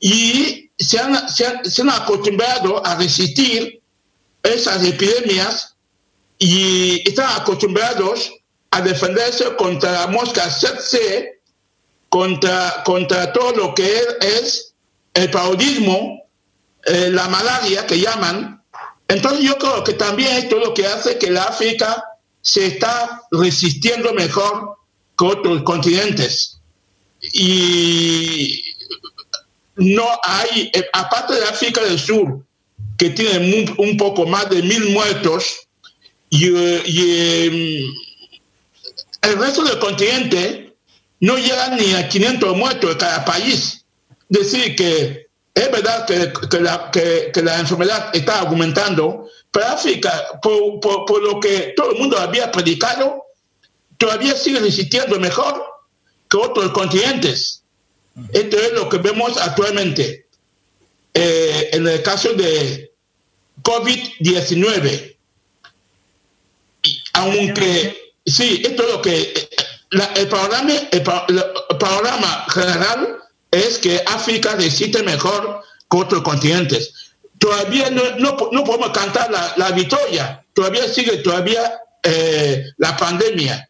y 0.00 0.70
se 0.78 0.98
han, 0.98 1.28
se 1.28 1.46
han 1.46 1.90
acostumbrado 1.90 2.84
a 2.84 2.94
resistir 2.96 3.80
esas 4.42 4.84
epidemias 4.84 5.74
y 6.38 7.06
están 7.08 7.40
acostumbrados 7.40 8.32
a 8.70 8.80
defenderse 8.80 9.56
contra 9.56 9.92
la 9.92 10.06
mosca 10.08 10.48
contra, 12.08 12.82
contra 12.84 13.32
todo 13.32 13.52
lo 13.52 13.74
que 13.74 14.00
es 14.20 14.74
el 15.14 15.30
paludismo, 15.30 16.25
eh, 16.86 17.10
la 17.10 17.28
malaria 17.28 17.86
que 17.86 17.98
llaman. 17.98 18.62
Entonces 19.08 19.44
yo 19.44 19.56
creo 19.58 19.84
que 19.84 19.94
también 19.94 20.36
esto 20.36 20.56
es 20.56 20.66
lo 20.66 20.74
que 20.74 20.86
hace 20.86 21.18
que 21.18 21.30
la 21.30 21.44
África 21.44 22.04
se 22.40 22.66
está 22.66 23.22
resistiendo 23.32 24.14
mejor 24.14 24.78
que 25.18 25.24
otros 25.24 25.62
continentes. 25.62 26.60
Y 27.32 28.62
no 29.74 30.06
hay, 30.22 30.70
eh, 30.72 30.86
aparte 30.92 31.34
de 31.34 31.44
África 31.44 31.82
del 31.82 31.98
Sur, 31.98 32.44
que 32.96 33.10
tiene 33.10 33.74
un, 33.78 33.96
poco 33.96 34.26
más 34.26 34.48
de 34.48 34.62
mil 34.62 34.90
muertos 34.90 35.66
y, 36.30 36.46
em, 36.46 37.94
el 39.22 39.38
resto 39.38 39.64
del 39.64 39.78
continente 39.78 40.74
no 41.20 41.36
llega 41.36 41.70
ni 41.70 41.94
a 41.94 42.08
500 42.08 42.56
muertos 42.56 42.90
de 42.90 42.96
cada 42.96 43.24
país. 43.24 43.84
Decir 44.28 44.76
que 44.76 45.25
es 45.56 45.72
verdad 45.72 46.06
que, 46.06 46.60
la, 46.60 46.90
que, 46.90 47.42
la, 47.42 47.58
enfermedad 47.58 48.14
está 48.14 48.40
aumentando, 48.40 49.26
pero 49.50 49.66
África, 49.68 50.38
por, 50.42 50.80
por, 50.80 51.22
lo 51.22 51.40
que 51.40 51.72
todo 51.74 51.92
el 51.92 51.98
mundo 51.98 52.18
había 52.18 52.52
predicado, 52.52 53.24
todavía 53.96 54.36
sigue 54.36 54.60
resistiendo 54.60 55.18
mejor 55.18 55.64
que 56.28 56.36
otros 56.36 56.72
continentes. 56.72 57.62
Esto 58.34 58.58
es 58.58 58.72
lo 58.74 58.86
que 58.90 58.98
vemos 58.98 59.38
actualmente. 59.38 60.26
Eh, 61.14 61.70
en 61.72 61.88
el 61.88 62.02
caso 62.02 62.34
de 62.34 62.92
COVID-19. 63.62 65.16
Aunque, 67.14 68.12
sí, 68.26 68.62
esto 68.62 68.82
es 68.82 68.92
lo 68.92 69.00
que... 69.00 69.48
el, 70.16 70.28
programa, 70.28 70.72
el, 70.90 71.02
programa 71.02 72.46
general 72.50 73.22
es 73.56 73.78
que 73.78 74.02
África 74.06 74.54
resiste 74.54 75.02
mejor 75.02 75.62
que 75.90 75.96
otros 75.96 76.22
continentes. 76.22 77.12
Todavía 77.38 77.90
no, 77.90 78.36
podemos 78.36 78.90
cantar 78.90 79.30
la, 79.56 79.70
victoria, 79.72 80.44
todavía 80.54 80.88
sigue 80.88 81.18
todavía 81.18 81.80
eh, 82.02 82.64
la 82.78 82.96
pandemia. 82.96 83.68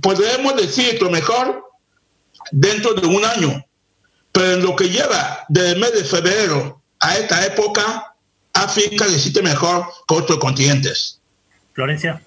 Podremos 0.00 0.56
decir 0.56 0.94
esto 0.94 1.10
mejor 1.10 1.64
dentro 2.50 2.94
de 2.94 3.06
un 3.06 3.24
año, 3.24 3.64
pero 4.32 4.52
en 4.52 4.62
lo 4.62 4.74
que 4.76 4.88
lleva 4.88 5.44
del 5.48 5.78
mes 5.78 5.92
de 5.92 6.04
febrero 6.04 6.80
a 7.00 7.16
esta 7.16 7.44
época, 7.44 8.14
África 8.52 9.04
resiste 9.04 9.42
mejor 9.42 9.86
que 10.08 10.14
otros 10.14 10.38
continentes. 10.38 11.20
Florencia. 11.74 12.22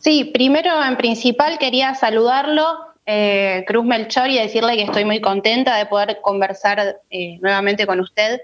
Sí, 0.00 0.24
primero 0.24 0.82
en 0.84 0.96
principal 0.96 1.58
quería 1.58 1.94
saludarlo, 1.94 2.85
eh, 3.06 3.64
Cruz 3.66 3.84
Melchor, 3.84 4.28
y 4.28 4.38
decirle 4.38 4.76
que 4.76 4.82
estoy 4.82 5.04
muy 5.04 5.20
contenta 5.20 5.76
de 5.76 5.86
poder 5.86 6.18
conversar 6.22 7.00
eh, 7.10 7.38
nuevamente 7.40 7.86
con 7.86 8.00
usted. 8.00 8.40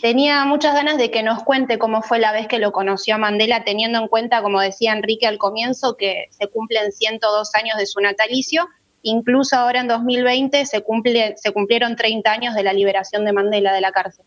Tenía 0.00 0.44
muchas 0.44 0.74
ganas 0.74 0.96
de 0.96 1.10
que 1.10 1.22
nos 1.22 1.42
cuente 1.42 1.78
cómo 1.78 2.02
fue 2.02 2.18
la 2.18 2.32
vez 2.32 2.48
que 2.48 2.58
lo 2.58 2.72
conoció 2.72 3.16
a 3.16 3.18
Mandela, 3.18 3.64
teniendo 3.64 3.98
en 3.98 4.08
cuenta, 4.08 4.42
como 4.42 4.60
decía 4.60 4.92
Enrique 4.92 5.26
al 5.26 5.38
comienzo, 5.38 5.96
que 5.96 6.28
se 6.30 6.48
cumplen 6.48 6.90
102 6.90 7.54
años 7.54 7.76
de 7.76 7.86
su 7.86 8.00
natalicio 8.00 8.68
Incluso 9.02 9.56
ahora 9.56 9.80
en 9.80 9.88
2020 9.88 10.66
se, 10.66 10.82
cumple, 10.82 11.34
se 11.38 11.52
cumplieron 11.52 11.96
30 11.96 12.30
años 12.30 12.54
de 12.54 12.62
la 12.62 12.72
liberación 12.72 13.24
de 13.24 13.32
Mandela 13.32 13.72
de 13.72 13.80
la 13.80 13.92
cárcel. 13.92 14.24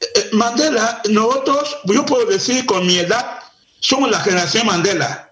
eh, 0.00 0.28
Mandela, 0.32 1.02
nosotros, 1.08 1.78
yo 1.84 2.04
puedo 2.04 2.26
decir 2.26 2.66
con 2.66 2.86
mi 2.86 2.98
edad, 2.98 3.38
somos 3.80 4.10
la 4.10 4.20
generación 4.20 4.66
Mandela, 4.66 5.27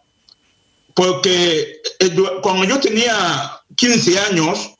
porque 0.97 1.82
eh, 2.01 2.16
cuando 2.42 2.64
yo 2.64 2.80
tenía 2.80 3.61
15 3.76 4.18
años, 4.18 4.70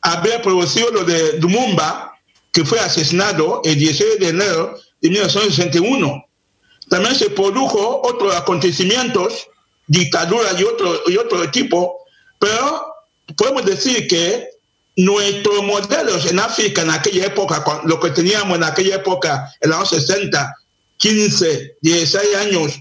había 0.00 0.40
producido 0.40 0.90
lo 0.90 1.04
de 1.04 1.38
Lumumba, 1.38 2.18
que 2.50 2.64
fue 2.64 2.80
asesinado 2.80 3.60
el 3.62 3.76
16 3.76 4.18
de 4.18 4.28
enero 4.28 4.78
de 5.02 5.10
1961. 5.10 6.24
También 6.88 7.14
se 7.14 7.28
produjo 7.28 8.00
otros 8.02 8.34
acontecimientos, 8.34 9.48
dictadura 9.86 10.58
y 10.58 10.64
otro, 10.64 11.02
y 11.08 11.18
otro 11.18 11.50
tipo, 11.50 11.98
pero 12.40 12.86
podemos 13.36 13.66
decir 13.66 14.08
que 14.08 14.48
nuestros 14.96 15.62
modelos 15.62 16.24
en 16.24 16.38
África 16.38 16.80
en 16.80 16.90
aquella 16.90 17.26
época, 17.26 17.82
lo 17.84 18.00
que 18.00 18.10
teníamos 18.10 18.56
en 18.56 18.64
aquella 18.64 18.94
época, 18.94 19.52
en 19.60 19.68
los 19.68 19.90
60, 19.90 20.54
15, 20.96 21.76
16 21.82 22.36
años, 22.36 22.80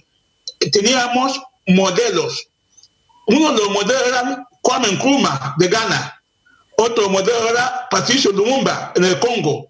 teníamos 0.72 1.42
modelos. 1.68 2.48
De 3.28 3.70
modelos 3.70 4.08
era 4.08 4.48
Kwame 4.62 4.92
Nkrumah 4.92 5.56
de 5.58 5.68
Ghana, 5.68 6.22
otro 6.78 7.10
modelo 7.10 7.50
era 7.50 7.88
Patricio 7.90 8.32
Lumumba 8.32 8.92
en 8.96 9.06
el 9.06 9.20
Congo, 9.20 9.70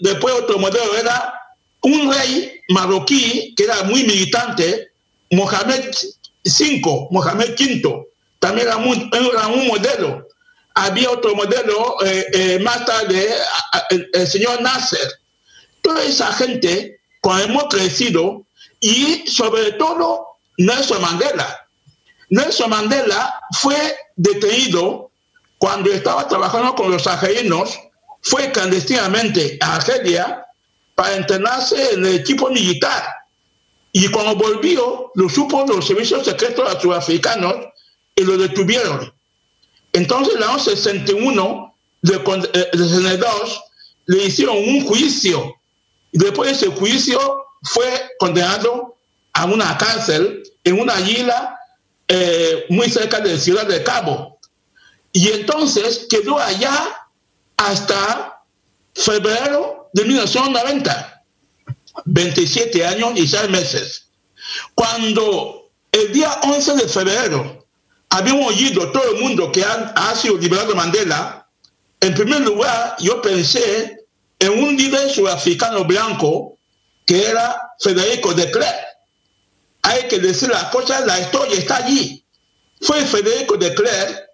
después 0.00 0.34
otro 0.34 0.58
modelo 0.58 0.96
era 0.96 1.34
un 1.82 2.12
rey 2.12 2.60
marroquí 2.70 3.54
que 3.56 3.64
era 3.64 3.84
muy 3.84 4.04
militante, 4.04 4.88
Mohamed 5.30 5.94
V, 6.44 7.08
Mohamed 7.10 7.50
V, 7.58 8.06
también 8.40 8.66
era, 8.66 8.76
era 8.76 9.46
un 9.48 9.66
modelo 9.66 10.26
había 10.76 11.10
otro 11.10 11.34
modelo 11.34 11.96
eh, 12.04 12.26
eh, 12.34 12.58
más 12.60 12.84
tarde, 12.84 13.30
el, 14.12 14.26
señor 14.26 14.60
Nasser. 14.60 15.08
Toda 15.82 16.04
esa 16.04 16.32
gente, 16.34 17.00
cuando 17.22 17.44
hemos 17.44 17.64
crecido, 17.70 18.46
y 18.80 19.26
sobre 19.26 19.72
todo 19.72 20.26
Nelson 20.58 21.00
Mandela. 21.00 21.65
Nelson 22.30 22.70
Mandela 22.70 23.40
fue 23.60 23.76
detenido 24.16 25.10
cuando 25.58 25.90
estaba 25.90 26.28
trabajando 26.28 26.74
con 26.74 26.90
los 26.90 27.06
argelinos, 27.06 27.78
fue 28.22 28.50
clandestinamente 28.52 29.58
a 29.60 29.76
Argelia 29.76 30.44
para 30.94 31.16
entrenarse 31.16 31.94
en 31.94 32.04
el 32.04 32.16
equipo 32.16 32.50
militar. 32.50 33.04
Y 33.92 34.08
cuando 34.08 34.34
volvió, 34.36 35.10
lo 35.14 35.28
supo 35.28 35.64
los 35.66 35.86
servicios 35.86 36.26
secretos 36.26 36.82
sudafricanos 36.82 37.54
y 38.14 38.24
lo 38.24 38.36
detuvieron. 38.36 39.12
Entonces, 39.92 40.34
en 40.34 40.42
el 40.42 40.60
61 40.60 41.74
de, 42.02 42.14
62 42.72 43.62
le 44.06 44.24
hicieron 44.24 44.56
un 44.56 44.84
juicio. 44.84 45.54
Y 46.12 46.18
después 46.18 46.50
de 46.50 46.56
ese 46.56 46.76
juicio 46.76 47.18
fue 47.62 48.10
condenado 48.18 48.96
a 49.32 49.44
una 49.46 49.78
cárcel 49.78 50.42
en 50.64 50.80
una 50.80 51.00
isla 51.00 51.55
eh, 52.08 52.66
muy 52.68 52.88
cerca 52.88 53.20
de 53.20 53.38
ciudad 53.38 53.66
de 53.66 53.82
Cabo. 53.82 54.38
Y 55.12 55.28
entonces 55.28 56.06
quedó 56.08 56.38
allá 56.38 57.08
hasta 57.56 58.42
febrero 58.94 59.88
de 59.92 60.04
1990, 60.04 61.24
27 62.04 62.86
años 62.86 63.12
y 63.16 63.26
6 63.26 63.48
meses. 63.50 64.08
Cuando 64.74 65.70
el 65.92 66.12
día 66.12 66.30
11 66.42 66.74
de 66.74 66.88
febrero 66.88 67.66
habíamos 68.10 68.54
oído 68.54 68.90
todo 68.92 69.14
el 69.14 69.22
mundo 69.22 69.50
que 69.50 69.64
ha, 69.64 70.14
sido 70.14 70.36
liberado 70.36 70.74
Mandela, 70.74 71.48
en 72.00 72.14
primer 72.14 72.40
lugar 72.40 72.96
yo 72.98 73.20
pensé 73.22 74.06
en 74.38 74.62
un 74.62 74.76
líder 74.76 75.10
sudafricano 75.10 75.84
blanco 75.84 76.58
que 77.06 77.26
era 77.26 77.70
Federico 77.80 78.34
de 78.34 78.50
Klerk. 78.50 78.95
Hay 79.86 80.08
que 80.08 80.18
decir 80.18 80.48
las 80.48 80.64
cosas, 80.64 81.06
la 81.06 81.20
historia 81.20 81.56
está 81.56 81.76
allí. 81.76 82.24
Fue 82.80 83.06
Federico 83.06 83.56
de 83.56 83.72
Klerk 83.72 84.26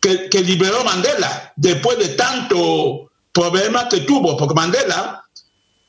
que, 0.00 0.42
liberó 0.42 0.84
Mandela 0.84 1.50
después 1.56 1.98
de 1.98 2.10
tanto 2.10 3.10
problema 3.32 3.88
que 3.88 4.00
tuvo, 4.00 4.36
porque 4.36 4.54
Mandela 4.54 5.24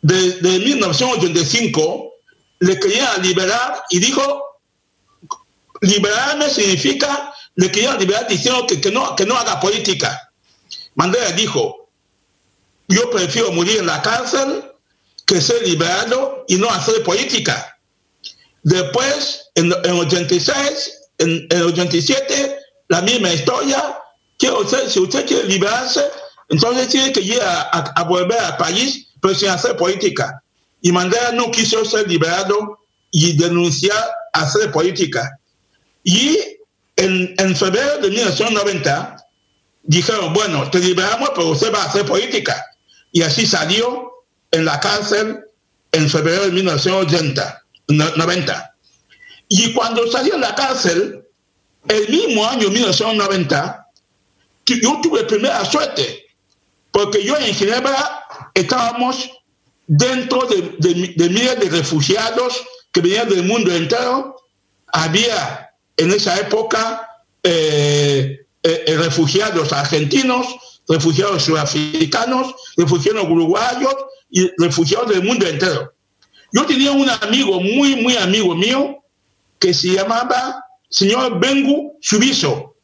desde 0.01 0.59
1985 0.59 2.13
le 2.59 2.80
quería 2.80 3.17
liberar 3.17 3.84
y 3.89 3.99
dijo, 3.99 4.61
liberarme 5.82 6.49
significa 6.49 7.34
le 7.55 7.70
querían 7.70 7.99
liberar 7.99 8.26
diciendo 8.26 8.65
que, 8.65 8.80
que, 8.80 8.89
no, 8.89 9.17
que 9.17 9.26
no 9.26 9.38
haga 9.38 9.59
política. 9.59 10.32
Mandela 10.95 11.34
dijo, 11.34 11.89
yo 12.88 13.09
prefiero 13.09 13.51
morir 13.51 13.80
en 13.80 13.88
la 13.88 14.01
cárcel 14.01 14.72
que 15.26 15.41
ser 15.41 15.67
liberado 15.67 16.45
y 16.47 16.55
no 16.55 16.70
hacer 16.70 17.03
política. 17.03 17.78
Después, 18.64 19.49
en, 19.55 19.74
en 19.84 19.91
86, 19.91 20.91
en, 21.20 21.47
en 21.49 21.62
87, 21.62 22.57
la 22.89 23.01
misma 23.01 23.34
historia, 23.34 23.99
que 24.38 24.49
si 24.88 24.99
usted 24.99 25.26
quiere 25.26 25.47
liberarse, 25.47 26.03
entonces 26.49 26.88
tiene 26.88 27.12
que 27.12 27.22
ir 27.22 27.41
a, 27.41 27.62
a, 27.62 28.03
volver 28.03 28.39
al 28.39 28.57
país, 28.57 29.07
pero 29.22 29.36
sin 29.36 29.49
hacer 29.49 29.76
política. 29.78 30.41
Y 30.82 30.91
Mandela 30.91 31.32
no 31.34 31.51
quiso 31.51 31.84
ser 31.86 32.07
liberado 32.07 32.80
y 33.12 33.38
denunciar 33.38 34.03
hacer 34.34 34.72
política. 34.72 35.39
Y 36.03 36.38
en, 36.95 37.55
febrero 37.55 37.97
de 37.99 38.10
1990 38.10 39.18
dijeron, 39.84 40.34
bueno, 40.34 40.70
te 40.70 40.80
liberamos, 40.80 41.30
pero 41.36 41.49
usted 41.49 41.74
va 41.74 41.84
a 41.84 41.86
hacer 41.86 42.05
política. 42.05 42.66
Y 43.12 43.22
así 43.22 43.45
salió 43.45 44.12
en 44.51 44.66
la 44.66 44.80
cárcel 44.80 45.39
en 45.91 46.10
febrero 46.10 46.45
de 46.45 46.51
1990. 47.89 48.75
Y 49.49 49.73
cuando 49.73 50.09
salió 50.11 50.33
de 50.33 50.39
la 50.39 50.55
cárcel, 50.55 51.25
el 51.87 52.09
mismo 52.09 52.45
año 52.47 52.69
1990, 52.69 53.87
yo 54.65 54.99
tuve 55.01 55.23
primera 55.23 55.65
suerte, 55.65 56.27
porque 56.91 57.23
yo 57.23 57.35
en 57.37 57.53
Ginebra 57.53 58.25
estábamos 58.53 59.29
dentro 59.87 60.47
de, 60.47 61.29
miles 61.29 61.59
de 61.59 61.69
refugiados 61.69 62.63
que 62.91 63.01
venían 63.01 63.29
del 63.29 63.43
mundo 63.43 63.73
entero. 63.73 64.35
Había 64.93 65.71
en 65.97 66.11
esa 66.11 66.39
época 66.39 67.07
eh, 67.43 68.45
eh, 68.61 68.95
refugiados 68.97 69.73
argentinos, 69.73 70.47
refugiados 70.87 71.43
sudafricanos, 71.43 72.53
refugiados 72.77 73.25
uruguayos 73.25 73.95
y 74.29 74.49
refugiados 74.57 75.09
del 75.09 75.23
mundo 75.23 75.47
entero. 75.47 75.93
Yo 76.51 76.65
tenía 76.65 76.91
un 76.91 77.09
amigo, 77.09 77.59
muy, 77.59 77.95
muy 77.95 78.17
amigo 78.17 78.55
mío, 78.55 79.03
que 79.59 79.73
se 79.73 79.89
llamaba 79.89 80.65
señor 80.89 81.39
Bengu 81.39 81.97
Subiso, 82.01 82.75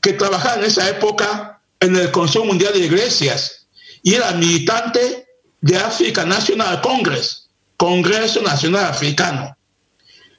que 0.00 0.14
trabajaba 0.14 0.56
en 0.56 0.64
esa 0.64 0.88
época 0.88 1.60
en 1.80 1.96
el 1.96 2.10
Consejo 2.10 2.44
Mundial 2.44 2.72
de 2.72 2.80
Iglesias 2.80 3.66
y 4.02 4.14
era 4.14 4.32
militante 4.32 5.26
de 5.60 5.76
Africa 5.76 6.24
National 6.24 6.80
Congress, 6.80 7.48
Congreso 7.76 8.42
Nacional 8.42 8.86
Africano. 8.86 9.56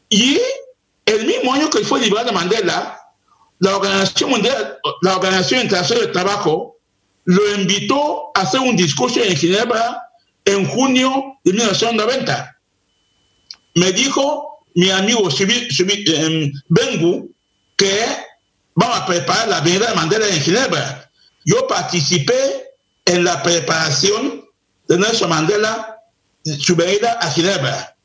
Y 0.10 0.40
el 1.06 1.26
mismo 1.26 1.54
año 1.54 1.70
que 1.70 1.80
fue 1.80 2.02
liberado 2.02 2.34
Mandela, 2.34 3.00
la 3.60 3.78
Organización 3.78 4.32
Mundial, 4.32 4.78
la 5.02 5.16
Organización 5.16 5.62
Internacional 5.62 6.06
del 6.06 6.14
Trabajo, 6.14 6.78
lo 7.26 7.56
invitó 7.56 8.32
a 8.36 8.42
hacer 8.42 8.60
un 8.60 8.76
discurso 8.76 9.22
en 9.22 9.36
Ginebra 9.36 10.02
en 10.44 10.68
junio 10.68 11.38
de 11.46 11.54
1990. 11.54 12.53
Me 13.76 13.92
dijo 13.92 14.66
mi 14.76 14.90
amigo 14.90 15.30
em, 15.30 16.52
Bengu 16.70 17.32
que 17.76 18.06
vamos 18.76 18.98
a 18.98 19.06
preparar 19.06 19.48
la 19.48 19.62
venida 19.62 19.88
de 19.88 19.96
Mandela 19.96 20.28
en 20.28 20.42
Ginebra. 20.42 21.10
Yo 21.46 21.68
participé 21.68 22.72
en 23.06 23.24
la 23.24 23.42
preparación 23.44 24.46
de 24.88 24.98
Nelson 24.98 25.30
Mandela, 25.30 26.00
su 26.60 26.76
venida 26.76 27.14
a 27.14 27.32
Ginebra. 27.32 27.96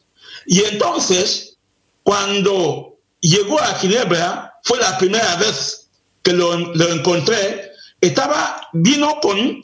Y 0.46 0.62
entonces, 0.64 1.56
cuando 2.02 2.96
llegó 3.20 3.60
a 3.60 3.74
Ginebra, 3.74 4.54
fue 4.62 4.78
la 4.78 4.96
primera 4.98 5.36
vez 5.36 5.88
que 6.22 6.32
lo, 6.32 6.54
encontré, 6.92 7.70
estaba, 8.00 8.68
vino 8.72 9.18
con 9.20 9.62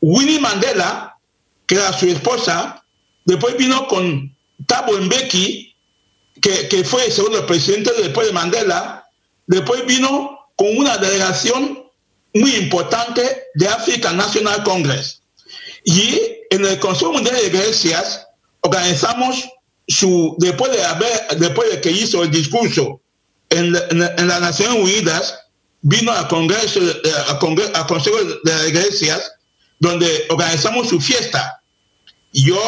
Winnie 0.00 0.40
Mandela, 0.40 1.18
que 1.66 1.76
era 1.76 1.92
su 1.98 2.06
esposa, 2.06 2.84
después 3.24 3.56
vino 3.56 3.86
con 3.88 4.35
Thabo 4.76 4.98
Mbeki, 5.00 5.74
que, 6.40 6.68
que 6.68 6.84
fue 6.84 7.06
el 7.06 7.12
segundo 7.12 7.46
presidente 7.46 7.90
después 7.98 8.26
de 8.26 8.32
Mandela, 8.34 9.08
después 9.46 9.86
vino 9.86 10.38
con 10.56 10.76
una 10.76 10.98
delegación 10.98 11.84
muy 12.34 12.54
importante 12.56 13.44
de 13.54 13.68
African 13.68 14.16
National 14.16 14.62
Congress. 14.64 15.22
Y 15.84 16.20
en 16.50 16.66
el 16.66 16.78
Consejo 16.78 17.12
Mundial 17.12 17.36
de 17.36 17.46
Iglesias 17.46 18.26
organizamos 18.60 19.48
su, 19.88 20.36
después, 20.38 20.72
de 20.72 20.84
haber, 20.84 21.26
después 21.38 21.70
de 21.70 21.80
que 21.80 21.90
hizo 21.90 22.22
el 22.22 22.30
discurso 22.30 23.00
en, 23.48 23.72
las 23.72 24.40
Naciones 24.40 24.78
Unidas, 24.78 25.38
vino 25.80 26.12
al 26.12 26.28
Congreso, 26.28 26.80
eh, 26.80 27.12
al, 27.28 27.38
Consejo 27.86 28.16
de 28.44 28.52
las 28.52 28.68
Iglesias, 28.68 29.32
donde 29.78 30.26
organizamos 30.28 30.88
su 30.88 31.00
fiesta. 31.00 31.62
Yo 32.32 32.60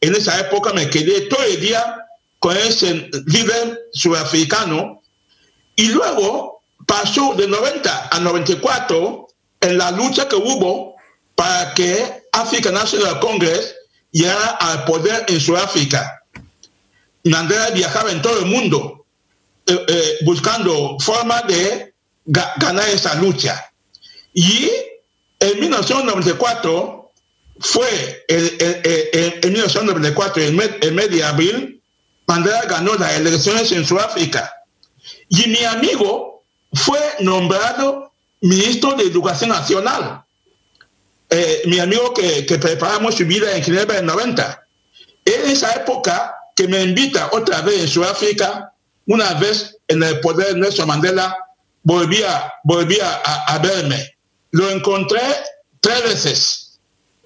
en 0.00 0.14
esa 0.14 0.38
época 0.40 0.72
me 0.72 0.88
quedé 0.90 1.22
todo 1.22 1.42
el 1.44 1.60
día 1.60 1.96
con 2.38 2.56
ese 2.56 3.10
líder 3.26 3.88
sudafricano 3.92 5.02
y 5.74 5.88
luego 5.88 6.62
pasó 6.86 7.34
de 7.34 7.48
90 7.48 8.08
a 8.10 8.20
94 8.20 9.28
en 9.60 9.78
la 9.78 9.90
lucha 9.90 10.28
que 10.28 10.36
hubo 10.36 10.96
para 11.34 11.74
que 11.74 12.22
African 12.32 12.74
National 12.74 13.20
Congress 13.20 13.74
llegara 14.12 14.50
al 14.60 14.84
poder 14.84 15.24
en 15.28 15.40
Sudáfrica. 15.40 16.22
Mandela 17.24 17.70
viajaba 17.70 18.10
en 18.12 18.22
todo 18.22 18.38
el 18.38 18.46
mundo 18.46 19.04
eh, 19.66 19.84
eh, 19.88 20.18
buscando 20.22 20.96
formas 21.00 21.46
de 21.48 21.92
ganar 22.24 22.88
esa 22.88 23.14
lucha. 23.16 23.70
Y 24.32 24.70
en 25.40 25.60
1994 25.60 26.95
fue 27.60 28.24
en 28.28 29.52
1994, 29.52 30.42
el 30.42 30.52
mes, 30.52 31.10
de 31.10 31.24
abril, 31.24 31.82
Mandela 32.26 32.62
ganó 32.62 32.94
las 32.94 33.16
elecciones 33.16 33.70
en 33.72 33.84
Sudáfrica. 33.84 34.52
Y 35.28 35.48
mi 35.48 35.64
amigo 35.64 36.44
fue 36.72 36.98
nombrado 37.20 38.12
ministro 38.40 38.94
de 38.94 39.04
Educación 39.04 39.50
Nacional. 39.50 40.24
Eh, 41.30 41.62
mi 41.66 41.78
amigo 41.78 42.12
que, 42.12 42.46
que, 42.46 42.58
preparamos 42.58 43.14
su 43.16 43.24
vida 43.26 43.56
en 43.56 43.62
Ginebra 43.62 43.98
en 43.98 44.06
90. 44.06 44.66
En 45.24 45.50
esa 45.50 45.72
época 45.72 46.34
que 46.54 46.68
me 46.68 46.82
invita 46.82 47.30
otra 47.32 47.62
vez 47.62 47.80
en 47.80 47.88
Sudáfrica, 47.88 48.72
una 49.06 49.34
vez 49.34 49.76
en 49.88 50.02
el 50.02 50.20
poder 50.20 50.54
de 50.54 50.60
Nelson 50.60 50.88
Mandela, 50.88 51.36
volvía, 51.82 52.52
volvía 52.64 53.14
a 53.14 53.58
verme 53.58 54.16
lo 54.56 54.70
encontré 54.70 55.20
tres 55.80 56.02
veces. 56.02 56.65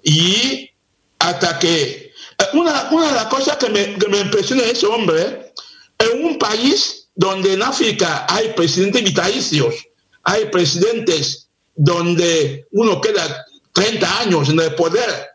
Y 0.02 0.70
hasta 1.18 1.58
que... 1.58 2.12
Eh, 2.38 2.44
una, 2.54 2.88
una 2.90 3.08
de 3.08 3.14
las 3.14 3.26
cosas 3.26 3.56
que 3.56 3.68
me, 3.68 3.94
que 3.98 4.08
me 4.08 4.20
impresiona 4.20 4.62
de 4.62 4.70
ese 4.70 4.86
hombre, 4.86 5.52
en 5.98 6.24
un 6.24 6.38
país 6.38 7.08
donde 7.14 7.52
en 7.52 7.62
África 7.62 8.26
hay 8.28 8.52
presidentes 8.54 9.04
vitalicios, 9.04 9.74
hay 10.22 10.46
presidentes 10.46 11.48
donde 11.74 12.66
uno 12.72 13.00
queda 13.00 13.44
30 13.72 14.20
años 14.20 14.48
en 14.48 14.60
el 14.60 14.74
poder. 14.74 15.28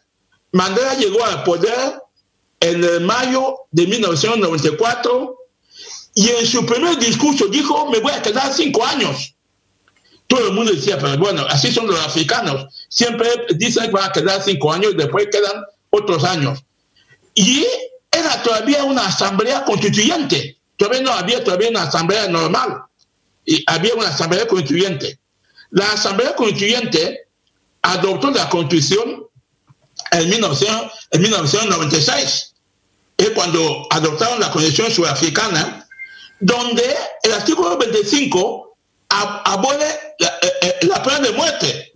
Mandela 0.51 0.95
llegó 0.95 1.24
al 1.26 1.43
poder 1.43 2.01
en 2.59 2.84
el 2.84 3.01
mayo 3.01 3.68
de 3.72 3.88
1994 3.88 5.38
y 6.16 6.30
en 6.30 6.45
su 6.45 6.66
primer 6.66 6.97
discurso 6.97 7.47
dijo, 7.47 7.89
me 7.89 7.99
voy 7.99 8.13
a 8.13 8.22
quedar 8.22 8.53
cinco 8.53 8.86
años. 8.86 9.34
Todo 10.28 10.47
el 10.47 10.53
mundo 10.53 10.73
decía, 10.73 10.97
pero 10.97 11.17
bueno, 11.17 11.45
así 11.49 11.71
son 11.71 11.88
los 11.88 11.99
africanos. 11.99 12.73
Siempre 12.89 13.30
dicen 13.55 13.86
que 13.86 13.91
van 13.91 14.09
a 14.09 14.11
quedar 14.11 14.41
cinco 14.41 14.73
años 14.73 14.97
después 14.97 15.28
quedan 15.32 15.63
otros 15.91 16.23
años. 16.23 16.63
Y 17.36 17.65
era 18.11 18.41
todavía 18.41 18.84
una 18.84 19.05
asamblea 19.05 19.63
constituyente. 19.65 20.57
Todavía 20.78 21.01
no 21.01 21.11
había 21.11 21.43
todavía 21.43 21.69
una 21.69 21.84
asamblea 21.84 22.28
normal. 22.28 22.82
Y 23.45 23.63
había 23.67 23.93
una 23.93 24.09
asamblea 24.09 24.47
constituyente. 24.47 25.19
La 25.71 25.91
asamblea 25.91 26.36
constituyente 26.36 27.28
adoptó 27.82 28.32
la 28.32 28.49
constitución 28.49 29.26
en, 30.11 30.30
1996. 30.30 32.53
Es 33.17 33.30
cuando 33.32 33.88
adoptaron 33.91 34.39
la 34.39 34.51
constitución 34.51 34.91
sudafricana, 34.91 35.88
donde 36.39 36.84
el 37.23 37.34
artículo 37.34 37.78
25 37.78 38.64
abole 39.10 39.86
la, 40.20 40.28
eh, 40.41 40.53
eh, 40.62 40.76
la, 40.88 41.01
pena 41.03 41.20
de 41.20 41.32
muerte. 41.32 41.93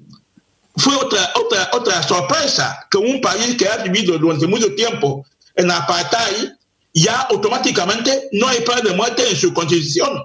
Fue 0.78 0.96
otra, 0.96 1.32
otra, 1.36 1.70
otra 1.74 2.04
sorpresa 2.04 2.88
que 2.90 2.98
un 2.98 3.20
país 3.20 3.58
que 3.58 3.68
ha 3.68 3.78
vivido 3.78 4.18
durante 4.18 4.48
mucho 4.48 4.74
tiempo 4.76 5.26
en 5.56 5.70
apartheid 5.70 6.52
ya 6.94 7.22
automáticamente 7.24 8.30
no 8.34 8.48
hay 8.48 8.62
pena 8.62 8.82
de 8.82 8.94
muerte 8.94 9.30
en 9.30 9.36
su 9.36 9.54
constitución. 9.54 10.24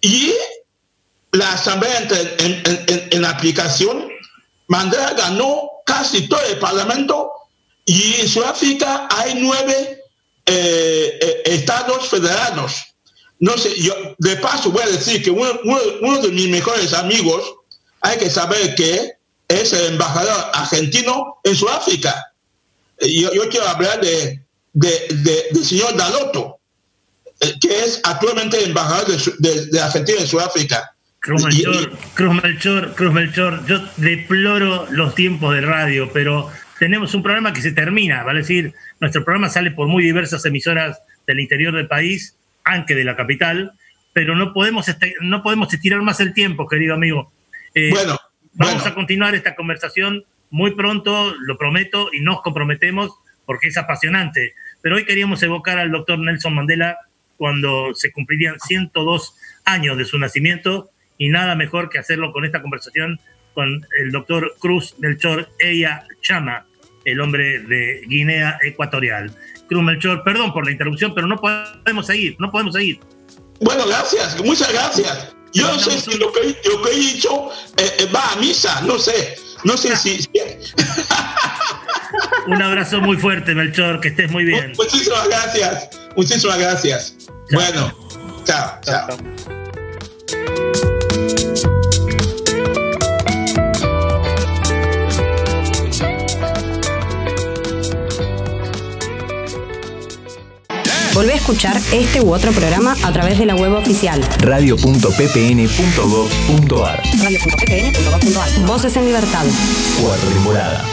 Y 0.00 0.32
la 1.32 1.52
asamblea 1.52 2.00
entra 2.00 2.18
en, 2.38 3.08
en, 3.12 3.24
aplicación, 3.24 4.08
Mandela 4.68 5.12
ganó 5.12 5.70
casi 5.84 6.28
todo 6.28 6.40
el 6.42 6.58
parlamento 6.58 7.32
y 7.84 8.20
en 8.20 8.28
Sudáfrica 8.28 9.08
hay 9.10 9.34
nueve 9.34 10.02
eh, 10.46 11.42
estados 11.44 12.08
federados 12.08 12.89
no 13.40 13.56
sé, 13.56 13.70
yo 13.80 13.94
de 14.18 14.36
paso 14.36 14.70
voy 14.70 14.82
a 14.82 14.90
decir 14.90 15.22
que 15.22 15.30
uno, 15.30 16.20
de 16.22 16.28
mis 16.30 16.48
mejores 16.48 16.92
amigos, 16.92 17.54
hay 18.02 18.18
que 18.18 18.28
saber 18.28 18.74
que 18.74 19.12
es 19.48 19.72
el 19.72 19.94
embajador 19.94 20.50
argentino 20.52 21.38
en 21.42 21.56
Sudáfrica. 21.56 22.14
Yo, 23.00 23.32
yo 23.32 23.48
quiero 23.48 23.66
hablar 23.66 24.00
de, 24.00 24.42
del 24.72 25.64
señor 25.64 25.96
Daloto, 25.96 26.58
eh, 27.40 27.54
que 27.60 27.84
es 27.84 28.00
actualmente 28.04 28.62
embajador 28.62 29.06
de, 29.38 29.80
Argentina 29.80 30.20
en 30.20 30.26
Sudáfrica. 30.26 30.94
Cruz 31.20 31.42
Melchor, 31.42 31.98
Cruz 32.14 32.42
Melchor, 32.42 32.94
Cruz 32.94 33.12
Melchor, 33.12 33.66
yo 33.66 33.78
deploro 33.96 34.86
los 34.90 35.14
tiempos 35.14 35.54
de 35.54 35.62
radio, 35.62 36.10
pero 36.12 36.50
tenemos 36.78 37.14
un 37.14 37.22
programa 37.22 37.52
que 37.52 37.60
se 37.60 37.72
termina, 37.72 38.22
vale 38.22 38.40
decir, 38.40 38.74
nuestro 39.00 39.22
programa 39.24 39.50
sale 39.50 39.70
por 39.70 39.86
muy 39.86 40.02
diversas 40.02 40.44
emisoras 40.46 40.98
del 41.26 41.40
interior 41.40 41.74
del 41.74 41.88
país 41.88 42.36
aunque 42.64 42.94
de 42.94 43.04
la 43.04 43.16
capital, 43.16 43.72
pero 44.12 44.34
no 44.34 44.52
podemos, 44.52 44.88
este, 44.88 45.14
no 45.20 45.42
podemos 45.42 45.72
estirar 45.72 46.02
más 46.02 46.20
el 46.20 46.34
tiempo, 46.34 46.66
querido 46.66 46.94
amigo. 46.94 47.32
Eh, 47.74 47.90
bueno, 47.90 48.18
vamos 48.54 48.86
a 48.86 48.94
continuar 48.94 49.34
esta 49.34 49.54
conversación 49.54 50.24
muy 50.50 50.74
pronto, 50.74 51.34
lo 51.40 51.56
prometo, 51.56 52.10
y 52.12 52.20
nos 52.20 52.42
comprometemos 52.42 53.12
porque 53.46 53.68
es 53.68 53.76
apasionante. 53.76 54.54
Pero 54.82 54.96
hoy 54.96 55.04
queríamos 55.04 55.42
evocar 55.42 55.78
al 55.78 55.90
doctor 55.90 56.18
Nelson 56.18 56.54
Mandela 56.54 56.98
cuando 57.36 57.94
se 57.94 58.12
cumplirían 58.12 58.58
102 58.60 59.36
años 59.64 59.96
de 59.96 60.04
su 60.04 60.18
nacimiento 60.18 60.90
y 61.18 61.28
nada 61.28 61.54
mejor 61.54 61.88
que 61.88 61.98
hacerlo 61.98 62.32
con 62.32 62.44
esta 62.44 62.62
conversación 62.62 63.20
con 63.54 63.86
el 63.98 64.10
doctor 64.10 64.54
Cruz 64.58 64.94
Melchor 64.98 65.48
Eya 65.58 66.04
Chama, 66.22 66.66
el 67.04 67.20
hombre 67.20 67.60
de 67.60 68.02
Guinea 68.06 68.58
Ecuatorial. 68.62 69.34
Melchor, 69.70 70.22
perdón 70.24 70.52
por 70.52 70.64
la 70.64 70.72
interrupción, 70.72 71.14
pero 71.14 71.26
no 71.26 71.36
podemos 71.36 72.06
seguir, 72.06 72.36
no 72.38 72.50
podemos 72.50 72.74
seguir. 72.74 73.00
Bueno, 73.60 73.86
gracias, 73.86 74.42
muchas 74.44 74.72
gracias. 74.72 75.34
Yo 75.52 75.66
no 75.66 75.78
sé 75.78 76.00
si 76.00 76.16
lo 76.18 76.32
que, 76.32 76.56
lo 76.68 76.82
que 76.82 76.90
he 76.90 76.96
dicho 76.96 77.50
eh, 77.76 77.90
eh, 77.98 78.08
va 78.14 78.32
a 78.32 78.36
misa, 78.36 78.80
no 78.82 78.98
sé, 78.98 79.36
no 79.64 79.76
sé 79.76 79.96
si... 79.96 80.28
Un 82.46 82.60
abrazo 82.60 83.00
muy 83.00 83.16
fuerte, 83.16 83.54
Melchor, 83.54 84.00
que 84.00 84.08
estés 84.08 84.30
muy 84.30 84.44
bien. 84.44 84.72
Muchísimas 84.76 85.28
gracias, 85.28 85.90
muchísimas 86.16 86.58
gracias. 86.58 87.16
Bueno, 87.52 87.92
chao. 88.44 88.80
chao. 88.82 89.59
Volvé 101.14 101.32
a 101.32 101.36
escuchar 101.36 101.76
este 101.92 102.20
u 102.20 102.32
otro 102.32 102.52
programa 102.52 102.94
a 103.02 103.12
través 103.12 103.36
de 103.38 103.46
la 103.46 103.56
web 103.56 103.72
oficial 103.72 104.20
radio.ppn.gov.ar 104.40 107.02
radio.ppn.gov.ar 107.22 108.66
Voces 108.66 108.96
en 108.96 109.06
Libertad. 109.06 109.44
Cuarta 110.00 110.26
temporada. 110.26 110.84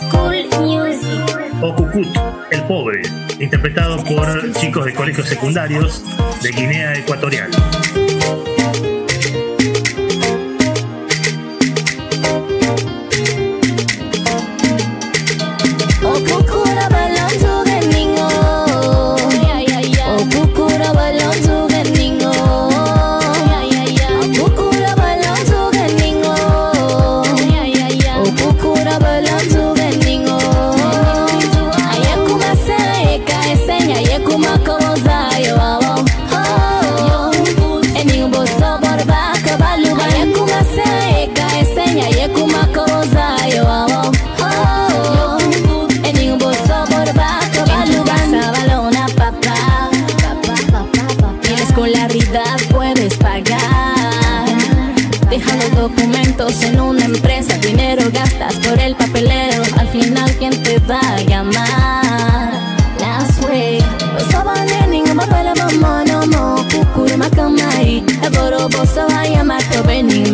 School 0.00 0.46
Music. 0.60 1.10
O 1.60 1.74
Cucut, 1.74 2.06
el 2.50 2.62
pobre, 2.64 3.02
interpretado 3.40 4.02
por 4.04 4.52
chicos 4.52 4.84
de 4.84 4.94
colegios 4.94 5.28
secundarios 5.28 6.02
de 6.40 6.52
Guinea 6.52 6.94
Ecuatorial. 6.94 7.50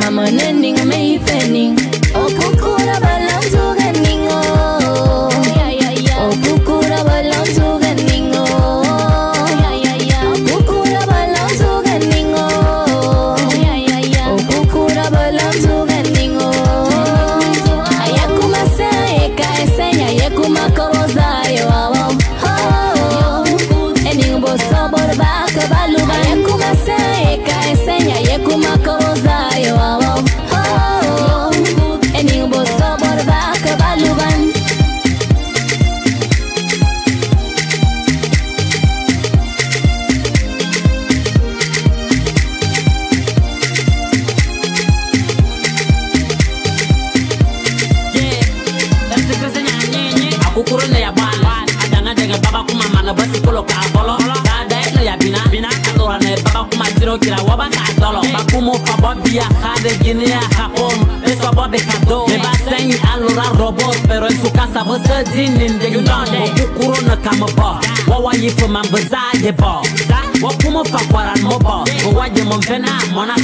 I'm 0.07 0.21
an 0.21 0.41
ending, 0.41 0.79
I'm 0.79 0.93
a. 0.93 2.06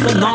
phenomenal. 0.03 0.32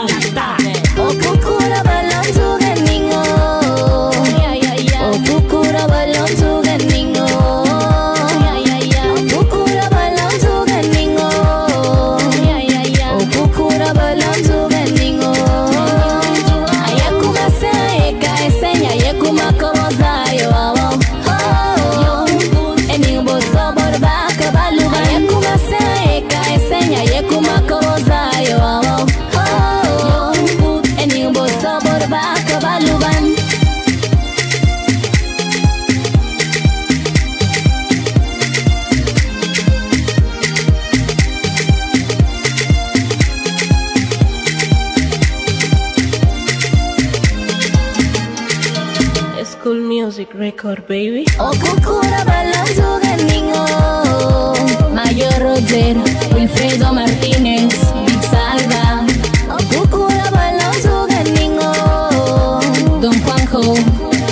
Record, 50.34 50.86
baby. 50.88 51.26
Oh, 51.40 51.52
kukura 51.56 52.22
balon 52.28 52.68
to 52.78 52.90
gening 53.04 53.50
oh. 53.56 54.54
Mayor 54.94 55.38
Roger, 55.42 55.96
Wilfredo 56.36 56.92
Martínez, 56.94 57.74
Big 58.06 58.22
Salva. 58.32 59.08
Oh, 59.50 59.62
kukura 59.72 60.28
balon 60.36 60.76
to 60.84 60.96
gening 61.10 61.58
oh. 61.60 62.60
Don 63.02 63.16
Juanjo, 63.24 63.64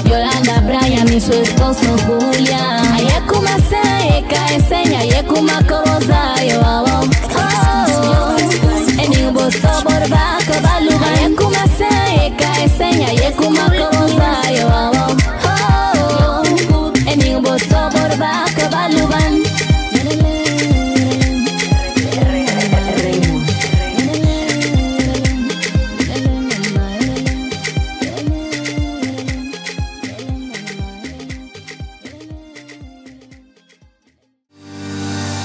Yolanda 0.10 0.60
Bryan 0.68 1.08
y 1.14 1.20
su 1.20 1.34
esposo 1.34 1.90
Julián. 2.06 2.86
Ayakuma 2.94 3.56
se 3.70 3.84
eka 4.20 4.42
esenya 4.56 5.02
yekuma 5.04 5.58
koboza 5.64 6.22
yo 6.46 6.60
awo. 6.62 7.08
Oh, 7.40 8.38
ening 9.02 9.34
boso 9.34 9.72
borba 9.84 10.38
kabaluba. 10.46 11.08
Ayakuma 11.18 11.64
se 11.78 11.90
eka 12.28 12.52
esenya 12.66 13.10
yekuma 13.24 13.66
koboza 13.72 14.36